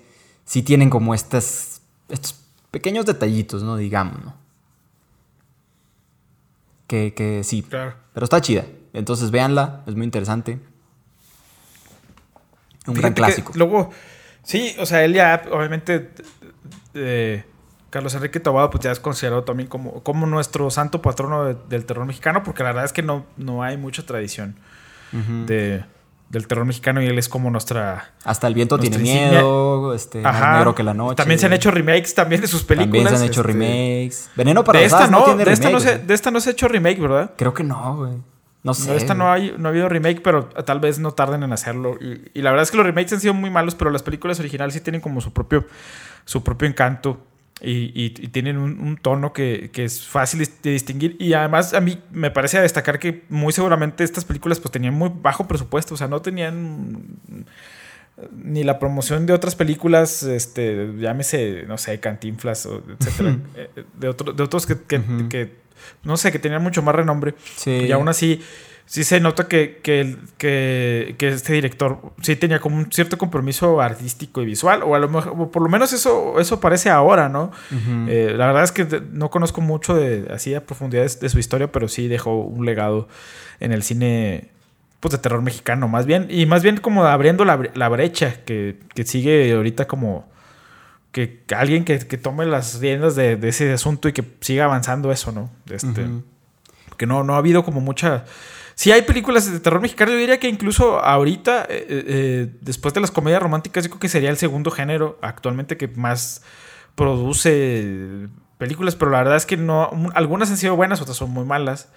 sí 0.46 0.64
tienen 0.64 0.90
como 0.90 1.14
estas, 1.14 1.82
estos 2.10 2.36
pequeños 2.72 3.06
detallitos, 3.06 3.64
¿no? 3.64 3.76
Digamos, 3.76 4.24
¿no? 4.24 4.34
Que, 6.88 7.14
que 7.14 7.44
sí. 7.44 7.64
Claro. 7.64 7.96
Pero 8.14 8.24
está 8.24 8.40
chida. 8.42 8.66
Entonces 8.94 9.30
véanla, 9.30 9.84
es 9.88 9.96
muy 9.96 10.06
interesante. 10.06 10.60
Un 12.88 12.94
gran 12.94 13.14
clásico. 13.14 13.52
Luego, 13.56 13.92
sí, 14.44 14.76
o 14.80 14.86
sea, 14.86 15.04
él 15.04 15.14
ya 15.14 15.44
obviamente... 15.52 16.12
Eh, 16.94 17.44
Carlos 17.94 18.16
Enrique 18.16 18.40
Tobado 18.40 18.72
pues 18.72 18.84
ya 18.84 18.92
es 18.92 19.00
considerado 19.00 19.44
también 19.44 19.70
como, 19.70 20.02
como 20.02 20.26
nuestro 20.26 20.72
santo 20.72 21.04
patrono 21.04 21.54
del 21.54 21.86
terror 21.86 22.08
mexicano, 22.08 22.42
porque 22.42 22.64
la 22.64 22.70
verdad 22.70 22.86
es 22.86 22.92
que 22.92 23.04
no, 23.04 23.24
no 23.38 23.62
hay 23.62 23.78
mucha 23.78 24.04
tradición 24.04 24.56
de, 25.46 25.86
del 26.28 26.48
terror 26.48 26.66
mexicano 26.66 27.04
y 27.04 27.06
él 27.06 27.20
es 27.20 27.30
como 27.30 27.52
nuestra... 27.52 28.14
Hasta 28.24 28.48
el 28.48 28.56
viento 28.56 28.80
tiene 28.80 28.98
miedo, 28.98 29.94
este, 29.94 30.22
más 30.22 30.56
negro 30.56 30.74
que 30.74 30.82
la 30.82 30.96
noche. 30.96 31.18
También 31.18 31.40
se 31.40 31.46
han 31.46 31.54
hecho 31.54 31.70
remakes 31.70 32.16
también 32.16 32.42
de 32.42 32.48
sus 32.48 32.64
películas. 32.64 33.04
También 33.04 33.10
se 33.10 33.24
han 33.26 33.30
hecho 33.30 33.42
este, 33.42 33.54
remakes. 33.54 34.32
Veneno 34.36 34.64
para 34.64 34.80
de 34.80 34.86
esta 34.86 35.06
no, 35.06 35.26
tiene 35.26 35.46
de 35.46 35.46
remake, 35.46 35.54
esta 35.54 35.70
no 35.70 35.80
se, 35.80 36.00
de 36.00 36.14
esta 36.16 36.32
no 36.32 36.40
se 36.42 36.50
ha 36.50 36.54
hecho 36.54 36.68
remake, 36.68 37.00
¿verdad? 37.00 37.32
Creo 37.38 37.54
que 37.54 37.64
no, 37.64 37.98
güey. 37.98 38.14
No 38.64 38.74
sé. 38.74 38.96
Esta 38.96 39.14
no, 39.14 39.32
hay, 39.32 39.54
no 39.58 39.68
ha 39.68 39.72
habido 39.72 39.90
remake, 39.90 40.22
pero 40.22 40.46
tal 40.46 40.80
vez 40.80 40.98
no 40.98 41.12
tarden 41.12 41.44
en 41.44 41.52
hacerlo. 41.52 41.98
Y, 42.00 42.32
y, 42.34 42.42
la 42.42 42.52
verdad 42.52 42.64
es 42.64 42.72
que 42.72 42.78
los 42.78 42.86
remakes 42.86 43.12
han 43.14 43.20
sido 43.20 43.34
muy 43.34 43.50
malos, 43.50 43.76
pero 43.76 43.92
las 43.92 44.04
películas 44.04 44.40
originales 44.40 44.74
sí 44.74 44.80
tienen 44.80 45.02
como 45.02 45.20
su 45.20 45.34
propio, 45.34 45.66
su 46.26 46.44
propio 46.44 46.68
encanto. 46.68 47.26
Y, 47.66 48.10
tienen 48.10 48.58
un, 48.58 48.98
tono 48.98 49.32
que, 49.32 49.72
es 49.74 50.06
fácil 50.06 50.46
de 50.62 50.72
distinguir. 50.72 51.16
Y 51.20 51.34
además 51.34 51.74
a 51.74 51.80
mí 51.80 51.98
me 52.12 52.30
parece 52.30 52.60
destacar 52.60 53.00
que 53.00 53.24
muy 53.30 53.54
seguramente 53.54 54.04
estas 54.04 54.26
películas 54.26 54.60
pues 54.60 54.72
tenían 54.72 54.94
muy 54.94 55.10
bajo 55.14 55.48
presupuesto, 55.48 55.94
o 55.94 55.98
sea, 55.98 56.10
no 56.10 56.22
tenían 56.22 57.20
ni 58.32 58.64
la 58.64 58.80
promoción 58.80 59.26
de 59.26 59.34
otras 59.34 59.56
películas, 59.56 60.24
este, 60.24 60.94
llámese, 60.98 61.64
no 61.68 61.78
sé, 61.78 62.00
Cantinflas, 62.00 62.68
etcétera, 63.00 63.38
eh, 63.56 63.70
de, 63.98 64.14
de 64.14 64.44
otros 64.44 64.66
que, 64.66 64.78
que, 64.78 65.56
no 66.04 66.18
sé, 66.18 66.32
que 66.32 66.40
tenían 66.40 66.64
mucho 66.64 66.82
más 66.82 66.96
renombre. 66.96 67.36
Y 67.66 67.92
aún 67.92 68.10
así 68.10 68.42
sí 68.86 69.04
se 69.04 69.20
nota 69.20 69.48
que, 69.48 69.80
que, 69.82 70.18
que, 70.38 71.16
que, 71.18 71.30
este 71.30 71.54
director 71.54 72.14
sí 72.22 72.36
tenía 72.36 72.60
como 72.60 72.78
un 72.78 72.92
cierto 72.92 73.18
compromiso 73.18 73.82
artístico 73.82 74.42
y 74.42 74.46
visual, 74.46 74.84
o 74.84 74.96
a 74.96 75.00
lo 75.00 75.10
mejor, 75.10 75.52
por 75.52 75.62
lo 75.62 75.70
menos 75.70 75.94
eso, 75.94 76.40
eso 76.40 76.60
parece 76.60 76.90
ahora, 76.90 77.30
¿no? 77.30 77.52
Eh, 78.08 78.34
la 78.36 78.48
verdad 78.48 78.64
es 78.64 78.72
que 78.72 79.02
no 79.12 79.30
conozco 79.30 79.62
mucho 79.62 79.96
de 79.96 80.28
así 80.34 80.54
a 80.54 80.66
profundidad 80.66 81.10
de, 81.10 81.30
su 81.30 81.40
historia, 81.40 81.72
pero 81.72 81.88
sí 81.88 82.08
dejó 82.08 82.42
un 82.42 82.66
legado 82.66 83.08
en 83.60 83.72
el 83.72 83.84
cine 83.84 84.50
pues, 85.00 85.14
de 85.14 85.18
terror 85.18 85.42
mexicano, 85.42 85.88
más 85.88 86.06
bien, 86.06 86.28
y 86.30 86.46
más 86.46 86.64
bien 86.64 86.78
como 86.78 87.06
abriendo 87.06 87.46
la, 87.46 87.60
la 87.74 87.90
brecha 87.90 88.44
que, 88.46 88.80
que, 88.94 89.06
sigue 89.06 89.54
ahorita 89.54 89.88
como 89.88 90.32
que, 91.14 91.46
alguien 91.56 91.86
que, 91.86 91.98
tome 92.18 92.46
las 92.46 92.82
riendas 92.82 93.16
de, 93.16 93.38
de, 93.38 93.48
ese 93.48 93.72
asunto 93.72 94.10
y 94.10 94.14
que 94.14 94.26
siga 94.42 94.66
avanzando 94.66 95.14
eso, 95.14 95.32
¿no? 95.32 95.50
Este, 95.70 96.06
Que 96.98 97.06
no, 97.06 97.24
no 97.24 97.36
ha 97.36 97.38
habido 97.38 97.64
como 97.64 97.80
mucha 97.80 98.26
si 98.76 98.92
hay 98.92 99.04
películas 99.04 99.52
de 99.52 99.60
terror 99.60 99.82
mexicano, 99.82 100.12
yo 100.12 100.18
diría 100.18 100.40
que 100.40 100.50
incluso 100.50 101.00
ahorita, 101.00 101.64
eh, 101.64 101.66
eh, 101.70 102.06
eh, 102.08 102.56
después 102.62 102.94
de 102.94 103.02
las 103.02 103.12
comedias 103.12 103.42
románticas, 103.42 103.84
yo 103.84 103.92
creo 103.92 104.00
que 104.00 104.10
sería 104.10 104.30
el 104.30 104.38
segundo 104.38 104.72
género 104.72 105.20
actualmente 105.22 105.78
que 105.78 105.88
más 105.88 106.42
produce 106.96 108.28
películas, 108.58 108.96
pero 108.96 109.12
la 109.12 109.20
verdad 109.20 109.36
es 109.36 109.46
que 109.46 109.58
no, 109.58 109.92
algunas 110.16 110.50
han 110.50 110.58
sido 110.58 110.76
buenas, 110.76 111.02
otras 111.02 111.18
son 111.18 111.32
muy 111.32 111.46
malas 111.46 111.90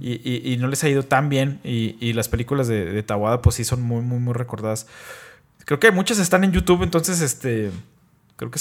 y, 0.00 0.56
no 0.58 0.68
les 0.68 0.82
ha 0.82 0.88
ido 0.88 1.02
tan 1.04 1.28
bien 1.28 1.60
y, 1.62 2.12
las 2.14 2.28
películas 2.28 2.66
de, 2.66 2.84
de, 2.84 3.02
Tawada 3.02 3.42
pues 3.42 3.56
sí 3.56 3.64
son 3.64 3.82
muy, 3.82 4.02
muy, 4.02 4.18
muy 4.18 4.32
recordadas. 4.34 4.86
Creo 5.64 5.78
que 5.78 5.90
muchas 5.90 6.18
están 6.18 6.44
en 6.44 6.52
YouTube, 6.52 6.82
entonces 6.82 7.20
este 7.20 7.70
creo 8.38 8.50
que 8.52 8.60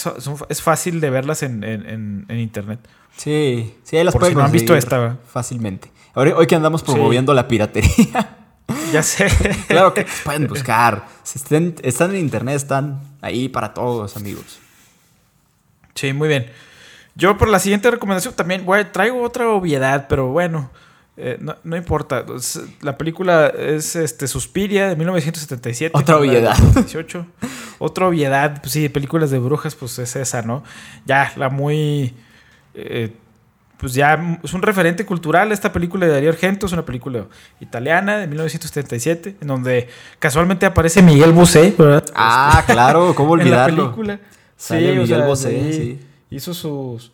es 0.49 0.61
fácil 0.61 0.99
de 0.99 1.09
verlas 1.11 1.43
en, 1.43 2.25
internet. 2.29 2.79
Sí, 3.15 3.75
sí, 3.83 3.95
ahí 3.95 4.03
las 4.03 4.13
Por 4.13 4.25
si 4.25 4.35
no 4.35 4.43
han 4.43 4.51
visto 4.51 4.75
esta. 4.75 5.17
Fácilmente. 5.27 5.91
Hoy, 6.15 6.47
que 6.47 6.55
andamos 6.55 6.83
promoviendo 6.83 7.33
la 7.33 7.47
piratería. 7.47 8.37
Ya 8.91 9.01
sé. 9.01 9.27
claro 9.67 9.93
que 9.93 10.05
pueden 10.25 10.47
buscar. 10.47 11.07
están, 11.23 11.75
están 11.83 12.11
en 12.11 12.17
internet, 12.17 12.55
están 12.55 12.99
ahí 13.21 13.47
para 13.47 13.73
todos, 13.73 14.17
amigos. 14.17 14.59
Sí, 15.95 16.11
muy 16.11 16.27
bien. 16.27 16.51
Yo 17.15 17.37
por 17.37 17.47
la 17.47 17.59
siguiente 17.59 17.89
recomendación 17.89 18.33
también 18.33 18.65
traigo 18.91 19.21
otra 19.21 19.49
obviedad, 19.49 20.07
pero 20.09 20.27
bueno, 20.27 20.69
eh, 21.19 21.39
no, 21.63 21.75
importa. 21.75 22.23
La 22.81 22.95
película 22.95 23.47
es 23.47 23.95
este, 23.95 24.27
Suspiria 24.27 24.89
de 24.89 24.95
1977. 24.95 25.97
Otra 25.97 26.17
obviedad. 26.17 26.55
Otra 27.79 28.07
obviedad, 28.07 28.61
pues 28.61 28.73
sí, 28.73 28.87
películas 28.87 29.31
de 29.31 29.39
brujas, 29.39 29.73
pues 29.73 29.97
es 29.97 30.15
esa, 30.15 30.43
¿no? 30.43 30.63
Ya, 31.05 31.33
la 31.35 31.49
muy... 31.49 32.13
Eh, 32.75 33.11
pues 33.77 33.93
ya 33.93 34.39
es 34.43 34.53
un 34.53 34.63
referente 34.63 35.05
cultural 35.05 35.51
esta 35.51 35.71
película 35.71 36.07
de 36.07 36.11
Darío 36.11 36.29
Argento, 36.29 36.65
es 36.65 36.73
una 36.73 36.83
película 36.83 37.27
italiana 37.59 38.17
de 38.17 38.25
1977, 38.25 39.37
en 39.39 39.47
donde 39.47 39.87
casualmente 40.17 40.65
aparece 40.65 41.03
Miguel 41.03 41.31
Bosé, 41.31 41.75
¿verdad? 41.77 42.03
Ah, 42.15 42.63
claro, 42.65 43.13
¿cómo 43.13 43.33
olvidarlo? 43.33 43.83
en 43.83 43.89
la 43.89 43.95
película. 43.95 44.19
sí, 44.55 44.73
Miguel 44.73 45.21
Bosé, 45.23 45.73
sí. 45.73 45.99
Hizo 46.31 46.55
sus, 46.55 47.11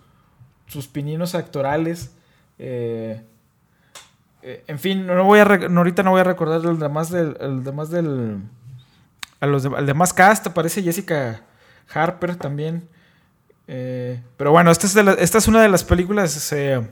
sus 0.67 0.87
pininos 0.87 1.35
actorales. 1.35 2.11
Eh, 2.57 3.21
eh, 4.45 4.63
en 4.67 4.77
fin, 4.77 5.07
no 5.07 5.23
voy 5.23 5.39
a 5.39 5.43
ahorita 5.43 6.03
no 6.03 6.11
voy 6.11 6.19
a 6.19 6.25
recordar 6.25 6.61
el 6.65 6.77
demás 6.77 7.09
del, 7.09 7.37
el 7.39 7.63
demás 7.63 7.89
del 7.89 8.39
a 9.39 9.47
los 9.47 9.63
el 9.63 9.85
demás 9.85 10.11
cast 10.11 10.47
aparece 10.47 10.83
Jessica 10.83 11.41
Harper 11.93 12.35
también. 12.35 12.87
Eh, 13.69 14.21
pero 14.35 14.51
bueno, 14.51 14.69
esta 14.69 14.87
es, 14.87 14.95
esta 14.97 15.37
es 15.37 15.47
una 15.47 15.61
de 15.61 15.69
las 15.69 15.85
películas 15.85 16.51
eh, 16.51 16.85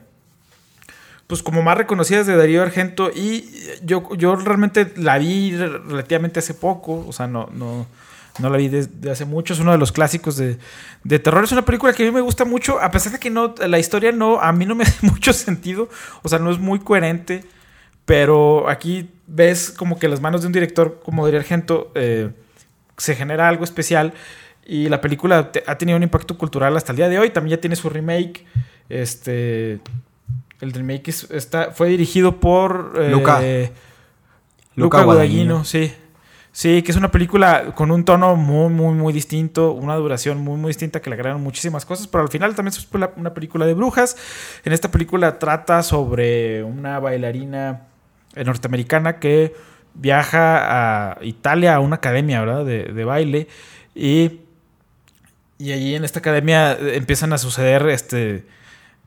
pues 1.26 1.42
como 1.42 1.60
más 1.62 1.76
reconocidas 1.76 2.26
de 2.26 2.36
Darío 2.36 2.62
Argento 2.62 3.10
y 3.10 3.50
yo, 3.82 4.08
yo 4.16 4.34
realmente 4.36 4.90
la 4.96 5.18
vi 5.18 5.54
relativamente 5.54 6.38
hace 6.38 6.54
poco, 6.54 7.04
o 7.06 7.12
sea, 7.12 7.26
no, 7.26 7.50
no, 7.52 7.86
no 8.38 8.48
la 8.48 8.56
vi 8.56 8.68
desde 8.68 9.10
hace 9.10 9.24
mucho, 9.24 9.52
es 9.52 9.60
uno 9.60 9.72
de 9.72 9.78
los 9.78 9.92
clásicos 9.92 10.36
de, 10.36 10.58
de, 11.04 11.18
terror. 11.18 11.44
Es 11.44 11.52
una 11.52 11.64
película 11.64 11.92
que 11.92 12.02
a 12.02 12.06
mí 12.06 12.12
me 12.12 12.20
gusta 12.20 12.44
mucho, 12.44 12.80
a 12.80 12.90
pesar 12.90 13.12
de 13.12 13.18
que 13.18 13.30
no, 13.30 13.54
la 13.66 13.78
historia 13.78 14.12
no, 14.12 14.40
a 14.40 14.52
mí 14.52 14.66
no 14.66 14.74
me 14.74 14.84
hace 14.84 15.06
mucho 15.06 15.32
sentido, 15.32 15.88
o 16.22 16.28
sea, 16.28 16.38
no 16.38 16.50
es 16.50 16.58
muy 16.58 16.78
coherente, 16.78 17.44
pero 18.04 18.68
aquí 18.68 19.10
ves 19.26 19.70
como 19.70 19.98
que 19.98 20.08
las 20.08 20.20
manos 20.20 20.40
de 20.40 20.46
un 20.46 20.52
director 20.52 21.00
como 21.04 21.24
Darío 21.24 21.40
Argento 21.40 21.92
eh, 21.94 22.30
se 22.96 23.14
genera 23.14 23.48
algo 23.48 23.64
especial 23.64 24.14
y 24.64 24.88
la 24.88 25.00
película 25.00 25.50
ha 25.66 25.78
tenido 25.78 25.96
un 25.96 26.02
impacto 26.02 26.38
cultural 26.38 26.76
hasta 26.76 26.92
el 26.92 26.96
día 26.96 27.08
de 27.08 27.18
hoy, 27.18 27.30
también 27.30 27.56
ya 27.56 27.60
tiene 27.60 27.76
su 27.76 27.90
remake, 27.90 28.46
este... 28.88 29.80
El 30.60 30.72
remake 30.72 31.08
está, 31.08 31.72
fue 31.72 31.88
dirigido 31.88 32.38
por... 32.38 32.92
Eh, 32.96 33.10
Luca. 33.10 33.42
Luca 34.76 35.02
Guadagnino, 35.02 35.64
sí. 35.64 35.92
Sí, 36.52 36.82
que 36.82 36.90
es 36.90 36.98
una 36.98 37.10
película 37.10 37.72
con 37.74 37.90
un 37.90 38.04
tono 38.04 38.36
muy, 38.36 38.68
muy, 38.70 38.92
muy 38.92 39.12
distinto, 39.14 39.72
una 39.72 39.96
duración 39.96 40.38
muy, 40.42 40.58
muy 40.58 40.68
distinta 40.68 41.00
que 41.00 41.08
le 41.08 41.14
agregaron 41.14 41.42
muchísimas 41.42 41.86
cosas, 41.86 42.06
pero 42.06 42.22
al 42.22 42.28
final 42.28 42.54
también 42.54 42.74
es 42.76 42.88
una 43.16 43.32
película 43.32 43.64
de 43.64 43.72
brujas. 43.72 44.16
En 44.62 44.74
esta 44.74 44.90
película 44.90 45.38
trata 45.38 45.82
sobre 45.82 46.62
una 46.62 47.00
bailarina 47.00 47.86
norteamericana 48.36 49.18
que 49.18 49.54
viaja 49.94 51.12
a 51.12 51.24
Italia 51.24 51.74
a 51.74 51.80
una 51.80 51.96
academia 51.96 52.40
¿verdad? 52.40 52.64
De, 52.64 52.84
de, 52.84 53.04
baile 53.04 53.48
y, 53.94 54.40
y 55.58 55.72
allí 55.72 55.94
en 55.94 56.04
esta 56.04 56.18
academia 56.18 56.76
empiezan 56.78 57.32
a 57.32 57.38
suceder 57.38 57.88
este, 57.88 58.44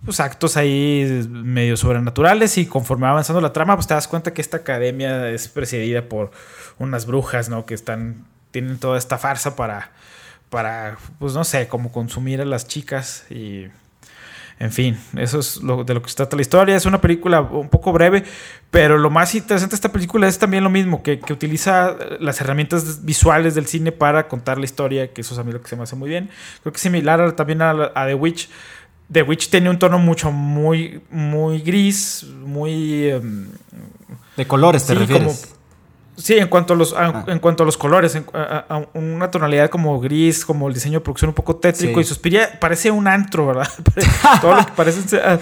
pues, 0.06 0.20
actos 0.20 0.56
ahí 0.56 1.28
medio 1.30 1.76
sobrenaturales 1.76 2.58
y 2.58 2.66
conforme 2.66 3.04
va 3.04 3.12
avanzando 3.12 3.42
la 3.42 3.52
trama 3.52 3.76
pues 3.76 3.88
te 3.88 3.94
das 3.94 4.08
cuenta 4.08 4.34
que 4.34 4.42
esta 4.42 4.58
academia 4.58 5.30
es 5.30 5.48
presidida 5.48 6.08
por 6.08 6.32
unas 6.80 7.06
brujas, 7.06 7.50
¿no? 7.50 7.66
Que 7.66 7.74
están, 7.74 8.26
tienen 8.52 8.78
toda 8.78 8.98
esta 8.98 9.18
farsa 9.18 9.56
para, 9.56 9.92
para, 10.50 10.98
pues 11.20 11.34
no 11.34 11.44
sé, 11.44 11.68
como 11.68 11.92
consumir 11.92 12.42
a 12.42 12.46
las 12.46 12.68
chicas 12.68 13.26
y... 13.30 13.68
En 14.58 14.72
fin, 14.72 14.98
eso 15.18 15.40
es 15.40 15.58
lo, 15.58 15.84
de 15.84 15.94
lo 15.94 16.02
que 16.02 16.10
se 16.10 16.16
trata 16.16 16.38
la 16.38 16.42
historia. 16.42 16.78
Es 16.78 16.86
una 16.86 17.02
película 17.02 17.42
un 17.42 17.68
poco 17.68 17.92
breve, 17.92 18.24
pero 18.72 18.98
lo 18.98 19.10
más 19.10 19.36
interesante 19.36 19.74
de 19.74 19.76
esta 19.76 19.92
película 19.92 20.30
es 20.30 20.40
también 20.40 20.64
lo 20.64 20.70
mismo, 20.70 21.04
que, 21.04 21.20
que 21.20 21.34
utiliza 21.34 21.98
las 22.22 22.40
herramientas 22.40 23.04
visuales 23.04 23.54
del 23.54 23.66
cine 23.66 23.92
para 23.92 24.30
contar 24.30 24.58
la 24.58 24.64
historia, 24.64 25.12
que 25.12 25.20
eso 25.20 25.34
es 25.34 25.40
a 25.42 25.44
mí 25.44 25.52
lo 25.52 25.62
que 25.62 25.68
se 25.68 25.76
me 25.76 25.84
hace 25.84 25.98
muy 25.98 26.08
bien. 26.08 26.30
Creo 26.62 26.72
que 26.72 26.78
es 26.78 26.82
similar 26.82 27.34
también 27.34 27.62
a, 27.62 27.72
a 27.94 28.06
The 28.06 28.14
Witch. 28.14 28.50
The 29.12 29.22
Witch 29.22 29.50
tiene 29.50 29.70
un 29.70 29.80
tono 29.80 30.00
mucho, 30.00 30.32
muy, 30.32 31.02
muy 31.10 31.62
gris, 31.62 32.26
muy... 32.46 33.10
Em, 33.10 33.50
de 34.36 34.48
colores, 34.48 34.86
te 34.86 34.96
refieres. 34.96 35.55
Sí, 36.18 36.38
en 36.38 36.48
cuanto 36.48 36.74
a 36.74 36.78
los, 36.78 36.94
ah. 36.98 37.26
en 37.28 37.40
cuanto 37.40 37.64
a 37.64 37.66
los 37.66 37.78
colores, 37.78 38.18
a, 38.34 38.82
una 38.94 39.30
tonalidad 39.32 39.70
como 39.70 40.00
gris, 40.00 40.46
como 40.46 40.68
el 40.68 40.74
diseño 40.74 41.00
de 41.00 41.04
producción 41.04 41.30
un 41.30 41.36
poco 41.36 41.58
tétrico 41.58 42.00
y 42.00 42.04
Suspiria 42.04 42.58
parece 42.60 42.90
un 42.92 43.08
antro, 43.08 43.48
¿verdad? 43.48 43.68
todo 44.42 44.56
lo 44.56 44.66
que 44.66 44.72
parece, 44.74 45.18
ah, 45.18 45.38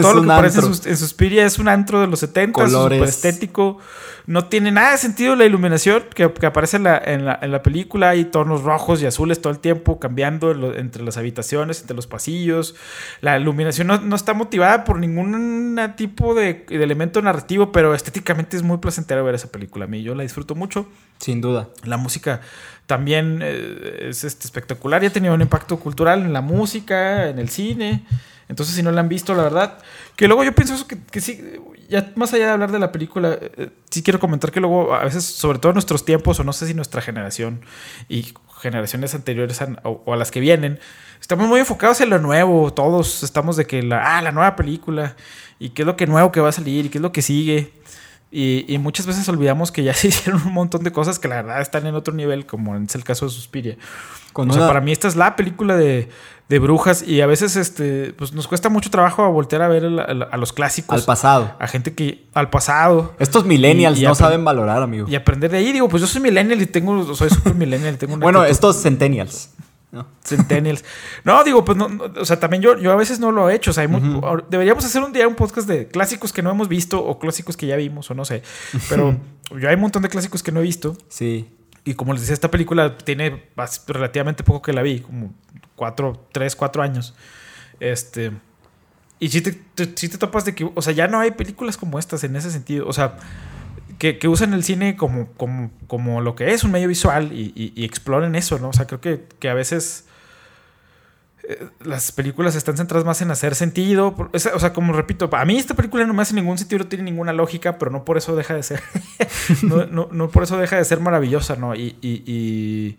todo 0.00 0.14
lo 0.14 0.22
que 0.22 0.28
parece 0.28 0.60
en 0.60 0.96
Suspiria 0.96 1.46
es 1.46 1.58
un 1.58 1.68
antro 1.68 2.00
de 2.00 2.06
los 2.06 2.20
70, 2.20 2.68
súper 2.68 3.02
estético. 3.02 3.78
No 4.26 4.46
tiene 4.46 4.70
nada 4.70 4.92
de 4.92 4.98
sentido 4.98 5.34
la 5.34 5.44
iluminación 5.44 6.04
que, 6.14 6.24
aparece 6.46 6.76
en 6.76 6.84
la, 6.84 6.98
en, 7.04 7.24
la, 7.24 7.62
película. 7.62 8.10
Hay 8.10 8.26
tonos 8.26 8.62
rojos 8.62 9.02
y 9.02 9.06
azules 9.06 9.40
todo 9.40 9.52
el 9.52 9.58
tiempo 9.58 9.98
cambiando 9.98 10.52
entre 10.76 11.02
las 11.02 11.16
habitaciones, 11.16 11.80
entre 11.80 11.96
los 11.96 12.06
pasillos. 12.06 12.76
La 13.22 13.38
iluminación 13.38 13.88
no, 13.88 14.14
está 14.14 14.34
motivada 14.34 14.84
por 14.84 14.98
ningún 14.98 15.80
tipo 15.96 16.34
de, 16.34 16.64
elemento 16.70 17.20
narrativo, 17.22 17.72
pero 17.72 17.92
estéticamente 17.92 18.56
es 18.56 18.62
muy 18.62 18.78
placentero 18.78 19.24
ver 19.24 19.34
esa 19.34 19.50
película. 19.50 19.86
A 19.86 19.88
mí 19.88 20.02
yo 20.02 20.09
la 20.14 20.22
disfruto 20.22 20.54
mucho. 20.54 20.86
Sin 21.18 21.40
duda. 21.40 21.68
La 21.84 21.96
música 21.96 22.40
también 22.86 23.40
eh, 23.42 24.08
es 24.08 24.24
este, 24.24 24.46
espectacular 24.46 25.02
y 25.04 25.06
ha 25.06 25.12
tenido 25.12 25.34
un 25.34 25.42
impacto 25.42 25.78
cultural 25.78 26.22
en 26.22 26.32
la 26.32 26.40
música, 26.40 27.28
en 27.28 27.38
el 27.38 27.48
cine. 27.48 28.04
Entonces, 28.48 28.74
si 28.74 28.82
no 28.82 28.90
la 28.90 29.00
han 29.00 29.08
visto, 29.08 29.34
la 29.34 29.44
verdad, 29.44 29.78
que 30.16 30.26
luego 30.26 30.42
yo 30.42 30.52
pienso 30.52 30.74
eso 30.74 30.88
que, 30.88 30.98
que 30.98 31.20
sí, 31.20 31.40
ya 31.88 32.12
más 32.16 32.32
allá 32.32 32.46
de 32.46 32.52
hablar 32.52 32.72
de 32.72 32.78
la 32.78 32.90
película, 32.90 33.38
eh, 33.40 33.70
sí 33.90 34.02
quiero 34.02 34.18
comentar 34.18 34.50
que 34.50 34.60
luego, 34.60 34.94
a 34.94 35.04
veces, 35.04 35.24
sobre 35.24 35.58
todo 35.58 35.70
en 35.70 35.74
nuestros 35.74 36.04
tiempos, 36.04 36.40
o 36.40 36.44
no 36.44 36.52
sé 36.52 36.66
si 36.66 36.74
nuestra 36.74 37.00
generación 37.00 37.60
y 38.08 38.32
generaciones 38.60 39.14
anteriores 39.14 39.60
o, 39.82 40.12
a 40.12 40.16
las 40.16 40.30
que 40.30 40.40
vienen, 40.40 40.78
estamos 41.20 41.48
muy 41.48 41.60
enfocados 41.60 42.00
en 42.00 42.10
lo 42.10 42.18
nuevo. 42.18 42.72
Todos 42.72 43.22
estamos 43.22 43.56
de 43.56 43.66
que 43.66 43.82
la, 43.82 44.18
ah, 44.18 44.22
la 44.22 44.32
nueva 44.32 44.56
película 44.56 45.16
y 45.58 45.70
qué 45.70 45.82
es 45.82 45.86
lo 45.86 45.96
que 45.96 46.06
nuevo 46.06 46.30
que 46.32 46.40
va 46.40 46.48
a 46.48 46.52
salir 46.52 46.86
y 46.86 46.88
qué 46.88 46.98
es 46.98 47.02
lo 47.02 47.12
que 47.12 47.22
sigue. 47.22 47.72
Y, 48.32 48.78
muchas 48.78 49.06
veces 49.06 49.28
olvidamos 49.28 49.72
que 49.72 49.82
ya 49.82 49.92
se 49.94 50.08
hicieron 50.08 50.42
un 50.46 50.52
montón 50.52 50.84
de 50.84 50.92
cosas 50.92 51.18
que 51.18 51.28
la 51.28 51.36
verdad 51.36 51.60
están 51.60 51.86
en 51.86 51.94
otro 51.94 52.14
nivel, 52.14 52.46
como 52.46 52.76
es 52.76 52.94
el 52.94 53.04
caso 53.04 53.26
de 53.26 53.32
Suspiria. 53.32 53.76
o 54.32 54.52
sea, 54.52 54.68
para 54.68 54.80
mí 54.80 54.92
esta 54.92 55.08
es 55.08 55.16
la 55.16 55.34
película 55.34 55.76
de, 55.76 56.08
de, 56.48 56.58
brujas 56.60 57.02
y 57.02 57.22
a 57.22 57.26
veces 57.26 57.56
este, 57.56 58.12
pues 58.12 58.32
nos 58.32 58.46
cuesta 58.46 58.68
mucho 58.68 58.88
trabajo 58.88 59.28
voltear 59.32 59.62
a 59.62 59.68
ver 59.68 59.84
a, 59.84 60.36
los 60.36 60.52
clásicos. 60.52 61.00
Al 61.00 61.04
pasado. 61.04 61.56
A 61.58 61.66
gente 61.66 61.92
que... 61.94 62.26
Al 62.32 62.50
pasado. 62.50 63.14
Estos 63.18 63.44
millennials 63.44 64.00
no 64.00 64.14
saben 64.14 64.44
valorar, 64.44 64.80
amigo. 64.82 65.08
Y 65.08 65.16
aprender 65.16 65.50
de 65.50 65.58
ahí. 65.58 65.72
Digo, 65.72 65.88
pues 65.88 66.00
yo 66.00 66.06
soy 66.06 66.22
millennial 66.22 66.62
y 66.62 66.66
tengo... 66.66 67.14
Soy 67.14 67.30
super 67.30 67.54
millennial 67.54 67.94
y 67.94 67.96
tengo 67.96 68.16
Bueno, 68.16 68.44
estos 68.44 68.80
centennials. 68.80 69.50
¿No? 69.92 70.06
Centennials. 70.24 70.84
No, 71.24 71.42
digo, 71.42 71.64
pues 71.64 71.76
no, 71.76 71.88
o 72.16 72.24
sea, 72.24 72.38
también 72.38 72.62
yo, 72.62 72.78
yo 72.78 72.92
a 72.92 72.96
veces 72.96 73.18
no 73.18 73.32
lo 73.32 73.50
he 73.50 73.54
hecho. 73.54 73.70
O 73.70 73.74
sea, 73.74 73.86
deberíamos 74.48 74.84
hacer 74.84 75.02
un 75.02 75.12
día 75.12 75.26
un 75.26 75.34
podcast 75.34 75.68
de 75.68 75.88
clásicos 75.88 76.32
que 76.32 76.42
no 76.42 76.50
hemos 76.50 76.68
visto 76.68 77.04
o 77.04 77.18
clásicos 77.18 77.56
que 77.56 77.66
ya 77.66 77.76
vimos 77.76 78.10
o 78.10 78.14
no 78.14 78.24
sé. 78.24 78.42
Pero 78.88 79.16
yo 79.58 79.68
hay 79.68 79.74
un 79.74 79.80
montón 79.80 80.02
de 80.02 80.08
clásicos 80.08 80.42
que 80.42 80.52
no 80.52 80.60
he 80.60 80.62
visto. 80.62 80.96
Sí. 81.08 81.50
Y 81.84 81.94
como 81.94 82.12
les 82.12 82.22
decía, 82.22 82.34
esta 82.34 82.50
película 82.50 82.98
tiene 82.98 83.50
relativamente 83.86 84.44
poco 84.44 84.62
que 84.62 84.72
la 84.72 84.82
vi, 84.82 85.00
como 85.00 85.32
cuatro, 85.74 86.26
tres, 86.32 86.54
cuatro 86.54 86.82
años. 86.82 87.14
Este. 87.80 88.32
Y 89.18 89.28
si 89.28 89.42
te, 89.42 89.60
si 89.96 90.08
te 90.08 90.18
topas 90.18 90.44
de 90.44 90.54
que, 90.54 90.70
o 90.74 90.82
sea, 90.82 90.92
ya 90.92 91.08
no 91.08 91.20
hay 91.20 91.32
películas 91.32 91.76
como 91.76 91.98
estas 91.98 92.24
en 92.24 92.36
ese 92.36 92.50
sentido. 92.50 92.86
O 92.86 92.92
sea, 92.92 93.16
que, 94.00 94.18
que, 94.18 94.28
usan 94.28 94.54
el 94.54 94.64
cine 94.64 94.96
como, 94.96 95.30
como, 95.34 95.70
como, 95.86 96.22
lo 96.22 96.34
que 96.34 96.52
es 96.54 96.64
un 96.64 96.72
medio 96.72 96.88
visual 96.88 97.32
y, 97.34 97.84
exploren 97.84 98.34
eso, 98.34 98.58
¿no? 98.58 98.70
O 98.70 98.72
sea, 98.72 98.86
creo 98.86 99.02
que, 99.02 99.26
que 99.38 99.50
a 99.50 99.54
veces 99.54 100.06
eh, 101.46 101.66
las 101.84 102.10
películas 102.10 102.56
están 102.56 102.78
centradas 102.78 103.04
más 103.04 103.20
en 103.20 103.30
hacer 103.30 103.54
sentido. 103.54 104.16
O 104.32 104.58
sea, 104.58 104.72
como 104.72 104.94
repito, 104.94 105.28
a 105.30 105.44
mí 105.44 105.58
esta 105.58 105.74
película 105.74 106.06
no 106.06 106.14
me 106.14 106.22
hace 106.22 106.34
ningún 106.34 106.56
sentido, 106.56 106.78
no 106.78 106.88
tiene 106.88 107.04
ninguna 107.04 107.34
lógica, 107.34 107.78
pero 107.78 107.90
no 107.90 108.06
por 108.06 108.16
eso 108.16 108.34
deja 108.34 108.54
de 108.54 108.62
ser. 108.62 108.80
no, 109.62 109.84
no, 109.84 110.08
no, 110.10 110.30
por 110.30 110.44
eso 110.44 110.56
deja 110.56 110.76
de 110.76 110.84
ser 110.86 111.00
maravillosa, 111.00 111.56
¿no? 111.56 111.74
Y, 111.74 111.98
y, 112.00 112.98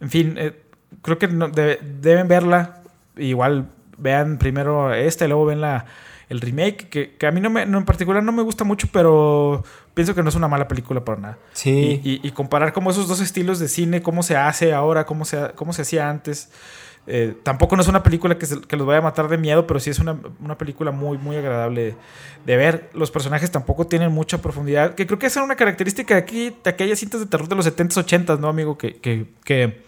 en 0.00 0.10
fin, 0.10 0.34
eh, 0.36 0.60
creo 1.00 1.18
que 1.18 1.28
deben 1.28 2.26
verla. 2.26 2.82
Igual 3.16 3.68
vean 3.96 4.38
primero 4.38 4.92
esta 4.92 5.26
y 5.26 5.28
luego 5.28 5.44
ven 5.44 5.60
la 5.60 5.86
el 6.28 6.40
remake, 6.40 6.88
que, 6.88 7.16
que 7.16 7.26
a 7.26 7.30
mí 7.30 7.40
no 7.40 7.50
me, 7.50 7.62
en 7.62 7.84
particular 7.84 8.22
no 8.22 8.32
me 8.32 8.42
gusta 8.42 8.64
mucho, 8.64 8.88
pero 8.92 9.64
pienso 9.94 10.14
que 10.14 10.22
no 10.22 10.28
es 10.28 10.34
una 10.34 10.48
mala 10.48 10.68
película 10.68 11.04
para 11.04 11.20
nada. 11.20 11.38
Sí. 11.52 12.00
Y, 12.04 12.30
comparar 12.32 12.72
como 12.72 12.90
esos 12.90 13.08
dos 13.08 13.20
estilos 13.20 13.58
de 13.58 13.68
cine, 13.68 14.02
cómo 14.02 14.22
se 14.22 14.36
hace 14.36 14.72
ahora, 14.72 15.06
cómo 15.06 15.24
se, 15.24 15.52
cómo 15.54 15.72
se 15.72 15.82
hacía 15.82 16.08
antes. 16.08 16.50
Eh, 17.10 17.34
tampoco 17.42 17.74
no 17.74 17.80
es 17.80 17.88
una 17.88 18.02
película 18.02 18.36
que, 18.36 18.46
que, 18.46 18.76
los 18.76 18.86
vaya 18.86 18.98
a 18.98 19.02
matar 19.02 19.28
de 19.28 19.38
miedo, 19.38 19.66
pero 19.66 19.80
sí 19.80 19.88
es 19.88 19.98
una, 19.98 20.18
una, 20.40 20.58
película 20.58 20.90
muy, 20.90 21.16
muy 21.16 21.36
agradable 21.36 21.96
de 22.44 22.56
ver. 22.58 22.90
Los 22.92 23.10
personajes 23.10 23.50
tampoco 23.50 23.86
tienen 23.86 24.12
mucha 24.12 24.42
profundidad, 24.42 24.94
que 24.94 25.06
creo 25.06 25.18
que 25.18 25.26
esa 25.26 25.40
es 25.40 25.44
una 25.44 25.56
característica 25.56 26.14
de 26.14 26.20
aquí, 26.20 26.54
de 26.62 26.68
aquellas 26.68 26.98
cintas 26.98 27.20
de 27.20 27.26
terror 27.26 27.48
de 27.48 27.56
los 27.56 27.66
70s, 27.66 28.04
80s, 28.04 28.38
¿no, 28.38 28.48
amigo? 28.48 28.76
Que, 28.76 28.96
que, 28.96 29.26
que 29.42 29.87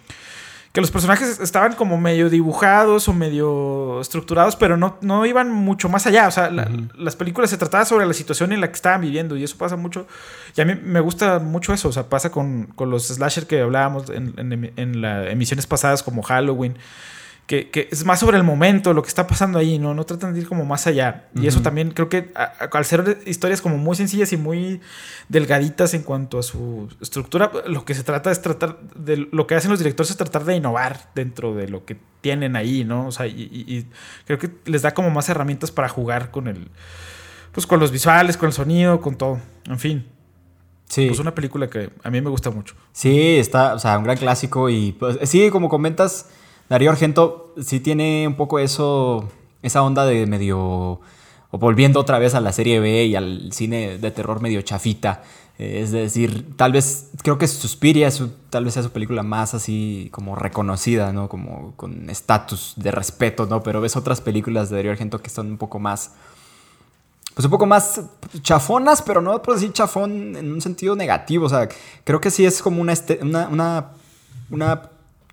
que 0.72 0.80
los 0.80 0.92
personajes 0.92 1.40
estaban 1.40 1.74
como 1.74 1.98
medio 1.98 2.30
dibujados 2.30 3.08
o 3.08 3.12
medio 3.12 4.00
estructurados, 4.00 4.54
pero 4.54 4.76
no, 4.76 4.98
no 5.00 5.26
iban 5.26 5.50
mucho 5.50 5.88
más 5.88 6.06
allá. 6.06 6.28
O 6.28 6.30
sea, 6.30 6.48
las 6.96 7.16
películas 7.16 7.50
se 7.50 7.58
trataban 7.58 7.86
sobre 7.86 8.06
la 8.06 8.12
situación 8.12 8.52
en 8.52 8.60
la 8.60 8.68
que 8.68 8.74
estaban 8.74 9.00
viviendo 9.00 9.36
y 9.36 9.42
eso 9.42 9.58
pasa 9.58 9.74
mucho. 9.74 10.06
Y 10.56 10.60
a 10.60 10.64
mí 10.64 10.74
me 10.80 11.00
gusta 11.00 11.40
mucho 11.40 11.72
eso. 11.72 11.88
O 11.88 11.92
sea, 11.92 12.08
pasa 12.08 12.30
con, 12.30 12.72
los 12.78 13.08
slasher 13.08 13.48
que 13.48 13.60
hablábamos 13.60 14.10
en, 14.10 14.34
en, 14.36 14.72
en 14.76 15.00
las 15.00 15.26
emisiones 15.28 15.66
pasadas 15.66 16.04
como 16.04 16.22
Halloween 16.22 16.76
que, 17.50 17.88
es 17.90 18.04
más 18.04 18.20
sobre 18.20 18.36
el 18.36 18.44
momento, 18.44 18.94
lo 18.94 19.02
que 19.02 19.08
está 19.08 19.26
pasando 19.26 19.58
ahí, 19.58 19.80
¿no? 19.80 19.92
No 19.92 20.06
tratan 20.06 20.34
de 20.34 20.40
ir 20.40 20.48
como 20.48 20.64
más 20.64 20.86
allá. 20.86 21.28
Y 21.34 21.48
eso 21.48 21.62
también 21.62 21.90
creo 21.90 22.08
que 22.08 22.32
al 22.34 22.84
ser 22.84 23.18
historias 23.26 23.60
como 23.60 23.76
muy 23.76 23.96
sencillas 23.96 24.32
y 24.32 24.36
muy 24.36 24.80
delgaditas 25.28 25.92
en 25.94 26.04
cuanto 26.04 26.38
a 26.38 26.44
su 26.44 26.88
estructura, 27.00 27.50
lo 27.66 27.84
que 27.84 27.94
se 27.94 28.04
trata 28.04 28.30
es 28.30 28.40
tratar 28.40 28.78
de... 28.94 29.28
Lo 29.32 29.48
que 29.48 29.56
hacen 29.56 29.70
los 29.70 29.80
directores 29.80 30.12
es 30.12 30.16
tratar 30.16 30.44
de 30.44 30.54
innovar 30.54 31.10
dentro 31.16 31.52
de 31.52 31.66
lo 31.66 31.84
que 31.84 31.96
tienen 32.20 32.54
ahí, 32.54 32.84
¿no? 32.84 33.08
O 33.08 33.12
sea, 33.12 33.26
y, 33.26 33.88
creo 34.26 34.38
que 34.38 34.50
les 34.66 34.82
da 34.82 34.94
como 34.94 35.10
más 35.10 35.28
herramientas 35.28 35.72
para 35.72 35.88
jugar 35.88 36.30
con 36.30 36.46
el... 36.46 36.68
Pues 37.50 37.66
con 37.66 37.80
los 37.80 37.90
visuales, 37.90 38.36
con 38.36 38.46
el 38.46 38.52
sonido, 38.52 39.00
con 39.00 39.16
todo. 39.16 39.40
En 39.66 39.80
fin. 39.80 40.06
Sí. 40.88 41.06
Pues 41.08 41.18
una 41.18 41.34
película 41.34 41.68
que 41.68 41.90
a 42.04 42.10
mí 42.10 42.20
me 42.20 42.30
gusta 42.30 42.50
mucho. 42.50 42.76
Sí, 42.92 43.38
está, 43.38 43.74
o 43.74 43.80
sea, 43.80 43.98
un 43.98 44.04
gran 44.04 44.18
clásico 44.18 44.68
y 44.70 44.92
pues 44.92 45.18
sí, 45.28 45.50
como 45.50 45.68
comentas 45.68 46.28
Darío 46.70 46.92
Argento 46.92 47.52
sí 47.60 47.80
tiene 47.80 48.28
un 48.28 48.36
poco 48.36 48.60
eso, 48.60 49.28
esa 49.60 49.82
onda 49.82 50.06
de 50.06 50.24
medio, 50.26 50.60
o 50.60 51.58
volviendo 51.58 51.98
otra 51.98 52.20
vez 52.20 52.36
a 52.36 52.40
la 52.40 52.52
serie 52.52 52.78
B 52.78 53.06
y 53.06 53.16
al 53.16 53.52
cine 53.52 53.98
de 53.98 54.10
terror 54.12 54.40
medio 54.40 54.62
chafita. 54.62 55.24
Eh, 55.58 55.80
es 55.82 55.90
decir, 55.90 56.56
tal 56.56 56.70
vez, 56.70 57.10
creo 57.24 57.38
que 57.38 57.48
Suspiria 57.48 58.08
tal 58.50 58.64
vez 58.64 58.74
sea 58.74 58.84
su 58.84 58.92
película 58.92 59.24
más 59.24 59.52
así 59.52 60.10
como 60.12 60.36
reconocida, 60.36 61.12
¿no? 61.12 61.28
Como 61.28 61.74
con 61.74 62.08
estatus 62.08 62.74
de 62.76 62.92
respeto, 62.92 63.46
¿no? 63.46 63.64
Pero 63.64 63.80
ves 63.80 63.96
otras 63.96 64.20
películas 64.20 64.70
de 64.70 64.76
Darío 64.76 64.92
Argento 64.92 65.20
que 65.20 65.28
son 65.28 65.50
un 65.50 65.58
poco 65.58 65.80
más 65.80 66.12
pues 67.34 67.44
un 67.44 67.50
poco 67.50 67.66
más 67.66 68.00
chafonas, 68.42 69.02
pero 69.02 69.20
no 69.20 69.42
puedo 69.42 69.58
decir 69.58 69.72
chafón 69.72 70.36
en 70.36 70.52
un 70.52 70.60
sentido 70.60 70.94
negativo. 70.94 71.46
O 71.46 71.48
sea, 71.48 71.68
creo 72.04 72.20
que 72.20 72.30
sí 72.30 72.44
es 72.46 72.62
como 72.62 72.80
una, 72.80 72.92
este, 72.92 73.18
una, 73.22 73.48
una, 73.48 73.86
una 74.50 74.82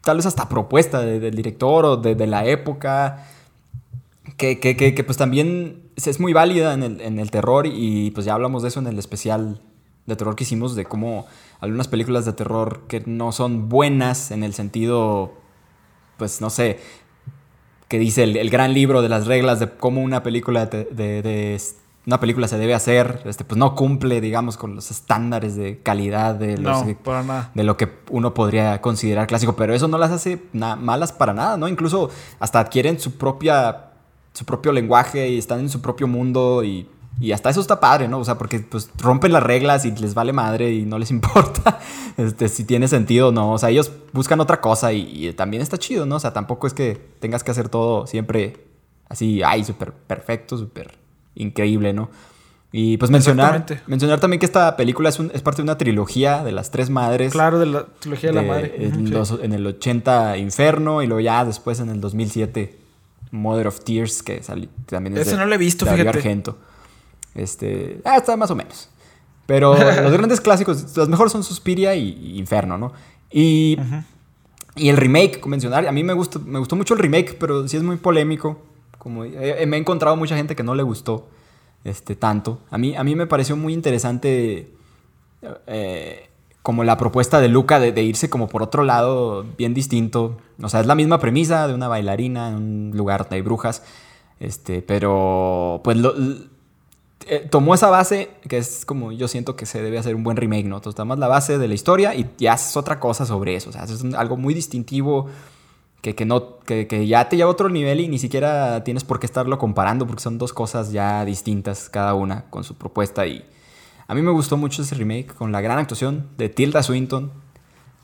tal 0.08 0.16
vez 0.16 0.26
hasta 0.26 0.48
propuesta 0.48 1.02
del 1.02 1.36
director 1.36 1.84
o 1.84 1.98
de, 1.98 2.28
la 2.28 2.46
época, 2.46 3.28
que, 4.38 4.58
que, 4.58 5.04
pues 5.04 5.18
también 5.18 5.82
es 5.98 6.20
muy 6.22 6.32
válida 6.32 6.74
en 6.74 6.82
el, 6.82 7.02
en 7.02 7.20
el, 7.20 7.30
terror 7.30 7.68
y 7.68 8.12
pues 8.12 8.26
ya 8.26 8.34
hablamos 8.34 8.62
de 8.62 8.70
eso 8.70 8.80
en 8.80 8.88
el 8.88 8.98
especial 9.00 9.60
de 10.06 10.16
terror 10.16 10.38
que 10.38 10.46
hicimos, 10.46 10.78
de 10.78 10.86
cómo 10.86 11.26
algunas 11.60 11.90
películas 11.90 12.24
de 12.24 12.32
terror 12.32 12.84
que 12.88 13.04
no 13.06 13.34
son 13.34 13.68
buenas 13.68 14.32
en 14.32 14.46
el 14.46 14.54
sentido, 14.54 15.34
pues 16.16 16.40
no 16.40 16.50
sé, 16.50 16.80
que 17.90 18.00
dice 18.00 18.24
el, 18.24 18.50
gran 18.50 18.74
libro 18.74 19.02
de 19.02 19.10
las 19.10 19.28
reglas 19.28 19.60
de 19.60 19.72
cómo 19.72 20.00
una 20.00 20.24
película 20.24 20.68
de 20.68 21.54
una 22.08 22.22
película 22.22 22.48
se 22.48 22.58
debe 22.58 22.74
hacer, 22.74 23.22
este, 23.26 23.44
pues 23.44 23.58
no 23.58 23.76
cumple, 23.76 24.22
digamos, 24.22 24.56
con 24.56 24.76
los 24.76 24.92
estándares 24.92 25.58
de 25.58 25.82
calidad 25.84 26.36
de, 26.36 26.58
los, 26.58 26.86
de 26.86 27.64
lo 27.66 27.76
que 27.76 27.90
uno 28.10 28.34
podría 28.34 28.80
considerar 28.80 29.28
clásico, 29.28 29.58
pero 29.58 29.74
eso 29.74 29.90
no 29.90 29.98
las 29.98 30.12
hace 30.12 30.42
malas 30.54 31.12
para 31.12 31.34
nada, 31.34 31.58
¿no? 31.58 31.68
Incluso 31.68 32.10
hasta 32.40 32.62
adquieren 32.62 32.98
su 32.98 33.18
propia, 33.18 33.90
su 34.32 34.46
propio 34.46 34.72
lenguaje 34.72 35.28
y 35.28 35.38
están 35.38 35.60
en 35.60 35.70
su 35.70 35.82
propio 35.82 36.08
mundo 36.08 36.64
y, 36.64 36.88
y 37.20 37.34
hasta 37.34 37.50
eso 37.50 37.60
está 37.60 37.82
padre, 37.82 38.08
¿no? 38.08 38.20
O 38.20 38.24
sea, 38.24 38.38
porque 38.38 38.60
pues 38.60 38.90
rompen 39.00 39.34
las 39.34 39.44
reglas 39.44 39.84
y 39.84 39.92
les 39.92 40.14
vale 40.14 40.32
madre 40.32 40.72
y 40.72 40.84
no 40.84 41.00
les 41.00 41.12
importa 41.18 41.78
este, 42.16 42.48
si 42.48 42.64
tiene 42.64 42.88
sentido 42.88 43.28
o 43.28 43.32
no. 43.34 43.52
O 43.52 43.58
sea, 43.58 43.70
ellos 43.70 43.92
buscan 44.14 44.40
otra 44.40 44.62
cosa 44.62 44.94
y, 44.94 45.28
y 45.28 45.34
también 45.34 45.62
está 45.62 45.78
chido, 45.78 46.06
¿no? 46.06 46.16
O 46.16 46.20
sea, 46.22 46.32
tampoco 46.32 46.68
es 46.68 46.74
que 46.74 46.96
tengas 47.20 47.44
que 47.44 47.52
hacer 47.52 47.68
todo 47.68 48.08
siempre 48.08 48.66
así, 49.10 49.44
ay, 49.44 49.66
súper 49.66 49.92
perfecto, 49.92 50.58
súper 50.58 51.06
increíble, 51.38 51.94
¿no? 51.94 52.10
Y 52.72 52.98
pues 52.98 53.10
mencionar, 53.10 53.66
mencionar 53.88 54.20
también 54.20 54.40
que 54.40 54.46
esta 54.46 54.76
película 54.76 55.10
es, 55.10 55.20
es, 55.20 55.42
parte 55.42 55.58
de 55.58 55.64
una 55.64 55.78
trilogía 55.78 56.44
de 56.44 56.52
las 56.52 56.70
tres 56.70 56.90
madres. 56.90 57.32
Claro, 57.32 57.60
de 57.60 57.66
la 57.66 57.86
trilogía 58.00 58.30
de, 58.30 58.36
la 58.36 58.42
madre. 58.42 58.76
En, 58.78 59.54
el 59.54 59.66
80 59.66 60.38
Inferno 60.38 61.02
y 61.02 61.08
luego 61.08 61.22
ya 61.22 61.46
después 61.46 61.80
en 61.80 61.90
el 61.90 62.02
2007 62.02 62.78
Mother 63.32 63.68
of 63.68 63.84
Tears, 63.84 64.22
que 64.22 64.42
también 64.86 65.18
es 65.18 65.28
Ese 65.28 65.38
no 65.38 65.46
lo 65.46 65.56
he 65.56 65.58
visto, 65.58 65.86
fíjate. 65.86 66.10
Argento. 66.10 66.58
Este, 67.36 68.02
ah, 68.04 68.18
está 68.18 68.36
más 68.36 68.52
o 68.52 68.56
menos. 68.56 68.90
Pero 69.46 69.74
los 70.04 70.12
grandes 70.12 70.42
clásicos, 70.42 70.96
los 70.96 71.08
mejores 71.08 71.32
son 71.32 71.44
Suspiria 71.44 71.96
y, 71.96 72.38
Inferno, 72.38 72.78
¿no? 72.78 72.92
Y, 73.32 73.78
y 74.76 74.90
el 74.90 74.98
remake, 74.98 75.46
mencionar, 75.46 75.88
a 75.88 75.92
mí 75.92 76.04
me, 76.04 76.14
gustó, 76.14 76.40
me 76.42 76.60
gustó 76.60 76.76
mucho 76.76 76.94
el 76.94 77.00
remake, 77.00 77.38
pero 77.40 77.66
sí 77.68 77.78
es 77.78 77.84
muy 77.84 77.96
polémico. 77.96 78.62
Como, 79.08 79.24
eh, 79.24 79.66
me 79.68 79.78
he 79.78 79.80
encontrado 79.80 80.18
mucha 80.18 80.36
gente 80.36 80.54
que 80.54 80.64
no 80.64 80.76
le 80.76 80.84
gustó 80.84 81.30
este, 81.86 82.18
tanto. 82.18 82.60
A 82.70 82.78
mí, 82.78 82.94
a 82.94 83.06
mí 83.06 83.16
me 83.16 83.26
pareció 83.26 83.56
muy 83.56 83.74
interesante 83.74 84.70
eh, 85.66 86.30
como 86.62 86.84
la 86.84 86.98
propuesta 86.98 87.40
de 87.40 87.48
Luca 87.48 87.80
de, 87.80 88.04
irse 88.04 88.30
como 88.30 88.50
por 88.50 88.64
otro 88.64 88.84
lado 88.84 89.46
bien 89.58 89.74
distinto. 89.74 90.40
O 90.62 90.68
sea, 90.68 90.82
es 90.82 90.88
la 90.88 90.96
misma 90.96 91.20
premisa 91.20 91.70
de 91.70 91.74
una 91.74 91.88
bailarina 91.88 92.50
en 92.50 92.56
un 92.56 92.92
lugar 92.98 93.22
donde 93.22 93.38
hay 93.38 93.42
brujas. 93.42 93.82
Este, 94.42 94.82
pero 94.82 95.80
pues 95.86 95.98
eh, 97.28 97.48
tomó 97.50 97.76
esa 97.76 97.90
base, 97.90 98.32
que 98.50 98.58
es 98.58 98.86
como 98.86 99.14
yo 99.14 99.30
siento 99.30 99.56
que 99.56 99.66
se 99.66 99.82
debe 99.82 100.00
hacer 100.00 100.16
un 100.16 100.26
buen 100.26 100.36
remake, 100.36 100.66
¿no? 100.66 100.76
Entonces 100.76 101.18
la 101.18 101.28
base 101.30 101.58
de 101.58 101.70
la 101.70 101.76
historia 101.76 102.14
y, 102.14 102.30
y 102.38 102.48
haces 102.48 102.76
otra 102.76 103.00
cosa 103.00 103.26
sobre 103.26 103.56
eso. 103.56 103.70
O 103.70 103.72
sea, 103.72 103.86
es 103.86 104.04
algo 104.16 104.36
muy 104.36 104.54
distintivo 104.54 105.28
que, 106.02 106.26
no, 106.26 106.60
que, 106.60 107.08
ya 107.08 107.28
te 107.28 107.36
lleva 107.36 107.50
a 107.50 107.52
otro 107.52 107.70
nivel 107.70 108.00
y 108.00 108.08
ni 108.08 108.20
siquiera 108.20 108.84
tienes 108.84 109.04
por 109.04 109.20
qué 109.20 109.26
estarlo 109.26 109.58
comparando 109.58 110.08
porque 110.08 110.22
son 110.22 110.38
dos 110.38 110.54
cosas 110.54 110.92
ya 110.92 111.26
distintas 111.26 111.90
cada 111.90 112.14
una 112.14 112.46
con 112.50 112.64
su 112.64 112.76
propuesta 112.76 113.26
y 113.26 113.44
a 114.08 114.16
mí 114.16 114.22
me 114.22 114.32
gustó 114.32 114.56
mucho 114.56 114.84
ese 114.84 114.96
remake 114.96 115.34
con 115.34 115.52
la 115.52 115.60
gran 115.60 115.80
actuación 115.80 116.30
de 116.38 116.48
Tilda 116.48 116.82
Swinton, 116.82 117.32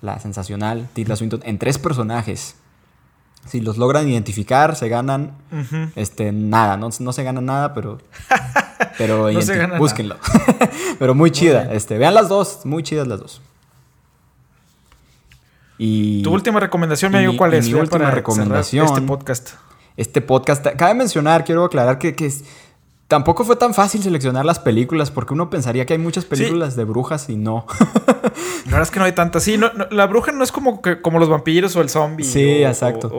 la 0.01 0.19
sensacional 0.19 0.89
Tilda 0.93 1.15
Swinton 1.15 1.41
en 1.45 1.57
tres 1.57 1.77
personajes. 1.77 2.57
Si 3.45 3.59
los 3.59 3.77
logran 3.77 4.07
identificar, 4.07 4.75
se 4.75 4.87
ganan 4.87 5.35
este, 5.95 6.31
nada, 6.31 6.77
no, 6.77 6.89
no 6.97 7.13
se 7.13 7.23
gana 7.23 7.41
nada, 7.41 7.73
pero 7.73 7.99
pero 8.97 9.29
búsquenlo. 9.77 10.17
pero 10.99 11.15
muy 11.15 11.31
chida, 11.31 11.73
este, 11.73 11.97
vean 11.97 12.13
las 12.13 12.29
dos, 12.29 12.65
muy 12.65 12.83
chidas 12.83 13.07
las 13.07 13.19
dos. 13.19 13.41
Tu 15.77 16.33
última 16.33 16.59
recomendación, 16.59 17.11
me 17.11 17.19
digo 17.19 17.37
cuál 17.37 17.53
es. 17.53 17.67
Mi 17.67 17.73
última 17.73 18.11
recomendación. 18.11 18.85
Este 18.85 19.01
podcast. 19.01 19.49
Este 19.97 20.21
podcast. 20.21 20.65
Cabe 20.77 20.93
mencionar, 20.93 21.43
quiero 21.43 21.65
aclarar 21.65 21.97
que, 21.99 22.15
que 22.15 22.31
tampoco 23.07 23.43
fue 23.43 23.55
tan 23.55 23.73
fácil 23.73 24.01
seleccionar 24.01 24.45
las 24.45 24.59
películas, 24.59 25.11
porque 25.11 25.33
uno 25.33 25.49
pensaría 25.49 25.85
que 25.85 25.93
hay 25.93 25.99
muchas 25.99 26.25
películas 26.25 26.75
de 26.75 26.83
brujas 26.83 27.29
y 27.29 27.35
no. 27.35 27.65
la 28.65 28.71
verdad 28.71 28.81
es 28.81 28.91
que 28.91 28.99
no 28.99 29.05
hay 29.05 29.11
tantas. 29.11 29.43
Sí, 29.43 29.59
la 29.91 30.07
bruja 30.07 30.31
no 30.31 30.43
es 30.43 30.51
como, 30.51 30.81
que, 30.81 31.01
como 31.01 31.19
los 31.19 31.29
vampiros 31.29 31.75
o 31.75 31.81
el 31.81 31.89
zombie. 31.89 32.25
Sí, 32.25 32.63
exacto. 32.63 33.09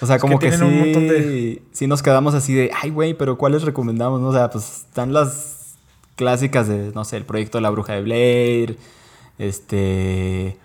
O, 0.00 0.06
sea, 0.06 0.18
como 0.18 0.38
que, 0.38 0.50
sí, 0.50 1.62
sí 1.72 1.86
nos 1.86 2.02
quedamos 2.02 2.34
así 2.34 2.54
de, 2.54 2.70
ay, 2.82 2.90
güey, 2.90 3.14
pero 3.14 3.36
¿cuáles 3.36 3.62
recomendamos? 3.62 4.22
O 4.22 4.32
sea, 4.32 4.50
pues 4.50 4.84
están 4.88 5.12
las 5.12 5.76
clásicas 6.16 6.68
de, 6.68 6.90
no 6.94 7.04
sé, 7.04 7.18
el 7.18 7.24
proyecto 7.24 7.58
de 7.58 7.62
la 7.62 7.70
bruja 7.70 7.94
de 7.94 8.02
Blair, 8.02 8.78
este... 9.38 10.56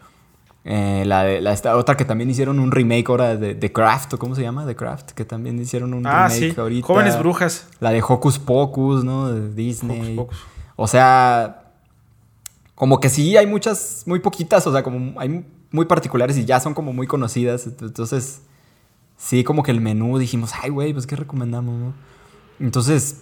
Eh, 0.67 1.03
la, 1.05 1.23
la 1.41 1.53
esta 1.53 1.77
otra 1.77 1.95
que 1.95 2.05
también 2.05 2.27
hicieron 2.27 2.59
un 2.59 2.71
remake 2.71 3.07
ahora 3.09 3.37
de 3.37 3.53
The 3.53 3.71
Craft, 3.71 4.15
¿cómo 4.15 4.33
se 4.33 4.41
llama? 4.41 4.65
The 4.65 4.75
Craft, 4.75 5.11
que 5.11 5.23
también 5.23 5.59
hicieron 5.59 5.93
un 5.93 6.07
ah, 6.07 6.27
remake 6.27 6.57
ahorita. 6.57 6.87
Jóvenes 6.87 7.19
Brujas. 7.19 7.67
La 7.79 7.91
de 7.91 8.01
Hocus 8.01 8.39
Pocus, 8.39 9.03
¿no? 9.03 9.31
De 9.31 9.53
Disney. 9.53 10.19
O 10.75 10.87
sea, 10.87 11.71
como 12.73 12.99
que 12.99 13.09
sí 13.09 13.37
hay 13.37 13.45
muchas, 13.45 14.03
muy 14.07 14.19
poquitas, 14.19 14.65
o 14.65 14.71
sea, 14.71 14.81
como 14.81 15.19
hay 15.19 15.45
muy 15.69 15.85
particulares 15.85 16.35
y 16.35 16.45
ya 16.45 16.59
son 16.59 16.73
como 16.73 16.93
muy 16.93 17.05
conocidas. 17.05 17.67
Entonces, 17.67 18.41
sí, 19.17 19.43
como 19.43 19.61
que 19.61 19.69
el 19.69 19.81
menú 19.81 20.17
dijimos, 20.17 20.51
ay, 20.63 20.71
güey, 20.71 20.93
pues 20.93 21.05
qué 21.05 21.15
recomendamos, 21.15 21.79
¿no? 21.79 21.93
Entonces, 22.59 23.21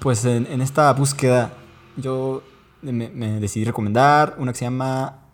pues 0.00 0.24
en, 0.24 0.62
esta 0.62 0.90
búsqueda 0.94 1.52
yo 1.98 2.42
me, 2.80 3.10
me 3.10 3.40
decidí 3.40 3.66
recomendar 3.66 4.36
una 4.38 4.52
que 4.52 4.58
se 4.58 4.64
llama 4.64 5.27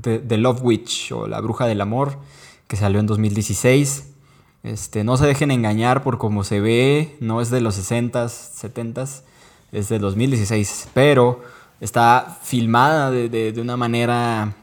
The, 0.00 0.36
Love 0.36 0.60
Witch 0.62 1.12
o 1.12 1.26
La 1.26 1.40
Bruja 1.40 1.66
del 1.66 1.80
Amor, 1.80 2.18
que 2.66 2.76
salió 2.76 3.00
en 3.00 3.06
2016. 3.06 4.04
Este, 4.62 5.04
no 5.04 5.16
se 5.16 5.26
dejen 5.26 5.50
engañar 5.50 6.02
por 6.02 6.18
cómo 6.18 6.44
se 6.44 6.60
ve, 6.60 7.16
no 7.20 7.40
es 7.40 7.50
de 7.50 7.60
los 7.60 7.78
60s, 7.78 8.28
70s, 8.60 9.22
es 9.72 9.88
de 9.88 9.98
2016, 9.98 10.88
pero 10.92 11.42
está 11.80 12.38
filmada 12.42 13.10
de, 13.10 13.54
una 13.58 13.76
manera 13.76 14.54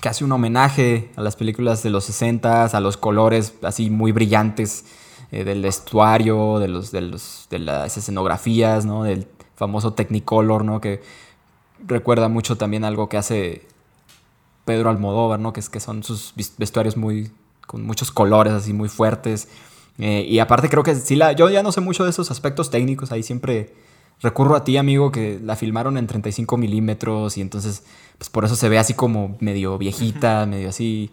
que 0.00 0.08
hace 0.08 0.24
un 0.24 0.32
homenaje 0.32 1.10
a 1.16 1.22
las 1.22 1.36
películas 1.36 1.82
de 1.82 1.90
los 1.90 2.08
60s, 2.08 2.72
a 2.72 2.80
los 2.80 2.96
colores 2.96 3.54
así 3.62 3.90
muy 3.90 4.12
brillantes 4.12 4.86
eh, 5.30 5.44
del 5.44 5.62
vestuario, 5.62 6.58
de, 6.58 6.68
los, 6.68 6.90
de, 6.90 7.02
los, 7.02 7.46
de 7.50 7.58
las 7.58 7.96
escenografías, 7.98 8.86
¿no? 8.86 9.04
del 9.04 9.28
famoso 9.54 9.92
Technicolor, 9.92 10.64
¿no? 10.64 10.80
que 10.80 11.02
recuerda 11.86 12.28
mucho 12.28 12.56
también 12.56 12.84
algo 12.84 13.08
que 13.08 13.18
hace 13.18 13.66
Pedro 14.70 14.88
Almodóvar, 14.88 15.40
¿no? 15.40 15.52
Que, 15.52 15.58
es, 15.58 15.68
que 15.68 15.80
son 15.80 16.04
sus 16.04 16.32
vestuarios 16.56 16.96
muy 16.96 17.32
con 17.66 17.82
muchos 17.84 18.12
colores 18.12 18.52
así 18.52 18.72
muy 18.72 18.88
fuertes. 18.88 19.48
Eh, 19.98 20.24
y 20.28 20.38
aparte 20.38 20.68
creo 20.68 20.84
que 20.84 20.94
sí, 20.94 21.16
la, 21.16 21.32
yo 21.32 21.50
ya 21.50 21.64
no 21.64 21.72
sé 21.72 21.80
mucho 21.80 22.04
de 22.04 22.10
esos 22.10 22.30
aspectos 22.30 22.70
técnicos, 22.70 23.10
ahí 23.10 23.24
siempre 23.24 23.74
recurro 24.22 24.54
a 24.54 24.62
ti, 24.62 24.76
amigo, 24.76 25.10
que 25.10 25.40
la 25.42 25.56
filmaron 25.56 25.98
en 25.98 26.06
35 26.06 26.56
milímetros 26.56 27.36
y 27.36 27.40
entonces, 27.40 27.82
pues 28.16 28.30
por 28.30 28.44
eso 28.44 28.54
se 28.54 28.68
ve 28.68 28.78
así 28.78 28.94
como 28.94 29.36
medio 29.40 29.76
viejita, 29.76 30.46
medio 30.46 30.68
así. 30.68 31.10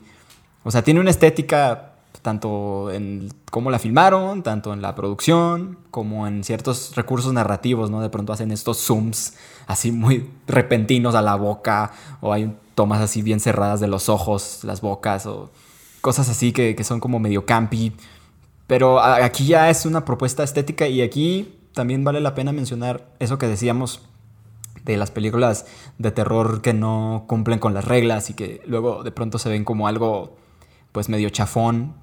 O 0.64 0.70
sea, 0.70 0.84
tiene 0.84 1.00
una 1.00 1.10
estética 1.10 1.94
tanto 2.22 2.92
en 2.92 3.30
cómo 3.50 3.72
la 3.72 3.80
filmaron, 3.80 4.44
tanto 4.44 4.72
en 4.72 4.84
la 4.84 4.94
producción, 4.94 5.80
como 5.90 6.28
en 6.28 6.44
ciertos 6.44 6.96
recursos 6.96 7.34
narrativos, 7.34 7.90
¿no? 7.90 8.02
De 8.02 8.10
pronto 8.10 8.34
hacen 8.34 8.52
estos 8.52 8.78
zooms 8.78 9.34
así 9.66 9.92
muy 9.92 10.30
repentinos 10.46 11.16
a 11.16 11.24
la 11.24 11.34
boca, 11.36 11.92
o 12.22 12.34
hay 12.34 12.54
tomas 12.78 13.02
así 13.02 13.24
bien 13.24 13.40
cerradas 13.40 13.80
de 13.80 13.88
los 13.88 14.08
ojos, 14.08 14.60
las 14.62 14.82
bocas, 14.82 15.26
o 15.26 15.50
cosas 16.02 16.30
así 16.30 16.54
que, 16.54 16.76
que 16.76 16.84
son 16.84 17.00
como 17.00 17.18
medio 17.18 17.44
campy. 17.44 17.92
Pero 18.68 19.02
aquí 19.02 19.48
ya 19.48 19.72
es 19.72 19.88
una 19.88 20.06
propuesta 20.06 20.44
estética 20.44 20.88
y 20.88 21.02
aquí 21.02 21.56
también 21.74 22.04
vale 22.04 22.22
la 22.22 22.36
pena 22.36 22.52
mencionar 22.52 23.10
eso 23.18 23.40
que 23.40 23.48
decíamos 23.48 24.04
de 24.86 24.96
las 24.96 25.10
películas 25.10 25.66
de 25.98 26.12
terror 26.12 26.62
que 26.62 26.74
no 26.74 27.26
cumplen 27.28 27.58
con 27.58 27.74
las 27.74 27.84
reglas 27.84 28.30
y 28.30 28.36
que 28.36 28.62
luego 28.68 29.04
de 29.04 29.12
pronto 29.12 29.40
se 29.40 29.50
ven 29.50 29.64
como 29.64 29.88
algo 29.88 30.38
pues 30.92 31.10
medio 31.10 31.32
chafón. 31.32 31.96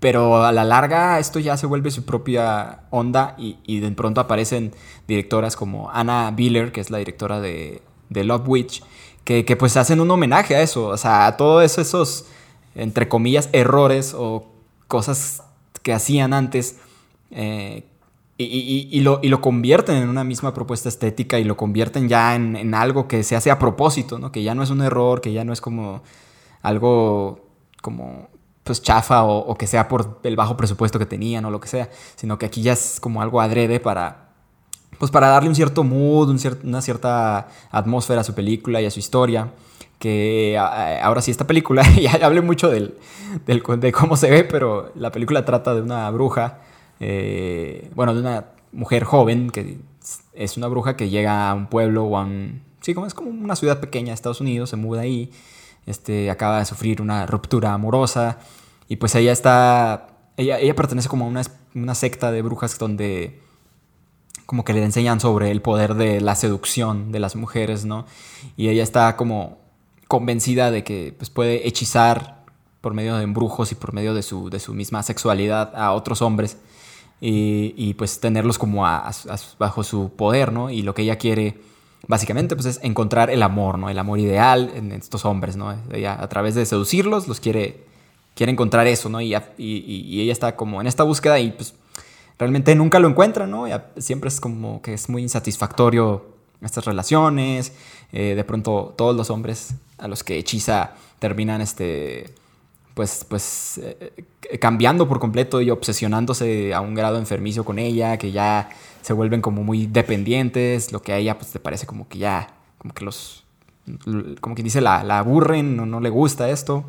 Pero 0.00 0.44
a 0.44 0.52
la 0.52 0.64
larga 0.64 1.18
esto 1.18 1.40
ya 1.40 1.58
se 1.58 1.66
vuelve 1.66 1.90
su 1.90 2.06
propia 2.06 2.84
onda 2.88 3.34
y, 3.36 3.80
de 3.80 3.90
pronto 3.90 4.22
aparecen 4.22 4.72
directoras 5.06 5.56
como 5.56 5.90
Anna 5.90 6.30
Biller, 6.30 6.72
que 6.72 6.80
es 6.80 6.90
la 6.90 6.98
directora 6.98 7.40
de, 7.40 7.82
de 8.08 8.24
Love 8.24 8.48
Witch, 8.48 8.82
que, 9.24 9.56
pues 9.56 9.76
hacen 9.76 10.00
un 10.00 10.10
homenaje 10.10 10.54
a 10.54 10.62
eso, 10.62 10.88
o 10.88 10.96
sea, 10.96 11.26
a 11.26 11.36
todos 11.36 11.78
esos, 11.78 12.26
entre 12.74 13.08
comillas, 13.08 13.48
errores 13.52 14.14
o 14.16 14.46
cosas 14.86 15.42
que 15.82 15.92
hacían 15.92 16.32
antes 16.32 16.76
eh, 17.30 17.84
y, 18.36 19.00
lo, 19.00 19.20
y, 19.22 19.28
lo, 19.28 19.40
convierten 19.40 19.96
en 19.96 20.08
una 20.08 20.24
misma 20.24 20.52
propuesta 20.54 20.88
estética 20.88 21.38
y 21.38 21.44
lo 21.44 21.56
convierten 21.56 22.08
ya 22.08 22.34
en, 22.34 22.74
algo 22.74 23.06
que 23.06 23.22
se 23.22 23.36
hace 23.36 23.50
a 23.50 23.58
propósito, 23.60 24.18
¿no? 24.18 24.32
Que 24.32 24.42
ya 24.42 24.54
no 24.54 24.62
es 24.62 24.70
un 24.70 24.82
error, 24.82 25.20
que 25.20 25.32
ya 25.32 25.44
no 25.44 25.52
es 25.52 25.60
como 25.60 26.02
algo 26.62 27.48
como 27.80 28.28
pues 28.64 28.82
chafa 28.82 29.24
o, 29.24 29.54
que 29.56 29.66
sea 29.66 29.88
por 29.88 30.20
el 30.24 30.36
bajo 30.36 30.56
presupuesto 30.56 30.98
que 30.98 31.06
tenían 31.06 31.44
o 31.44 31.50
lo 31.50 31.60
que 31.60 31.68
sea, 31.68 31.90
sino 32.16 32.38
que 32.38 32.46
aquí 32.46 32.62
ya 32.62 32.72
es 32.72 32.98
como 32.98 33.22
algo 33.22 33.40
adrede 33.40 33.78
para 33.78 34.23
pues 35.04 35.10
para 35.10 35.28
darle 35.28 35.50
un 35.50 35.54
cierto 35.54 35.84
mood, 35.84 36.34
una 36.62 36.80
cierta 36.80 37.48
atmósfera 37.70 38.22
a 38.22 38.24
su 38.24 38.34
película 38.34 38.80
y 38.80 38.86
a 38.86 38.90
su 38.90 39.00
historia. 39.00 39.52
Que 39.98 40.58
ahora 40.58 41.20
sí, 41.20 41.30
esta 41.30 41.46
película, 41.46 41.82
ya 42.00 42.12
hablé 42.24 42.40
mucho 42.40 42.70
del, 42.70 42.94
del, 43.44 43.62
de 43.80 43.92
cómo 43.92 44.16
se 44.16 44.30
ve, 44.30 44.44
pero 44.44 44.92
la 44.94 45.12
película 45.12 45.44
trata 45.44 45.74
de 45.74 45.82
una 45.82 46.08
bruja 46.10 46.60
eh, 47.00 47.90
bueno, 47.94 48.14
de 48.14 48.20
una 48.20 48.46
mujer 48.72 49.04
joven 49.04 49.50
que 49.50 49.76
es 50.32 50.56
una 50.56 50.68
bruja 50.68 50.96
que 50.96 51.10
llega 51.10 51.50
a 51.50 51.54
un 51.54 51.66
pueblo 51.66 52.04
o 52.04 52.16
a 52.16 52.24
un... 52.24 52.62
Sí, 52.80 52.94
como 52.94 53.06
es 53.06 53.12
como 53.12 53.28
una 53.28 53.56
ciudad 53.56 53.78
pequeña 53.80 54.08
de 54.08 54.14
Estados 54.14 54.40
Unidos, 54.40 54.70
se 54.70 54.76
muda 54.76 55.02
ahí, 55.02 55.30
este, 55.84 56.30
acaba 56.30 56.60
de 56.60 56.64
sufrir 56.64 57.02
una 57.02 57.26
ruptura 57.26 57.74
amorosa 57.74 58.38
y 58.88 58.96
pues 58.96 59.14
ella 59.16 59.32
está... 59.32 60.06
Ella, 60.38 60.58
ella 60.60 60.74
pertenece 60.74 61.10
como 61.10 61.26
a 61.26 61.28
una, 61.28 61.42
una 61.74 61.94
secta 61.94 62.32
de 62.32 62.40
brujas 62.40 62.78
donde 62.78 63.43
como 64.46 64.64
que 64.64 64.72
le 64.72 64.84
enseñan 64.84 65.20
sobre 65.20 65.50
el 65.50 65.62
poder 65.62 65.94
de 65.94 66.20
la 66.20 66.34
seducción 66.34 67.12
de 67.12 67.20
las 67.20 67.36
mujeres, 67.36 67.84
¿no? 67.84 68.06
Y 68.56 68.68
ella 68.68 68.82
está 68.82 69.16
como 69.16 69.58
convencida 70.08 70.70
de 70.70 70.84
que 70.84 71.14
pues, 71.16 71.30
puede 71.30 71.66
hechizar 71.66 72.44
por 72.80 72.94
medio 72.94 73.16
de 73.16 73.24
embrujos 73.24 73.72
y 73.72 73.74
por 73.74 73.94
medio 73.94 74.14
de 74.14 74.22
su, 74.22 74.50
de 74.50 74.60
su 74.60 74.74
misma 74.74 75.02
sexualidad 75.02 75.74
a 75.74 75.92
otros 75.92 76.20
hombres 76.20 76.58
y, 77.20 77.94
pues 77.94 78.20
tenerlos 78.20 78.58
como 78.58 78.82
bajo 79.58 79.82
su 79.82 80.10
poder, 80.10 80.52
¿no? 80.52 80.68
Y 80.68 80.82
lo 80.82 80.94
que 80.94 81.02
ella 81.02 81.16
quiere 81.16 81.58
básicamente 82.06 82.54
pues 82.54 82.66
es 82.66 82.80
encontrar 82.82 83.30
el 83.30 83.42
amor, 83.42 83.78
¿no? 83.78 83.88
El 83.88 83.98
amor 83.98 84.18
ideal 84.18 84.70
en 84.74 84.92
estos 84.92 85.24
hombres, 85.24 85.56
¿no? 85.56 85.74
Ella 85.90 86.20
a 86.20 86.28
través 86.28 86.54
de 86.54 86.66
seducirlos 86.66 87.26
los 87.26 87.40
quiere, 87.40 87.84
quiere 88.34 88.52
encontrar 88.52 88.86
eso, 88.86 89.08
¿no? 89.08 89.22
Y, 89.22 89.34
y, 89.56 90.20
ella 90.20 90.32
está 90.32 90.54
como 90.54 90.82
en 90.82 90.86
esta 90.86 91.02
búsqueda 91.04 91.40
y 91.40 91.52
pues 91.52 91.74
realmente 92.38 92.74
nunca 92.74 92.98
lo 92.98 93.08
encuentra, 93.08 93.46
¿no? 93.46 93.66
siempre 93.96 94.28
es 94.28 94.40
como 94.40 94.82
que 94.82 94.94
es 94.94 95.08
muy 95.08 95.22
insatisfactorio 95.22 96.34
estas 96.62 96.84
relaciones, 96.84 97.72
eh, 98.12 98.34
de 98.34 98.44
pronto 98.44 98.94
todos 98.96 99.14
los 99.14 99.30
hombres 99.30 99.74
a 99.98 100.08
los 100.08 100.24
que 100.24 100.38
hechiza 100.38 100.92
terminan 101.18 101.60
este 101.60 102.32
pues, 102.94 103.24
pues 103.28 103.80
eh, 103.82 104.24
cambiando 104.60 105.08
por 105.08 105.18
completo 105.18 105.60
y 105.60 105.70
obsesionándose 105.70 106.72
a 106.72 106.80
un 106.80 106.94
grado 106.94 107.18
enfermizo 107.18 107.64
con 107.64 107.78
ella, 107.78 108.16
que 108.18 108.32
ya 108.32 108.70
se 109.02 109.12
vuelven 109.12 109.40
como 109.40 109.64
muy 109.64 109.86
dependientes, 109.86 110.92
lo 110.92 111.02
que 111.02 111.12
a 111.12 111.18
ella 111.18 111.36
pues 111.36 111.50
te 111.50 111.58
parece 111.58 111.86
como 111.86 112.08
que 112.08 112.18
ya, 112.18 112.54
como 112.78 112.94
que 112.94 113.04
los, 113.04 113.44
como 114.40 114.54
quien 114.54 114.64
dice, 114.64 114.80
la, 114.80 115.02
la 115.02 115.18
aburren 115.18 115.78
o 115.80 115.86
no 115.86 116.00
le 116.00 116.08
gusta 116.08 116.48
esto. 116.48 116.84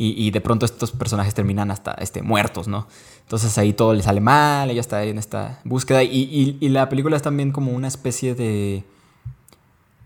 Y, 0.00 0.30
de 0.30 0.40
pronto 0.40 0.64
estos 0.64 0.92
personajes 0.92 1.34
terminan 1.34 1.72
hasta 1.72 1.92
este, 1.94 2.22
muertos, 2.22 2.68
¿no? 2.68 2.86
Entonces 3.22 3.58
ahí 3.58 3.72
todo 3.72 3.94
le 3.94 4.02
sale 4.04 4.20
mal, 4.20 4.70
ella 4.70 4.80
está 4.80 5.02
en 5.02 5.18
esta 5.18 5.60
búsqueda 5.64 6.04
y, 6.04 6.56
y 6.60 6.68
la 6.68 6.88
película 6.88 7.16
es 7.16 7.22
también 7.22 7.50
como 7.50 7.72
una 7.72 7.88
especie 7.88 8.36
de 8.36 8.84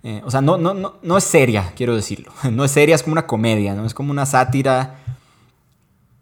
eh, 0.05 0.20
o 0.24 0.30
sea, 0.32 0.40
no, 0.40 0.59
no, 0.59 0.74
no, 0.74 0.97
no 1.03 1.16
es 1.16 1.24
seria, 1.24 1.72
quiero 1.76 1.95
decirlo. 1.95 2.32
No 2.51 2.64
es 2.64 2.72
seria, 2.72 2.95
es 2.95 3.03
como 3.03 3.12
una 3.12 3.26
comedia, 3.26 3.74
¿no? 3.74 3.86
Es 3.86 3.95
como 3.95 4.11
una 4.11 4.26
sátira 4.26 4.99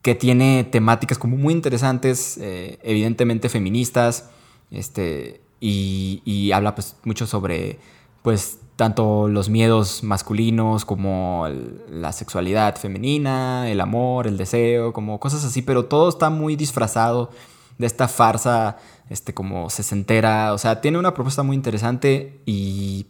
que 0.02 0.14
tiene 0.14 0.64
temáticas 0.64 1.18
como 1.18 1.36
muy 1.36 1.52
interesantes, 1.52 2.38
eh, 2.40 2.78
evidentemente 2.82 3.48
feministas, 3.48 4.30
este, 4.70 5.40
y, 5.60 6.50
habla 6.52 6.74
pues 6.74 6.96
mucho 7.04 7.26
sobre, 7.26 7.78
pues, 8.22 8.58
tanto 8.76 9.28
los 9.28 9.48
miedos 9.48 10.02
masculinos 10.02 10.84
como 10.84 11.46
la 11.90 12.12
sexualidad 12.12 12.76
femenina, 12.76 13.70
el 13.70 13.80
amor, 13.80 14.26
el 14.26 14.38
deseo, 14.38 14.92
como 14.92 15.20
cosas 15.20 15.44
así, 15.44 15.62
pero 15.62 15.84
todo 15.84 16.08
está 16.08 16.30
muy 16.30 16.56
disfrazado 16.56 17.30
de 17.78 17.86
esta 17.86 18.08
farsa, 18.08 18.78
este, 19.10 19.34
como 19.34 19.70
sesentera, 19.70 20.54
o 20.54 20.58
sea, 20.58 20.80
tiene 20.80 20.98
una 20.98 21.14
propuesta 21.14 21.42
muy 21.42 21.56
interesante 21.56 22.40
y 22.46 23.06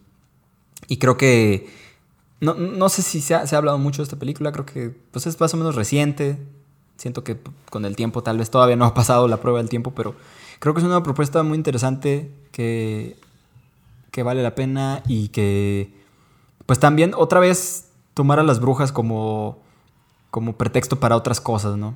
y 0.91 0.97
creo 0.97 1.17
que. 1.17 1.69
No, 2.41 2.89
sé 2.89 3.03
si 3.03 3.21
se 3.21 3.35
ha, 3.35 3.45
hablado 3.53 3.77
mucho 3.77 4.01
de 4.01 4.05
esta 4.05 4.19
película, 4.19 4.51
creo 4.51 4.65
que 4.65 4.91
pues 5.11 5.27
es 5.27 5.39
más 5.39 5.53
o 5.53 5.59
menos 5.59 5.75
reciente. 5.75 6.39
Siento 6.97 7.23
que 7.23 7.37
con 7.69 7.85
el 7.85 7.97
tiempo 7.97 8.23
tal 8.23 8.39
vez 8.39 8.51
todavía 8.51 8.77
no 8.77 8.87
ha 8.87 8.95
pasado 8.95 9.29
la 9.29 9.37
prueba 9.37 9.59
del 9.59 9.69
tiempo, 9.69 9.93
pero 9.95 10.15
creo 10.59 10.75
que 10.75 10.81
es 10.81 10.87
una 10.87 11.03
propuesta 11.03 11.43
muy 11.43 11.57
interesante 11.57 12.31
que, 12.51 13.17
que 14.11 14.23
vale 14.23 14.43
la 14.43 14.55
pena 14.55 15.03
y 15.07 15.29
que 15.29 15.93
pues 16.67 16.79
también 16.79 17.15
otra 17.17 17.41
vez 17.41 17.91
tomar 18.15 18.39
a 18.39 18.43
las 18.43 18.61
brujas 18.61 18.93
como, 18.93 19.59
como 20.31 20.57
pretexto 20.57 21.01
para 21.01 21.17
otras 21.17 21.41
cosas, 21.41 21.77
¿no? 21.77 21.95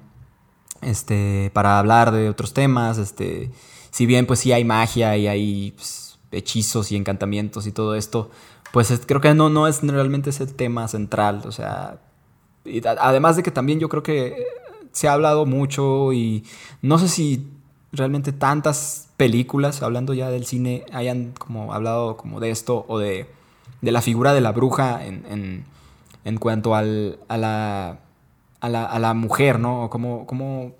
Este, 0.82 1.50
para 1.54 1.78
hablar 1.78 2.12
de 2.12 2.28
otros 2.28 2.52
temas, 2.52 2.98
este, 2.98 3.50
si 3.90 4.06
bien 4.06 4.26
pues 4.26 4.40
sí 4.40 4.52
hay 4.52 4.64
magia 4.64 5.16
y 5.16 5.26
hay 5.26 5.72
pues, 5.72 6.18
hechizos 6.32 6.92
y 6.92 6.96
encantamientos 6.96 7.66
y 7.66 7.72
todo 7.72 7.94
esto, 7.94 8.30
pues 8.72 8.92
creo 9.06 9.20
que 9.20 9.34
no, 9.34 9.50
no 9.50 9.68
es 9.68 9.82
realmente 9.82 10.30
ese 10.30 10.46
tema 10.46 10.88
central. 10.88 11.42
O 11.46 11.52
sea, 11.52 12.00
además 12.98 13.36
de 13.36 13.42
que 13.42 13.50
también 13.50 13.78
yo 13.78 13.88
creo 13.88 14.02
que 14.02 14.44
se 14.90 15.08
ha 15.08 15.12
hablado 15.12 15.46
mucho 15.46 16.12
y 16.12 16.44
no 16.82 16.98
sé 16.98 17.08
si 17.08 17.53
realmente 17.94 18.32
tantas 18.32 19.08
películas, 19.16 19.82
hablando 19.82 20.14
ya 20.14 20.30
del 20.30 20.46
cine, 20.46 20.84
hayan 20.92 21.32
como 21.32 21.72
hablado 21.72 22.16
como 22.16 22.40
de 22.40 22.50
esto 22.50 22.84
o 22.88 22.98
de, 22.98 23.26
de 23.80 23.92
la 23.92 24.02
figura 24.02 24.34
de 24.34 24.40
la 24.40 24.52
bruja 24.52 25.04
en, 25.04 25.64
en, 26.24 26.36
cuanto 26.38 26.74
al, 26.74 27.18
a, 27.28 27.36
la, 27.36 27.98
a, 28.60 28.68
la, 28.68 28.84
a, 28.84 28.98
la, 28.98 29.14
mujer, 29.14 29.58
¿no? 29.58 29.84
O 29.84 29.90
cómo, 29.90 30.26
cómo 30.26 30.72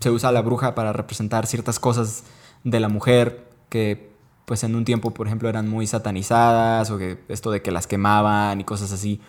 se 0.00 0.10
usa 0.10 0.32
la 0.32 0.42
bruja 0.42 0.74
para 0.74 0.92
representar 0.92 1.46
ciertas 1.46 1.78
cosas 1.78 2.24
de 2.64 2.80
la 2.80 2.88
mujer 2.88 3.46
que 3.68 4.10
pues 4.50 4.64
en 4.64 4.74
un 4.74 4.84
tiempo, 4.84 5.12
por 5.12 5.28
ejemplo, 5.28 5.48
eran 5.48 5.68
muy 5.68 5.86
satanizadas 5.86 6.90
o 6.90 6.98
que 6.98 7.18
esto 7.28 7.52
de 7.52 7.62
que 7.62 7.70
las 7.70 7.86
quemaban 7.86 8.60
y 8.60 8.64
cosas 8.64 8.90
así 8.90 9.20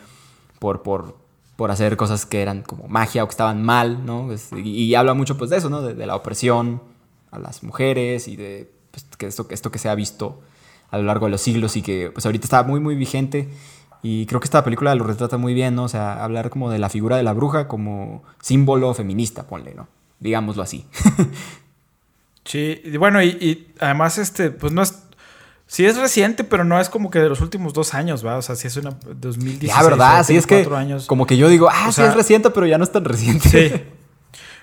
por, 0.57 0.81
por, 0.81 1.15
por 1.55 1.69
hacer 1.69 1.95
cosas 1.95 2.25
que 2.25 2.41
eran 2.41 2.63
como 2.63 2.87
magia 2.87 3.23
o 3.23 3.27
que 3.27 3.31
estaban 3.31 3.61
mal, 3.61 4.03
¿no? 4.03 4.25
Pues, 4.25 4.49
y, 4.51 4.95
habla 4.95 5.13
mucho 5.13 5.37
pues 5.37 5.51
de 5.51 5.57
eso, 5.57 5.69
¿no? 5.69 5.83
De, 5.83 6.07
la 6.07 6.15
opresión 6.15 6.81
a 7.31 7.39
las 7.39 7.63
mujeres 7.63 8.27
y 8.27 8.35
de 8.35 8.71
pues, 8.91 9.05
que 9.17 9.27
esto, 9.27 9.47
esto 9.49 9.71
que 9.71 9.79
se 9.79 9.89
ha 9.89 9.95
visto 9.95 10.41
a 10.89 10.97
lo 10.97 11.03
largo 11.03 11.25
de 11.25 11.31
los 11.31 11.41
siglos 11.41 11.77
y 11.77 11.81
que 11.81 12.11
pues 12.11 12.25
ahorita 12.25 12.45
está 12.45 12.63
muy, 12.63 12.79
muy 12.79 12.95
vigente. 12.95 13.49
Y 14.03 14.25
creo 14.25 14.39
que 14.39 14.45
esta 14.45 14.63
película 14.63 14.93
lo 14.95 15.03
retrata 15.05 15.37
muy 15.37 15.53
bien, 15.53 15.75
¿no? 15.75 15.83
O 15.83 15.89
sea, 15.89 16.23
hablar 16.23 16.49
como 16.49 16.69
de 16.69 16.79
la 16.79 16.89
figura 16.89 17.17
de 17.17 17.23
la 17.23 17.33
bruja 17.33 17.67
como 17.67 18.23
símbolo 18.41 18.93
feminista, 18.93 19.47
ponle, 19.47 19.75
¿no? 19.75 19.87
Digámoslo 20.19 20.63
así. 20.63 20.85
sí, 22.45 22.81
y 22.83 22.97
bueno, 22.97 23.21
y, 23.21 23.27
y, 23.29 23.73
además, 23.79 24.17
este, 24.17 24.49
pues 24.49 24.73
no 24.73 24.81
es, 24.81 25.03
Sí 25.71 25.85
es 25.85 25.95
reciente, 25.95 26.43
pero 26.43 26.65
no 26.65 26.81
es 26.81 26.89
como 26.89 27.09
que 27.09 27.19
de 27.19 27.29
los 27.29 27.39
últimos 27.39 27.71
dos 27.71 27.93
años, 27.93 28.25
¿va? 28.25 28.35
O 28.35 28.41
sea, 28.41 28.57
sí 28.57 28.67
es 28.67 28.75
una 28.75 28.89
2016. 28.89 29.71
Ya, 29.71 29.81
¿verdad? 29.81 30.21
Sí, 30.25 30.35
es 30.35 30.45
que 30.45 30.67
años. 30.75 31.05
como 31.05 31.25
que 31.25 31.37
yo 31.37 31.47
digo, 31.47 31.69
ah, 31.71 31.85
O 31.87 31.93
sí 31.93 32.01
es 32.01 32.13
reciente, 32.13 32.49
pero 32.49 32.65
ya 32.65 32.77
no 32.77 32.83
es 32.83 32.91
tan 32.91 33.05
reciente. 33.05 33.69
Sí. 33.69 33.81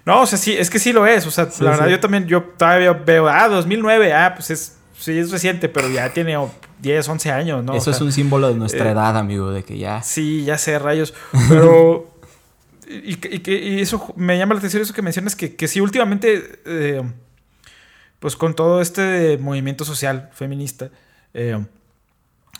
No, 0.08 0.22
o 0.22 0.26
sea, 0.26 0.38
sí, 0.38 0.56
es 0.56 0.70
que 0.70 0.78
sí 0.78 0.94
lo 0.94 1.06
es. 1.06 1.26
O 1.26 1.30
sea, 1.30 1.50
Sí, 1.50 1.62
la 1.62 1.72
verdad, 1.72 1.84
sí. 1.84 1.90
yo 1.90 2.00
también, 2.00 2.26
yo 2.26 2.42
todavía 2.42 2.94
veo, 2.94 3.28
ah, 3.28 3.46
2009, 3.46 4.14
ah, 4.14 4.32
pues 4.34 4.50
es, 4.50 4.78
sí 4.98 5.18
es 5.18 5.30
reciente, 5.30 5.68
pero 5.68 5.86
ya 5.90 6.10
tiene 6.14 6.34
oh, 6.38 6.50
10, 6.78 7.06
11 7.10 7.30
años, 7.30 7.62
¿no? 7.62 7.74
O 7.74 7.76
Eso 7.76 7.90
es 7.90 8.00
un 8.00 8.10
símbolo 8.10 8.48
de 8.48 8.54
nuestra 8.54 8.88
eh, 8.88 8.92
edad, 8.92 9.18
amigo, 9.18 9.50
de 9.50 9.64
que 9.64 9.76
ya... 9.76 10.02
Sí, 10.02 10.44
ya 10.46 10.56
sé, 10.56 10.78
rayos. 10.78 11.12
Pero. 11.50 12.08
y, 12.88 13.18
y 13.50 13.80
eso 13.82 14.14
me 14.16 14.38
llama 14.38 14.54
la 14.54 14.60
atención, 14.60 14.82
eso 14.82 14.94
que 14.94 15.02
mencionas, 15.02 15.36
que, 15.36 15.54
que 15.56 15.68
sí, 15.68 15.78
últimamente, 15.78 16.62
eh, 16.64 17.02
pues 18.18 18.34
con 18.34 18.54
todo 18.54 18.80
este 18.80 19.36
movimiento 19.36 19.84
social 19.84 20.30
feminista, 20.32 20.88
eh, 21.34 21.62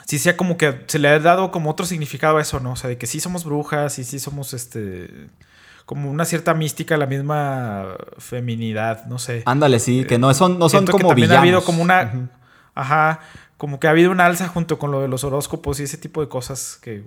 sí 0.04 0.18
sea 0.18 0.36
como 0.36 0.58
que 0.58 0.84
se 0.86 0.98
le 0.98 1.08
ha 1.08 1.18
dado 1.18 1.50
como 1.50 1.70
otro 1.70 1.86
significado 1.86 2.36
a 2.36 2.42
eso, 2.42 2.60
¿no? 2.60 2.72
O 2.72 2.76
sea, 2.76 2.90
de 2.90 2.98
que 2.98 3.06
sí 3.06 3.20
somos 3.20 3.46
brujas 3.46 3.98
y 3.98 4.04
sí 4.04 4.18
somos 4.18 4.52
este. 4.52 5.30
Como 5.88 6.10
una 6.10 6.26
cierta 6.26 6.52
mística, 6.52 6.98
la 6.98 7.06
misma 7.06 7.96
feminidad, 8.18 9.06
no 9.06 9.18
sé. 9.18 9.42
Ándale, 9.46 9.78
sí, 9.80 10.04
que 10.04 10.18
no 10.18 10.34
son, 10.34 10.58
no 10.58 10.68
son 10.68 10.80
Siento 10.80 10.92
que 10.92 10.98
como 10.98 11.08
también 11.08 11.28
villanos. 11.28 11.38
ha 11.38 11.42
habido 11.42 11.64
como 11.64 11.82
una. 11.82 12.28
Ajá. 12.74 13.20
Como 13.56 13.80
que 13.80 13.86
ha 13.86 13.90
habido 13.92 14.10
una 14.10 14.26
alza 14.26 14.48
junto 14.48 14.78
con 14.78 14.90
lo 14.90 15.00
de 15.00 15.08
los 15.08 15.24
horóscopos 15.24 15.80
y 15.80 15.84
ese 15.84 15.96
tipo 15.96 16.20
de 16.20 16.28
cosas 16.28 16.78
que 16.82 17.02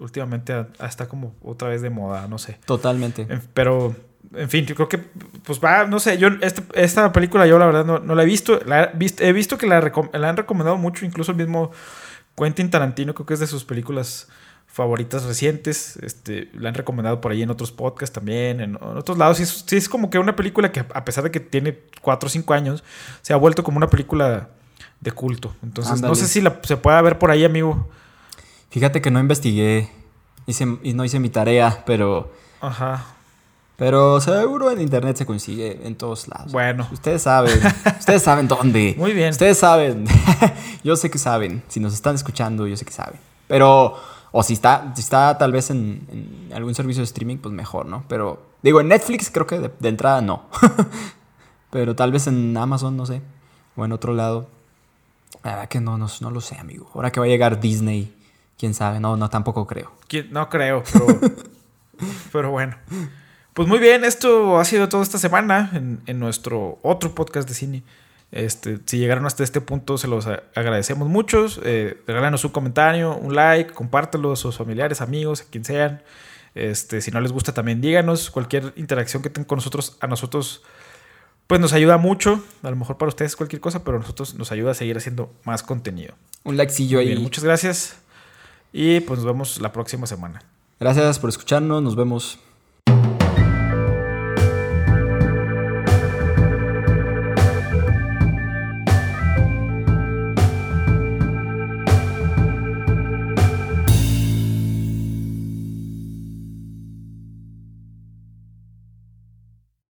últimamente 0.00 0.66
está 0.84 1.06
como 1.06 1.36
otra 1.44 1.68
vez 1.68 1.80
de 1.80 1.90
moda, 1.90 2.26
no 2.26 2.38
sé. 2.38 2.58
Totalmente. 2.66 3.22
En- 3.28 3.40
Pero, 3.54 3.94
en 4.34 4.50
fin, 4.50 4.66
yo 4.66 4.74
creo 4.74 4.88
que, 4.88 4.98
pues 4.98 5.60
va, 5.64 5.86
no 5.86 6.00
sé, 6.00 6.18
yo 6.18 6.26
este- 6.40 6.64
esta 6.74 7.12
película 7.12 7.46
yo 7.46 7.56
la 7.60 7.66
verdad 7.66 7.84
no, 7.84 8.00
no 8.00 8.16
la 8.16 8.24
he 8.24 8.26
visto. 8.26 8.58
La 8.66 8.82
he, 8.82 8.90
vis- 8.96 9.20
he 9.20 9.32
visto 9.32 9.56
que 9.56 9.68
la, 9.68 9.78
la 10.12 10.28
han 10.28 10.36
recomendado 10.36 10.76
mucho, 10.76 11.06
incluso 11.06 11.30
el 11.30 11.36
mismo 11.38 11.70
Quentin 12.36 12.70
Tarantino, 12.70 13.14
creo 13.14 13.26
que 13.26 13.34
es 13.34 13.40
de 13.40 13.46
sus 13.46 13.64
películas 13.64 14.28
favoritas 14.66 15.24
recientes. 15.24 15.96
Este, 15.98 16.50
la 16.54 16.68
han 16.68 16.74
recomendado 16.74 17.20
por 17.20 17.32
ahí 17.32 17.42
en 17.42 17.50
otros 17.50 17.72
podcasts 17.72 18.14
también, 18.14 18.60
en, 18.60 18.70
en 18.70 18.96
otros 18.96 19.16
lados. 19.18 19.36
Sí 19.36 19.44
es, 19.44 19.64
sí 19.66 19.76
es 19.76 19.88
como 19.88 20.10
que 20.10 20.18
una 20.18 20.34
película 20.36 20.72
que, 20.72 20.80
a 20.80 21.04
pesar 21.04 21.24
de 21.24 21.30
que 21.30 21.40
tiene 21.40 21.78
4 22.00 22.26
o 22.26 22.30
5 22.30 22.54
años, 22.54 22.84
se 23.22 23.32
ha 23.32 23.36
vuelto 23.36 23.62
como 23.62 23.76
una 23.76 23.88
película 23.88 24.50
de 25.00 25.12
culto. 25.12 25.54
Entonces, 25.62 26.00
no 26.00 26.14
sé 26.14 26.26
si 26.26 26.40
la, 26.40 26.60
se 26.62 26.76
pueda 26.76 27.00
ver 27.02 27.18
por 27.18 27.30
ahí, 27.30 27.44
amigo. 27.44 27.88
Fíjate 28.70 29.00
que 29.00 29.10
no 29.10 29.20
investigué 29.20 29.90
hice, 30.46 30.66
y 30.82 30.94
no 30.94 31.04
hice 31.04 31.20
mi 31.20 31.28
tarea, 31.28 31.82
pero, 31.86 32.32
Ajá. 32.60 33.13
Pero 33.76 34.20
seguro 34.20 34.70
en 34.70 34.80
internet 34.80 35.16
se 35.16 35.26
consigue 35.26 35.80
en 35.84 35.96
todos 35.96 36.28
lados. 36.28 36.52
Bueno. 36.52 36.86
Ustedes 36.92 37.22
saben, 37.22 37.60
ustedes 37.98 38.22
saben 38.24 38.46
dónde. 38.46 38.94
Muy 38.96 39.12
bien. 39.12 39.30
Ustedes 39.30 39.58
saben. 39.58 40.06
yo 40.84 40.96
sé 40.96 41.10
que 41.10 41.18
saben. 41.18 41.62
Si 41.68 41.80
nos 41.80 41.92
están 41.92 42.14
escuchando, 42.14 42.66
yo 42.66 42.76
sé 42.76 42.84
que 42.84 42.92
saben. 42.92 43.18
Pero, 43.48 43.96
o 44.30 44.42
si 44.42 44.52
está, 44.52 44.92
si 44.94 45.00
está 45.00 45.36
tal 45.38 45.50
vez 45.50 45.70
en, 45.70 46.06
en 46.08 46.52
algún 46.54 46.74
servicio 46.74 47.00
de 47.00 47.04
streaming, 47.04 47.38
pues 47.38 47.52
mejor, 47.52 47.86
¿no? 47.86 48.04
Pero, 48.08 48.42
digo, 48.62 48.80
en 48.80 48.88
Netflix 48.88 49.30
creo 49.30 49.46
que 49.46 49.58
de, 49.58 49.70
de 49.80 49.88
entrada 49.88 50.20
no. 50.20 50.44
Pero 51.70 51.96
tal 51.96 52.12
vez 52.12 52.28
en 52.28 52.56
Amazon, 52.56 52.96
no 52.96 53.06
sé. 53.06 53.22
O 53.74 53.84
en 53.84 53.90
otro 53.90 54.14
lado. 54.14 54.46
La 55.42 55.50
verdad 55.56 55.68
que 55.68 55.80
no, 55.80 55.98
no, 55.98 56.06
no 56.20 56.30
lo 56.30 56.40
sé, 56.40 56.56
amigo. 56.58 56.88
Ahora 56.94 57.10
que 57.10 57.18
va 57.18 57.26
a 57.26 57.28
llegar 57.28 57.58
Disney, 57.58 58.14
quién 58.56 58.72
sabe. 58.72 59.00
No, 59.00 59.16
no, 59.16 59.28
tampoco 59.28 59.66
creo. 59.66 59.90
No 60.30 60.48
creo, 60.48 60.84
pero, 60.92 61.06
pero 62.32 62.50
bueno. 62.52 62.76
Pues 63.54 63.68
muy 63.68 63.78
bien, 63.78 64.04
esto 64.04 64.58
ha 64.58 64.64
sido 64.64 64.88
todo 64.88 65.02
esta 65.02 65.18
semana 65.18 65.70
en, 65.74 66.00
en 66.06 66.18
nuestro 66.18 66.78
otro 66.82 67.14
podcast 67.14 67.48
de 67.48 67.54
cine. 67.54 67.82
Este, 68.32 68.80
si 68.84 68.98
llegaron 68.98 69.26
hasta 69.26 69.44
este 69.44 69.60
punto, 69.60 69.96
se 69.96 70.08
los 70.08 70.26
agradecemos 70.26 71.08
mucho. 71.08 71.46
Eh, 71.62 72.02
regálanos 72.04 72.44
un 72.44 72.50
comentario, 72.50 73.16
un 73.16 73.36
like, 73.36 73.72
compártelo 73.72 74.32
a 74.32 74.36
sus 74.36 74.56
familiares, 74.56 75.00
amigos, 75.00 75.42
a 75.42 75.44
quien 75.44 75.64
sean. 75.64 76.02
Este, 76.56 77.00
si 77.00 77.12
no 77.12 77.20
les 77.20 77.30
gusta, 77.30 77.54
también 77.54 77.80
díganos. 77.80 78.32
Cualquier 78.32 78.72
interacción 78.74 79.22
que 79.22 79.30
tengan 79.30 79.46
con 79.46 79.58
nosotros, 79.58 79.96
a 80.00 80.08
nosotros, 80.08 80.62
pues 81.46 81.60
nos 81.60 81.72
ayuda 81.72 81.96
mucho. 81.96 82.42
A 82.64 82.70
lo 82.70 82.76
mejor 82.76 82.98
para 82.98 83.08
ustedes 83.08 83.36
cualquier 83.36 83.60
cosa, 83.60 83.84
pero 83.84 83.98
a 83.98 84.00
nosotros 84.00 84.34
nos 84.34 84.50
ayuda 84.50 84.72
a 84.72 84.74
seguir 84.74 84.96
haciendo 84.96 85.32
más 85.44 85.62
contenido. 85.62 86.16
Un 86.42 86.56
likecillo 86.56 86.98
ahí. 86.98 87.10
Bien, 87.10 87.22
muchas 87.22 87.44
gracias. 87.44 87.98
Y 88.72 88.98
pues 88.98 89.20
nos 89.20 89.26
vemos 89.26 89.60
la 89.60 89.70
próxima 89.70 90.08
semana. 90.08 90.42
Gracias 90.80 91.20
por 91.20 91.30
escucharnos. 91.30 91.80
Nos 91.84 91.94
vemos. 91.94 92.40